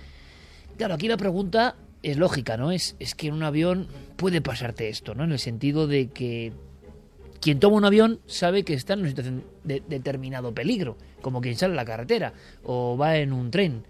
[0.78, 2.72] Claro, aquí la pregunta es lógica, ¿no?
[2.72, 3.88] Es, es que en un avión
[4.18, 5.24] puede pasarte esto, ¿no?
[5.24, 6.54] En el sentido de que
[7.46, 11.56] quien toma un avión sabe que está en una situación de determinado peligro, como quien
[11.56, 13.84] sale a la carretera o va en un tren.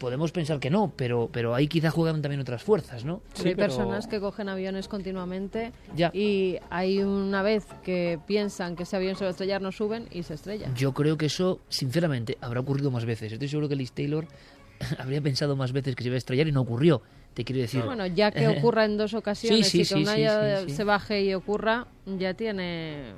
[0.00, 3.22] Podemos pensar que no, pero, pero ahí quizá juegan también otras fuerzas, ¿no?
[3.34, 5.70] Sí, hay personas que cogen aviones continuamente
[6.12, 10.08] y hay una vez que piensan que ese avión se va a estrellar, no suben
[10.10, 10.68] y se estrella.
[10.74, 13.32] Yo creo que eso, sinceramente, habrá ocurrido más veces.
[13.32, 14.26] Estoy seguro que Liz Taylor
[14.98, 17.02] habría pensado más veces que se iba a estrellar y no ocurrió.
[17.34, 17.82] Te quiero decir.
[17.82, 21.88] Bueno, ya que ocurra en dos ocasiones y que una ya se baje y ocurra,
[22.06, 23.12] ya tiene.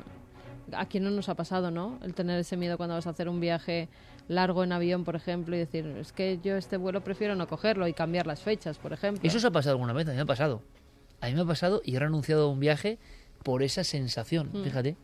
[0.73, 2.01] A quien no nos ha pasado, ¿no?
[2.03, 3.89] El tener ese miedo cuando vas a hacer un viaje
[4.27, 7.87] largo en avión, por ejemplo, y decir, es que yo este vuelo prefiero no cogerlo
[7.87, 9.21] y cambiar las fechas, por ejemplo.
[9.23, 10.09] ¿Eso os ha pasado alguna vez?
[10.09, 10.63] A mí me ha pasado.
[11.21, 12.99] A mí me ha pasado y he renunciado a un viaje
[13.45, 14.65] por esa sensación, mm.
[14.65, 14.97] fíjate.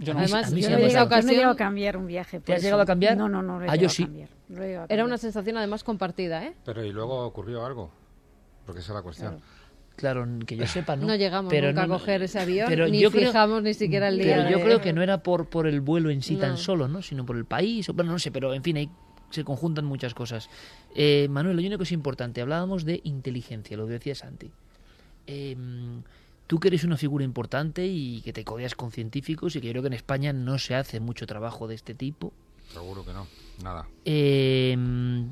[0.00, 2.40] Yo no, Además, yo, he llegado a cambiar un viaje.
[2.40, 3.18] ¿Te has llegado a cambiar?
[3.18, 3.60] No, no, no.
[3.68, 4.08] Ah, yo sí.
[4.88, 6.54] Era una sensación además compartida, ¿eh?
[6.64, 7.99] Pero y luego ocurrió algo
[8.70, 9.40] porque esa es la cuestión.
[9.96, 10.24] Claro.
[10.46, 11.08] que yo sepa, no.
[11.08, 14.44] No llegamos nunca a coger ese avión, pero ni fijamos ni siquiera el día.
[14.44, 17.02] Pero yo creo que no era por, por el vuelo en sí tan solo, ¿no?
[17.02, 18.88] Sino por el país, o, bueno, no sé, pero en fin, ahí
[19.30, 20.48] se conjuntan muchas cosas.
[20.94, 24.52] Eh, Manuel, lo único que es importante, hablábamos de inteligencia, lo decía Santi.
[25.26, 26.02] Em,
[26.46, 29.72] tú que eres una figura importante y que te codeas con científicos y que yo
[29.72, 32.32] creo que en España no se hace mucho trabajo de este tipo.
[32.72, 33.26] Seguro que no,
[33.64, 33.88] nada.
[34.04, 35.28] Em,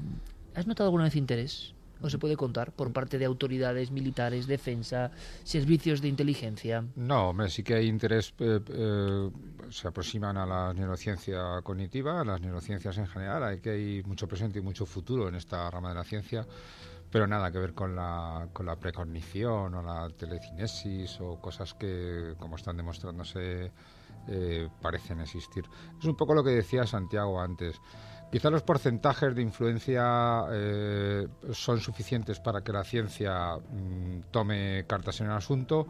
[0.56, 5.10] ¿Has notado alguna vez interés ¿O se puede contar por parte de autoridades militares, defensa,
[5.42, 6.84] servicios de inteligencia?
[6.94, 9.30] No, hombre, sí que hay interés, eh, eh,
[9.70, 14.28] se aproximan a la neurociencia cognitiva, a las neurociencias en general, hay que hay mucho
[14.28, 16.46] presente y mucho futuro en esta rama de la ciencia,
[17.10, 22.34] pero nada que ver con la, con la precognición o la telecinesis o cosas que,
[22.38, 23.72] como están demostrándose,
[24.28, 25.64] eh, parecen existir.
[25.98, 27.80] Es un poco lo que decía Santiago antes.
[28.30, 35.20] Quizá los porcentajes de influencia eh, son suficientes para que la ciencia mm, tome cartas
[35.20, 35.86] en el asunto,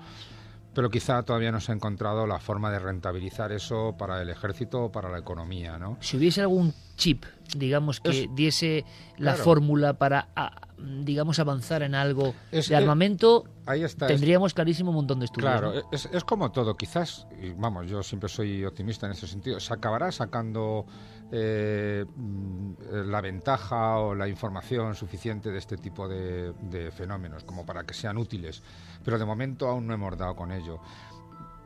[0.73, 4.85] pero quizá todavía no se ha encontrado la forma de rentabilizar eso para el ejército
[4.85, 5.79] o para la economía.
[5.79, 5.97] ¿no?
[6.01, 7.25] Si hubiese algún chip,
[7.57, 8.85] digamos, que diese
[9.17, 10.29] la fórmula para,
[10.77, 15.51] digamos, avanzar en algo de armamento, ahí está, tendríamos clarísimo un montón de estudios.
[15.51, 16.77] Claro, es, es, como todo.
[16.77, 20.85] Quizás, y vamos, yo siempre soy optimista en ese sentido, se acabará sacando
[21.31, 22.73] eh, mm,
[23.11, 26.55] la ventaja o la información suficiente de este tipo de,
[26.97, 28.63] fenómenos como para que sean útiles,
[29.05, 30.81] pero de momento aún no hemos dado con ello.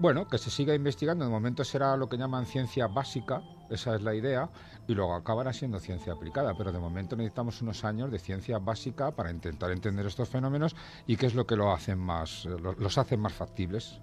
[0.02, 4.02] Bueno, que se siga investigando, de momento será lo que llaman ciencia básica, esa es
[4.02, 4.50] la idea,
[4.88, 9.12] y luego acabará siendo ciencia aplicada, pero de momento necesitamos unos años de ciencia básica
[9.12, 10.74] para intentar entender estos fenómenos
[11.06, 14.00] y qué es lo que lo hacen más, los hacen más factibles.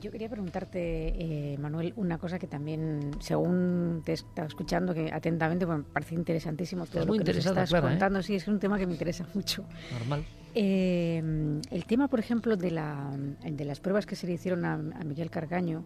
[0.00, 5.66] Yo quería preguntarte, eh, Manuel, una cosa que también, según te estaba escuchando que atentamente,
[5.66, 7.80] me parece interesantísimo todo lo que nos estás ¿eh?
[7.82, 8.22] contando.
[8.22, 9.66] Sí, es un tema que me interesa mucho.
[9.92, 10.24] Normal.
[10.60, 11.22] Eh,
[11.70, 13.12] el tema, por ejemplo, de, la,
[13.44, 15.84] de las pruebas que se le hicieron a, Miguel Cargaño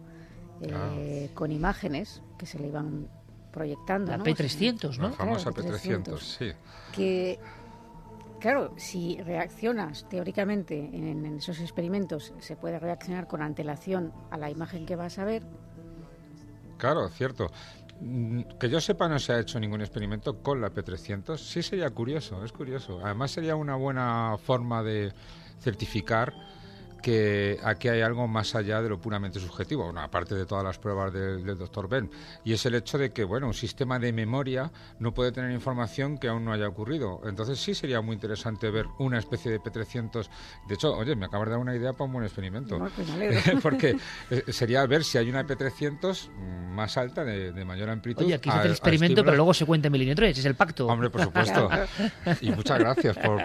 [0.71, 0.89] ah.
[1.35, 3.07] con imágenes que se le iban
[3.51, 4.11] proyectando.
[4.11, 5.09] La P300, ¿no?
[5.09, 6.51] La famosa P300, sí.
[6.91, 7.39] Que
[8.39, 14.87] claro, si reaccionas teóricamente en, esos experimentos, se puede reaccionar con antelación a la imagen
[14.87, 15.43] que vas a ver.
[16.77, 17.51] Claro, cierto.
[18.05, 21.37] Mm, que yo sepa, no se ha hecho ningún experimento con la P300.
[21.37, 22.99] Sí sería curioso, es curioso.
[23.03, 25.13] Además, sería una buena forma de
[25.59, 26.33] certificar
[27.03, 30.79] que aquí hay algo más allá de lo puramente subjetivo, bueno, aparte de todas las
[30.79, 32.09] pruebas del, doctor Ben,
[32.45, 36.17] y es el hecho de que, bueno, un sistema de memoria no puede tener información
[36.17, 37.21] que aún no haya ocurrido.
[37.25, 40.29] Entonces sí sería muy interesante ver una especie de P300.
[40.67, 42.79] De hecho, oye, me acabas de dar una idea para un buen experimento.
[42.79, 43.97] Pues Porque
[44.29, 48.23] eh, sería ver si hay una P300 más alta, de, mayor amplitud.
[48.23, 50.55] Oye, aquí se hace el experimento, pero luego se cuenta en milenio 3, es el
[50.55, 50.87] pacto.
[50.87, 51.69] Hombre, por supuesto.
[52.41, 53.43] y muchas gracias por,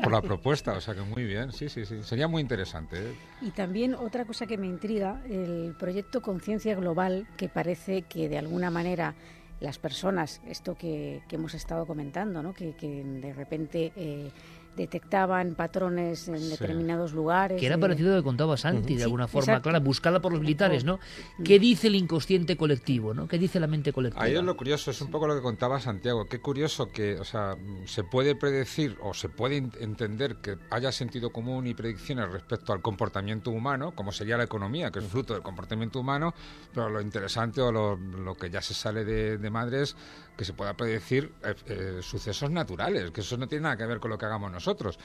[0.00, 2.02] por, la propuesta, o sea que muy bien, sí, sí, sí.
[2.04, 2.99] Sería muy interesante.
[3.40, 8.38] Y también otra cosa que me intriga, el proyecto Conciencia Global, que parece que de
[8.38, 9.14] alguna manera
[9.60, 12.54] las personas, esto que, hemos estado comentando, ¿no?
[12.54, 14.30] que, que de repente eh,
[14.76, 17.60] detectaban patrones en determinados lugares.
[17.60, 20.40] Que era parecido a lo que contaba Santi, de alguna forma, clara, buscada por los
[20.40, 20.98] militares, ¿no?
[21.44, 23.28] ¿Qué dice el inconsciente colectivo, ¿no?
[23.28, 24.24] ¿Qué dice la mente colectiva?
[24.24, 26.26] Ahí es lo curioso, es un poco lo que contaba Santiago.
[26.26, 31.30] Qué curioso que, o sea, se puede predecir o se puede entender que haya sentido
[31.30, 35.42] común y predicciones respecto al comportamiento humano, como sería la economía, que es fruto del
[35.42, 36.34] comportamiento humano,
[36.72, 39.96] pero lo interesante o lo, que ya se sale de, de madres
[40.40, 44.00] que se pueda predecir eh, eh, sucesos naturales, que eso no tiene nada que ver
[44.00, 44.98] con lo que hagamos nosotros.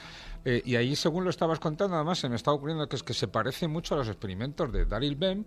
[0.46, 3.12] Eh, y ahí, según lo estabas contando, además se me está ocurriendo que es que
[3.12, 5.44] se parece mucho a los experimentos de Daryl Bem,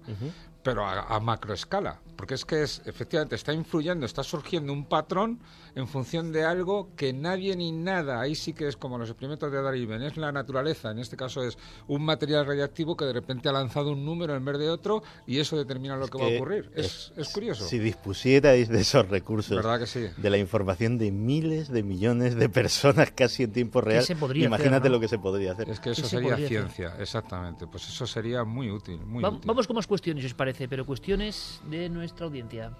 [0.61, 5.39] pero a, macroescala, porque es que es, efectivamente está influyendo, está surgiendo un patrón
[5.73, 9.51] en función de algo que nadie ni nada, ahí sí que es como los experimentos
[9.51, 11.57] de Daryl Bem, es la naturaleza, en este caso es
[11.87, 15.39] un material radiactivo que de repente ha lanzado un número en vez de otro y
[15.39, 16.69] eso determina lo que, va a ocurrir.
[16.75, 17.65] Es, es, curioso.
[17.65, 20.07] Si dispusierais de esos recursos sí.
[20.17, 24.03] de la información de miles de millones de personas casi en tiempo real.
[24.35, 25.69] Imagínate lo que se podría hacer.
[25.69, 27.67] Es que eso sería ciencia, exactamente.
[27.67, 28.99] Pues eso sería muy útil.
[29.05, 32.71] Muy Vamos con más cuestiones, os parece, pero cuestiones de nuestra audiencia.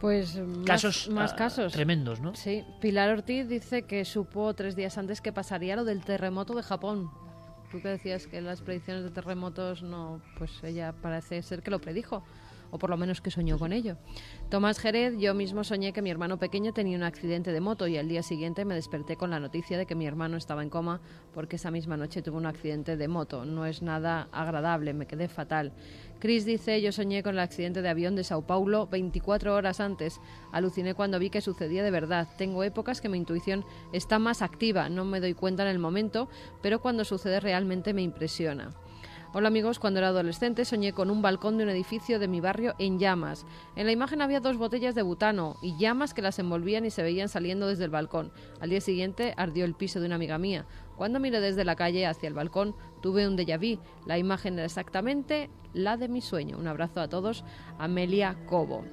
[0.00, 2.34] Pues casos más ah, casos tremendos, ¿no?
[2.34, 2.64] Sí.
[2.80, 7.10] Pilar Ortiz dice que supo tres días antes que pasaría lo del terremoto de Japón.
[7.70, 11.80] Tú que decías que las predicciones de terremotos no, pues ella parece ser que lo
[11.80, 12.22] predijo
[12.70, 13.96] o por lo menos que soñó con ello.
[14.48, 17.96] Tomás Jerez, yo mismo soñé que mi hermano pequeño tenía un accidente de moto y
[17.96, 21.00] al día siguiente me desperté con la noticia de que mi hermano estaba en coma
[21.34, 23.44] porque esa misma noche tuvo un accidente de moto.
[23.44, 25.72] No es nada agradable, me quedé fatal.
[26.20, 30.20] Chris dice, yo soñé con el accidente de avión de Sao Paulo 24 horas antes.
[30.52, 32.28] Aluciné cuando vi que sucedía de verdad.
[32.38, 36.28] Tengo épocas que mi intuición está más activa, no me doy cuenta en el momento,
[36.62, 38.76] pero cuando sucede realmente me impresiona.
[39.38, 42.74] Hola amigos, cuando era adolescente soñé con un balcón de un edificio de mi barrio
[42.78, 43.44] en llamas.
[43.76, 47.02] En la imagen había dos botellas de butano y llamas que las envolvían y se
[47.02, 48.32] veían saliendo desde el balcón.
[48.60, 50.64] Al día siguiente ardió el piso de una amiga mía.
[50.96, 53.78] Cuando miré desde la calle hacia el balcón, tuve un déjà vu.
[54.06, 56.56] La imagen era exactamente la de mi sueño.
[56.56, 57.44] Un abrazo a todos,
[57.78, 58.86] Amelia Cobo.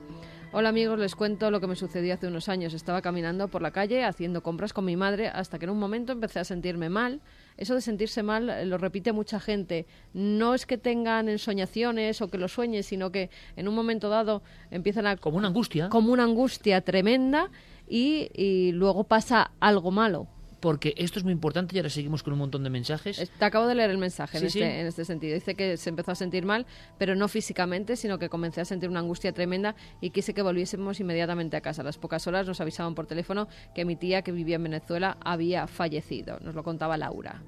[0.52, 2.74] Hola amigos, les cuento lo que me sucedió hace unos años.
[2.74, 6.12] Estaba caminando por la calle haciendo compras con mi madre hasta que en un momento
[6.12, 7.22] empecé a sentirme mal
[7.58, 9.86] eso de sentirse mal eh, lo repite mucha gente.
[10.14, 14.44] No es que tengan ensoñaciones o que lo sueñen, sino que en un momento dado
[14.72, 15.18] empiezan a...
[15.18, 15.90] Como una angustia.
[15.90, 17.52] Como una angustia tremenda
[17.88, 20.28] y, y luego pasa algo malo
[20.64, 23.30] porque esto es muy importante y ahora seguimos con un montón de mensajes.
[23.38, 25.34] Te acabo de leer el mensaje en, este, en, este, sentido.
[25.34, 26.66] Dice que se empezó a sentir mal,
[26.98, 31.02] pero no físicamente, sino que comencé a sentir una angustia tremenda y quise que volviésemos
[31.02, 31.82] inmediatamente a casa.
[31.82, 35.18] A las pocas horas nos avisaban por teléfono que mi tía, que vivía en Venezuela,
[35.20, 36.40] había fallecido.
[36.40, 37.44] Nos lo contaba Laura.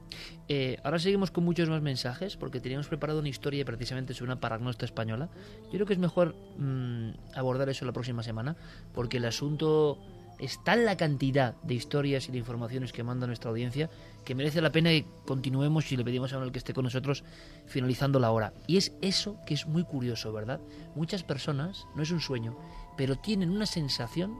[0.49, 4.41] Eh, ahora seguimos con muchos más mensajes porque teníamos preparado una historia precisamente sobre una
[4.41, 5.29] paragnosta española.
[5.67, 8.57] Yo creo que es mejor mm, abordar eso la próxima semana
[8.93, 10.01] porque el asunto
[10.39, 13.89] está la cantidad de historias y de informaciones que manda nuestra audiencia
[14.23, 17.23] que merece la pena que continuemos y le pedimos a Manuel que esté con nosotros
[17.67, 18.53] finalizando la hora.
[18.67, 20.59] Y es eso que es muy curioso, ¿verdad?
[20.95, 22.57] Muchas personas, no es un sueño,
[22.97, 24.35] pero tienen una sensación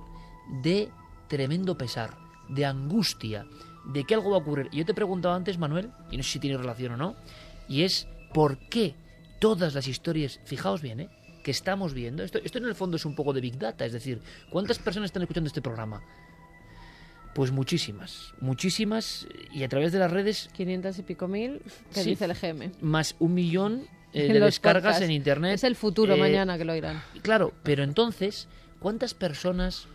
[0.62, 0.90] de
[1.28, 2.18] tremendo pesar,
[2.50, 3.46] de angustia,
[3.86, 4.70] de que algo va a ocurrir.
[4.72, 7.16] Yo te he preguntado antes, Manuel, y no sé si tiene relación o no,
[7.68, 8.96] y es ¿por qué
[9.40, 11.10] todas las historias, fijaos bien, ¿eh?
[11.46, 13.94] Que estamos viendo, esto, esto en el fondo es un poco de Big Data, es
[13.94, 14.20] decir,
[14.50, 16.02] ¿cuántas personas están escuchando este programa?
[17.36, 20.50] Pues muchísimas, muchísimas, y a través de las redes...
[20.54, 21.62] 500 y pico mil,
[21.94, 22.72] que dice el GM.
[22.82, 25.54] Más un millón eh, de descargas en Internet.
[25.54, 27.04] Es el futuro eh, mañana que lo irán.
[27.22, 28.48] Claro, pero entonces,
[28.80, 29.88] ¿cuántas personas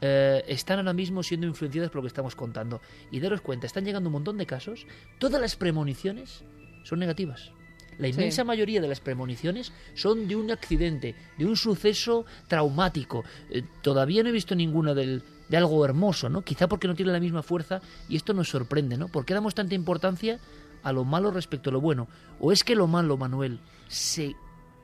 [0.00, 2.80] eh, están ahora mismo siendo influenciadas por lo que estamos contando?
[3.12, 4.84] Y daros cuenta, están llegando un montón de casos,
[5.20, 6.42] todas las premoniciones
[6.82, 7.52] son negativas.
[7.98, 13.24] La inmensa mayoría de las premoniciones son de un accidente, de un suceso traumático.
[13.50, 16.42] Eh, todavía no he visto ninguna del, de algo hermoso, ¿no?
[16.42, 19.08] Quizá porque no tiene la misma fuerza y esto nos sorprende, ¿no?
[19.08, 20.38] ¿Por qué damos tanta importancia
[20.82, 22.08] a lo malo respecto a lo bueno?
[22.40, 23.58] ¿O es que lo malo, Manuel,
[23.88, 24.36] se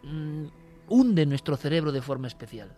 [0.02, 0.44] mm,
[0.88, 2.74] hunde en nuestro cerebro de forma especial?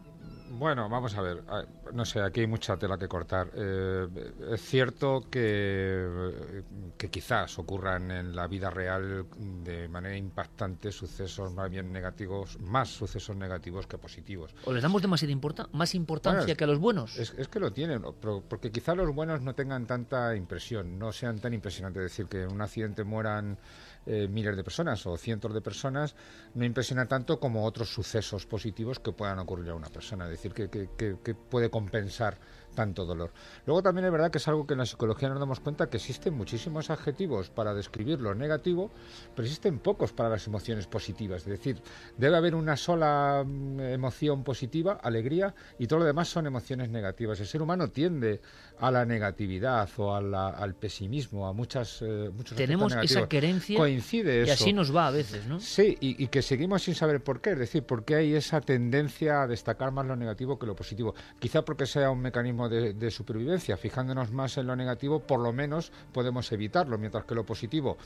[0.58, 1.42] Bueno, vamos a ver.
[1.48, 3.50] Ah, no sé, aquí hay mucha tela que cortar.
[3.54, 4.06] Eh,
[4.52, 6.62] es cierto que,
[6.96, 9.26] que quizás ocurran en la vida real
[9.64, 14.54] de manera impactante sucesos más bien negativos, más sucesos negativos que positivos.
[14.64, 17.16] ¿O les damos demasiada importa más importancia Bueno, es- que a los buenos?
[17.18, 21.12] Es, es que lo tienen, pero- porque quizá los buenos no tengan tanta impresión, no
[21.12, 22.02] sean tan impresionantes.
[22.04, 23.58] Es decir, que en un accidente mueran
[24.06, 26.14] eh, miles de personas o cientos de personas
[26.54, 30.24] no impresiona tanto como otros sucesos positivos que puedan ocurrir a una persona.
[30.24, 32.38] Es decir, que, que- puede compensar
[32.74, 33.32] tanto dolor.
[33.64, 35.96] Luego también es verdad que es algo que en la psicología nos damos cuenta que
[35.96, 38.90] existen muchísimos adjetivos para describir lo negativo,
[39.34, 41.42] pero existen pocos para las emociones positivas.
[41.42, 41.80] Es decir,
[42.18, 47.40] debe haber una sola mm, emoción positiva, alegría, y todo lo demás son emociones negativas.
[47.40, 48.40] El ser humano tiende
[48.78, 53.78] a la negatividad o a la- al pesimismo, a muchas, eh, muchos Tenemos esa querencia
[53.78, 54.52] Coincide y eso.
[54.64, 55.60] así nos va a veces, ¿no?
[55.60, 57.52] Sí, y, y que seguimos sin saber por qué.
[57.52, 61.14] Es decir, por qué hay esa tendencia a destacar más lo negativo que lo positivo.
[61.38, 63.76] Quizá porque sea un mecanismo de, de supervivencia.
[63.76, 67.96] Fijándonos más en lo negativo, por lo menos podemos evitarlo, mientras que lo positivo,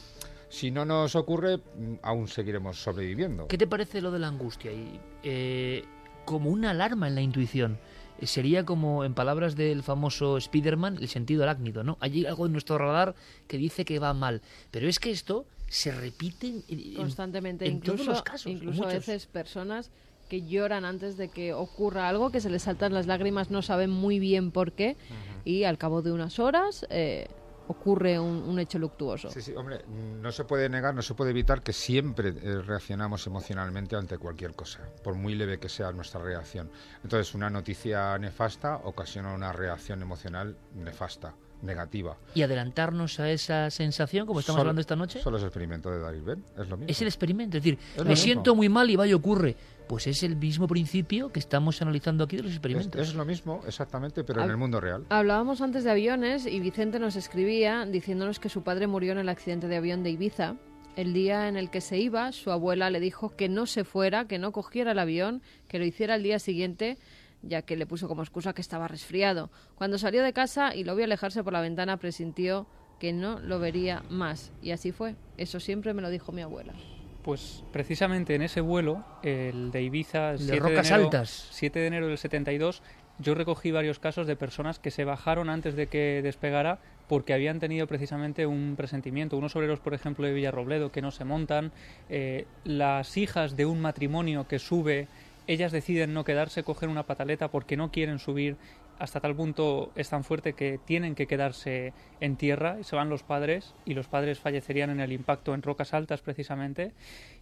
[0.49, 3.49] si no nos ocurre, mm, aún seguiremos sobreviviendo.
[3.49, 4.73] ¿Qué te parece lo de la angustia?
[4.73, 5.85] Y, eh,
[6.25, 7.79] como una alarma en la intuición.
[8.23, 11.97] Sería como, en palabras del famoso Spiderman, el sentido arácnido, ¿no?
[12.01, 13.15] Hay algo en nuestro radar
[13.49, 14.43] que dice que va mal.
[14.71, 18.47] Pero es que esto se repite en- en- constantemente, en incluso, todos los casos.
[18.53, 19.91] incluso a veces personas
[20.29, 23.91] que lloran antes de que ocurra algo, que se les saltan las lágrimas, no saben
[23.91, 24.97] muy bien por qué,
[25.45, 27.27] y al cabo de unas horas eh,
[27.71, 29.31] ocurre un, un hecho luctuoso.
[29.31, 33.27] Sí, sí, hombre, no se puede negar, no se puede evitar que siempre eh, reaccionamos
[33.27, 36.71] emocionalmente ante cualquier cosa, por muy leve que sea nuestra reacción.
[37.03, 42.17] Entonces, una noticia nefasta ocasiona una reacción emocional nefasta, negativa.
[42.35, 45.91] Y adelantarnos a esa sensación, como estamos Solo- hablando esta noche, Solo es el experimento
[45.91, 46.91] de David Ben, es lo mismo.
[46.91, 47.57] es el experimento.
[47.59, 48.17] Es decir, me mismo.
[48.17, 49.57] siento muy mal y vaya ocurre.
[49.91, 53.01] Pues es el mismo principio que estamos analizando aquí de los Es, experimentos.
[53.09, 55.05] es lo mismo, exactamente, pero en el mundo real.
[55.09, 59.29] Hablábamos antes de aviones y Vicente nos escribía diciéndonos que su padre murió en el
[59.29, 60.55] accidente de avión de Ibiza.
[60.95, 64.29] El día en el que se iba, su abuela le dijo que no se fuera,
[64.29, 66.97] que no cogiera el avión, que lo hiciera al día siguiente,
[67.43, 69.51] ya que le puso como excusa que estaba resfriado.
[69.75, 72.69] Cuando salió de casa y lo vio alejarse por la ventana, presintió
[73.01, 74.53] que no lo vería más.
[74.63, 75.17] Y así fue.
[75.37, 76.75] Eso siempre me lo dijo mi abuela.
[77.23, 81.49] Pues precisamente en ese vuelo, el de Ibiza, El de 7 de, Rocas enero, Altas.
[81.51, 82.83] 7 de enero del 72,
[83.19, 86.79] yo recogí varios casos de personas que se bajaron antes de que despegara
[87.09, 89.37] porque habían tenido precisamente un presentimiento.
[89.37, 91.73] Unos obreros, por ejemplo, de Villarrobledo que no se montan,
[92.09, 95.09] eh, las hijas de un matrimonio que sube,
[95.47, 98.57] ellas deciden no quedarse, coger una pataleta porque no quieren subir.
[99.01, 103.09] Hasta tal punto es tan fuerte que tienen que quedarse en tierra y se van
[103.09, 106.93] los padres y los padres fallecerían en el impacto en rocas altas precisamente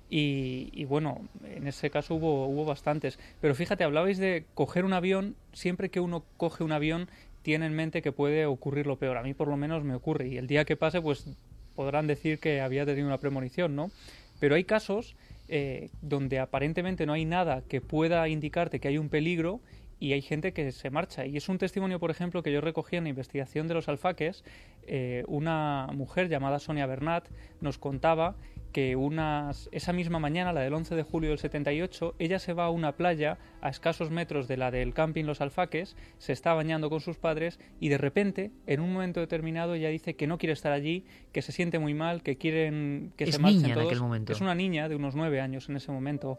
[0.08, 3.18] y, bueno, en ese caso hubo, hubo bastantes.
[3.40, 7.10] Pero fíjate, hablabais de coger un avión, siempre que uno coge un avión
[7.42, 9.16] tiene en mente que puede ocurrir lo peor.
[9.16, 11.36] A mí por lo menos me ocurre y el día que pase pues
[11.74, 13.90] podrán decir que había tenido una premonición, ¿no?
[14.38, 15.16] Pero hay casos
[15.48, 19.60] eh, donde aparentemente no hay nada que pueda indicarte que hay un peligro
[20.00, 21.26] y hay gente que se marcha.
[21.26, 24.44] Y es un testimonio, por ejemplo, que yo recogí en la investigación de los alfaques.
[24.86, 27.28] Eh, una mujer llamada Sonia Bernat
[27.60, 28.36] nos contaba
[28.72, 32.66] que unas, esa misma mañana, la del 11 de julio del 78, ella se va
[32.66, 36.90] a una playa a escasos metros de la del camping Los Alfaques, se está bañando
[36.90, 40.52] con sus padres y de repente, en un momento determinado, ella dice que no quiere
[40.52, 43.74] estar allí, que se siente muy mal, que quieren que Es se marchen niña en
[43.74, 43.86] todos.
[43.86, 44.32] aquel momento.
[44.32, 46.38] Es una niña de unos nueve años en ese momento.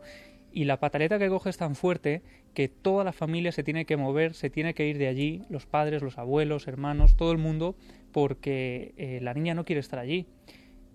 [0.52, 2.22] Y la pataleta que coge es tan fuerte
[2.54, 5.66] que toda la familia se tiene que mover, se tiene que ir de allí, los
[5.66, 7.76] padres, los abuelos, hermanos, todo el mundo,
[8.12, 10.26] porque eh, la niña no quiere estar allí.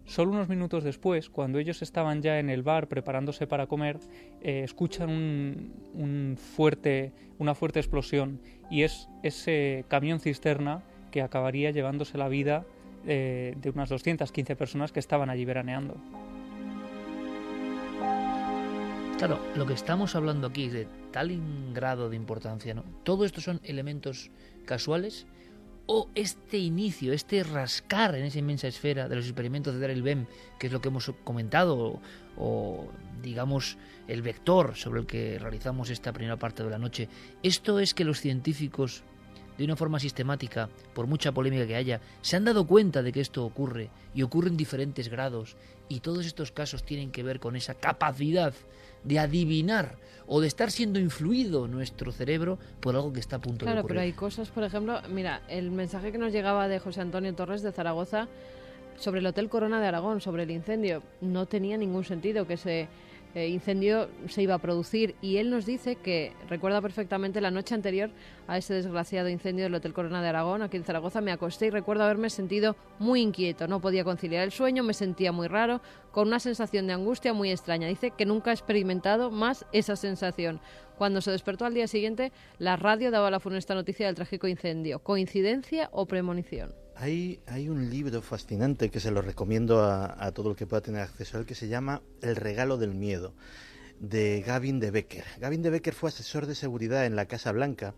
[0.06, 3.98] Solo unos minutos después, cuando ellos estaban ya en el bar preparándose para comer,
[4.42, 8.38] eh, escuchan una fuerte explosión
[8.70, 12.66] y es ese camión cisterna que acabaría llevándose la vida
[13.06, 15.96] eh, de unas 215 personas que estaban allí veraneando.
[19.18, 21.40] Claro, lo que estamos hablando aquí es de tal
[21.72, 22.84] grado de importancia, ¿no?
[23.04, 24.30] Todo esto son elementos
[24.66, 25.26] casuales
[25.86, 30.26] o este inicio, este rascar en esa inmensa esfera de los experimentos de Daryl Bem,
[30.58, 32.00] que es lo que hemos comentado, o,
[32.36, 32.88] o,
[33.22, 33.78] digamos
[34.08, 37.08] el vector sobre el que realizamos esta primera parte de la noche,
[37.42, 39.04] esto es que los científicos
[39.56, 43.20] de una forma sistemática, por mucha polémica que haya, se han dado cuenta de que
[43.20, 45.56] esto ocurre y ocurre en diferentes grados
[45.88, 48.52] y todos estos casos tienen que ver con esa capacidad
[49.04, 53.64] de adivinar o de estar siendo influido nuestro cerebro por algo que está a punto
[53.64, 53.96] de Claro, ocurrir.
[53.96, 57.62] pero hay cosas, por ejemplo, mira, el mensaje que nos llegaba de José Antonio Torres
[57.62, 58.26] de Zaragoza
[58.96, 62.88] sobre el Hotel Corona de Aragón, sobre el incendio, no tenía ningún sentido que se
[63.34, 67.74] eh, incendio se iba a producir y él nos dice que recuerda perfectamente la noche
[67.74, 68.10] anterior
[68.46, 71.70] a ese desgraciado incendio del Hotel Corona de Aragón, aquí en Zaragoza, me acosté y
[71.70, 75.80] recuerdo haberme sentido muy inquieto, no podía conciliar el sueño, me sentía muy raro,
[76.12, 77.88] con una sensación de angustia muy extraña.
[77.88, 80.60] Dice que nunca ha experimentado más esa sensación.
[80.96, 85.00] Cuando se despertó al día siguiente, la radio daba la funesta noticia del trágico incendio.
[85.00, 86.83] ¿Coincidencia o premonición?
[86.96, 91.02] Hay, hay un libro fascinante que se lo recomiendo a, todo el que pueda tener
[91.02, 93.34] acceso a él que se llama El regalo del miedo
[93.98, 95.24] de Gavin de Becker.
[95.40, 97.94] Gavin de Becker fue asesor de seguridad en la Casa Blanca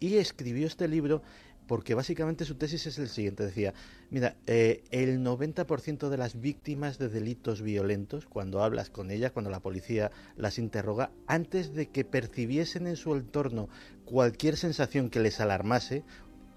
[0.00, 1.22] y escribió este libro
[1.66, 3.44] porque básicamente su tesis es el siguiente.
[3.44, 3.72] Decía,
[4.10, 9.50] mira, eh, el 90% de las víctimas de delitos violentos, cuando hablas con ellas, cuando
[9.50, 13.68] la policía las interroga, antes de que percibiesen en su entorno
[14.04, 16.04] cualquier sensación que les alarmase,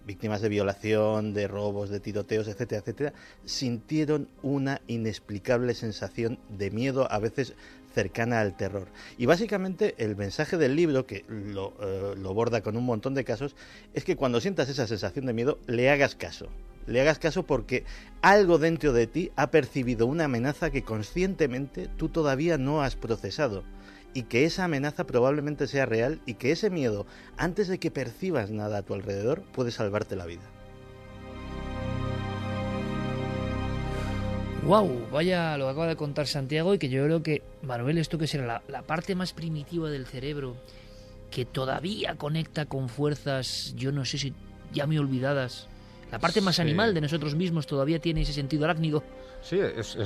[0.06, 3.14] víctimas de violación, de robos, de tiroteos, etcétera, etcétera,
[3.46, 7.54] sintieron una inexplicable sensación de miedo, a veces
[7.94, 8.88] cercana al terror.
[9.18, 13.24] Y básicamente el mensaje del libro, que lo, eh, lo borda con un montón de
[13.24, 13.56] casos,
[13.94, 16.48] es que cuando sientas esa sensación de miedo, le hagas caso.
[16.88, 17.84] Le hagas caso porque
[18.22, 23.64] algo dentro de ti ha percibido una amenaza que conscientemente tú todavía no has procesado
[24.16, 27.06] y que esa amenaza probablemente sea real y que ese miedo,
[27.38, 30.42] antes de que percibas nada a tu alrededor, puede salvarte la vida.
[34.64, 38.18] Wow, vaya lo que acaba de contar Santiago y que yo creo que, Manuel, esto
[38.18, 40.56] que será la, la parte más primitiva del cerebro,
[41.30, 44.34] que todavía conecta con fuerzas, yo no sé si
[44.74, 45.68] ya me olvidadas,
[46.16, 49.04] la parte más animal de nosotros mismos todavía tiene ese sentido arácnido.
[49.42, 49.98] Sí, es,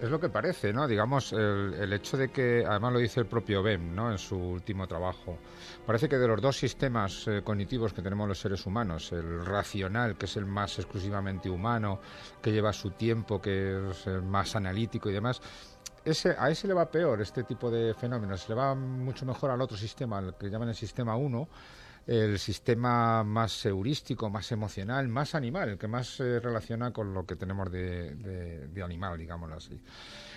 [0.00, 0.88] lo que parece, ¿no?
[0.88, 4.10] Digamos, el, hecho de que, además lo dice el propio Bem, ¿no?
[4.10, 5.36] En su último trabajo,
[5.84, 10.16] parece que de los dos sistemas eh, cognitivos que tenemos los seres humanos, el racional,
[10.16, 12.00] que es el más exclusivamente humano,
[12.40, 15.42] que lleva su tiempo, que es el más analítico y demás,
[16.06, 19.60] ese, a ese le va peor este tipo de fenómenos, le va mucho mejor al
[19.60, 21.48] otro sistema, al que llaman el sistema 1,
[22.10, 27.24] el sistema más heurístico, más emocional, más animal, el que más se relaciona con lo
[27.24, 29.80] que tenemos de, animal, digámoslo así.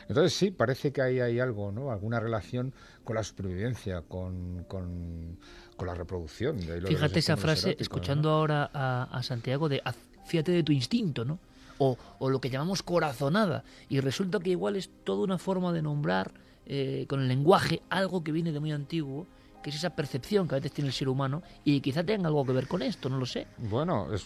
[0.08, 1.90] Entonces sí, parece que ahí hay algo, ¿no?
[1.90, 5.40] Alguna relación con la supervivencia, con, con,
[5.84, 6.60] la reproducción.
[6.60, 9.82] Fíjate esa frase, escuchando ahora a, Santiago, de
[10.28, 11.40] fíjate de tu instinto, ¿no?
[11.80, 13.64] O, o, lo que llamamos corazonada.
[13.90, 16.36] Y resulta que igual es toda una forma de nombrar
[16.68, 19.26] eh, con el lenguaje algo que viene de muy antiguo
[19.64, 22.46] que es esa percepción que a veces tiene el ser humano y quizá tenga algo
[22.46, 23.48] que ver con esto, no lo sé.
[23.58, 24.24] Bueno, es,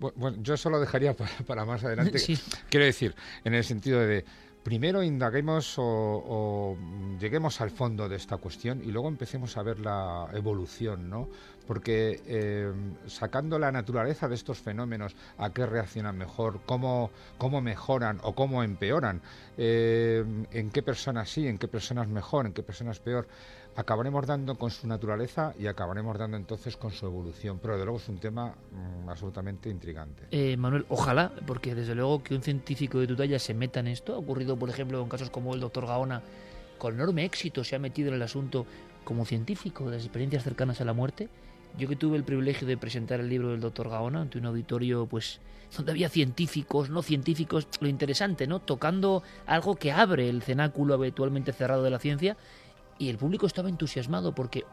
[0.00, 1.14] bueno yo eso lo dejaría
[1.46, 2.20] para, más adelante.
[2.68, 3.14] Quiero decir,
[3.44, 4.24] en el sentido de
[4.62, 6.76] primero indaguemos o,
[7.18, 11.28] lleguemos al fondo de esta cuestión y luego empecemos a ver la evolución, ¿no?
[11.66, 12.72] Porque eh,
[13.06, 18.62] sacando la naturaleza de estos fenómenos, a qué reaccionan mejor, cómo, cómo mejoran o cómo
[18.62, 19.22] empeoran,
[19.56, 23.28] eh, en qué personas sí, en qué personas mejor, en qué personas peor,
[23.76, 27.58] acabaremos dando con su naturaleza y acabaremos dando entonces con su evolución.
[27.60, 30.24] Pero de luego es un tema mm, absolutamente intrigante.
[30.30, 33.88] Eh, Manuel, ojalá, porque desde luego que un científico de tu talla se meta en
[33.88, 34.14] esto.
[34.14, 36.22] Ha ocurrido, por ejemplo, en casos como el doctor Gaona,
[36.78, 38.66] con enorme éxito se ha metido en el asunto
[39.04, 41.28] como científico de las experiencias cercanas a la muerte.
[41.78, 45.06] Yo que tuve el privilegio de presentar el libro del doctor Gaona ante un auditorio,
[45.06, 45.40] pues,
[45.76, 48.58] donde había científicos, no científicos, lo interesante, ¿no?
[48.58, 52.36] Tocando algo que abre el cenáculo habitualmente cerrado de la ciencia
[53.00, 54.64] y el público estaba entusiasmado porque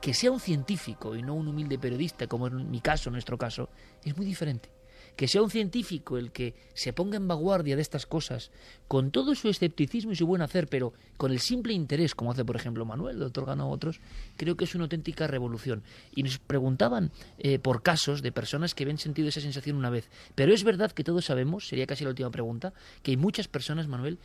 [0.00, 3.70] que sea un científico y no un humilde periodista, como en mi caso, nuestro caso,
[4.04, 4.70] es muy diferente.
[5.14, 8.50] Que sea un científico el que se ponga en vanguardia de estas cosas,
[8.88, 12.44] con todo su escepticismo y su buen hacer, pero con el simple interés, como hace
[12.44, 14.00] por ejemplo Manuel, doctor Gano otros,
[14.36, 15.84] creo que es una auténtica revolución.
[16.12, 20.10] Y nos preguntaban eh, por casos de personas que habían sentido esa sensación una vez.
[20.34, 23.86] Pero es verdad que todos sabemos, sería casi la última pregunta, que hay muchas personas,
[23.86, 24.18] Manuel,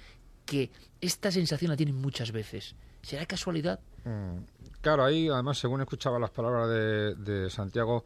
[0.47, 2.75] que esta sensación la tienen muchas veces.
[3.01, 3.79] ¿Será casualidad?
[4.05, 4.43] Mm,
[4.81, 8.03] claro, ahí además, según escuchaba las palabras de, Santiago,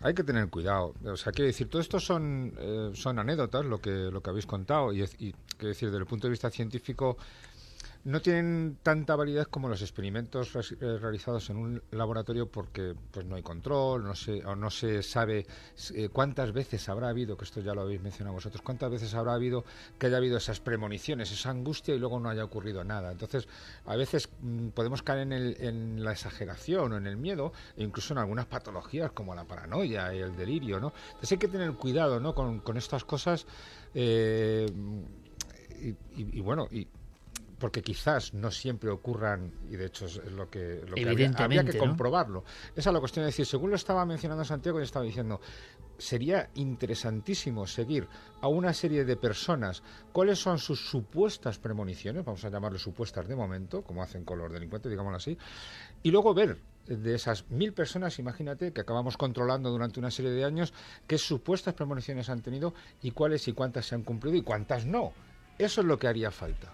[0.00, 0.94] hay que tener cuidado.
[1.04, 4.46] O sea, quiero decir, todo esto son, eh, son anécdotas, lo que, lo que habéis
[4.46, 7.16] contado, y, y quiero decir, desde el punto de vista científico,
[8.04, 13.36] no tienen tanta validez como los experimentos eh, realizados en un laboratorio porque pues no
[13.36, 15.46] hay control, no se, o no se sabe
[15.94, 19.34] eh, cuántas veces habrá habido, que esto ya lo habéis mencionado vosotros, cuántas veces habrá
[19.34, 19.64] habido
[19.98, 23.12] que haya habido esas premoniciones, esa angustia y luego no haya ocurrido nada.
[23.12, 23.46] Entonces,
[23.84, 27.82] a veces mm, podemos caer en, el, en, la exageración o en el miedo, e
[27.82, 30.92] incluso en algunas patologías como la paranoia y el delirio, ¿no?
[31.08, 32.34] Entonces hay que tener cuidado, ¿no?
[32.34, 33.46] Con, con estas cosas.
[33.94, 34.66] Eh,
[35.82, 35.96] y,
[36.38, 36.86] y, bueno, y
[37.60, 42.42] porque quizás no siempre ocurran, y de hecho es lo que, lo que comprobarlo.
[42.74, 45.40] Esa es la cuestión de decir, según lo estaba mencionando Santiago, yo estaba diciendo,
[45.98, 48.08] sería interesantísimo seguir
[48.40, 49.82] a una serie de personas
[50.12, 54.50] cuáles son sus supuestas premoniciones, vamos a llamarle supuestas de momento, como hacen con los
[54.50, 55.38] delincuentes, digámoslo así,
[56.02, 60.44] y luego ver de esas mil personas, imagínate, que acabamos controlando durante una serie de
[60.44, 60.72] años,
[61.06, 65.12] qué supuestas premoniciones han tenido y cuáles y cuántas se han cumplido y cuántas no.
[65.60, 66.68] Eso es lo que haría falta.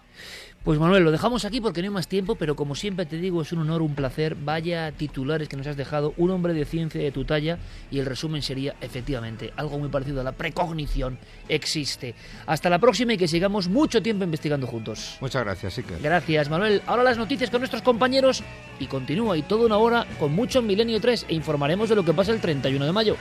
[0.63, 3.41] Pues Manuel, lo dejamos aquí porque no hay más tiempo, pero como siempre te digo,
[3.41, 4.35] es un honor, un placer.
[4.35, 7.57] Vaya titulares que nos has dejado, un hombre de ciencia de tu talla,
[7.89, 12.15] y el resumen sería, efectivamente, algo muy parecido a la precognición existe.
[12.45, 15.17] Hasta la próxima y que sigamos mucho tiempo investigando juntos.
[15.21, 16.01] Muchas gracias, Iker.
[16.01, 16.81] Gracias, Manuel.
[16.85, 18.43] Ahora las noticias con nuestros compañeros
[18.79, 22.13] y continúa y toda una hora con mucho Milenio 3 e informaremos de lo que
[22.13, 23.15] pasa el 31 de mayo.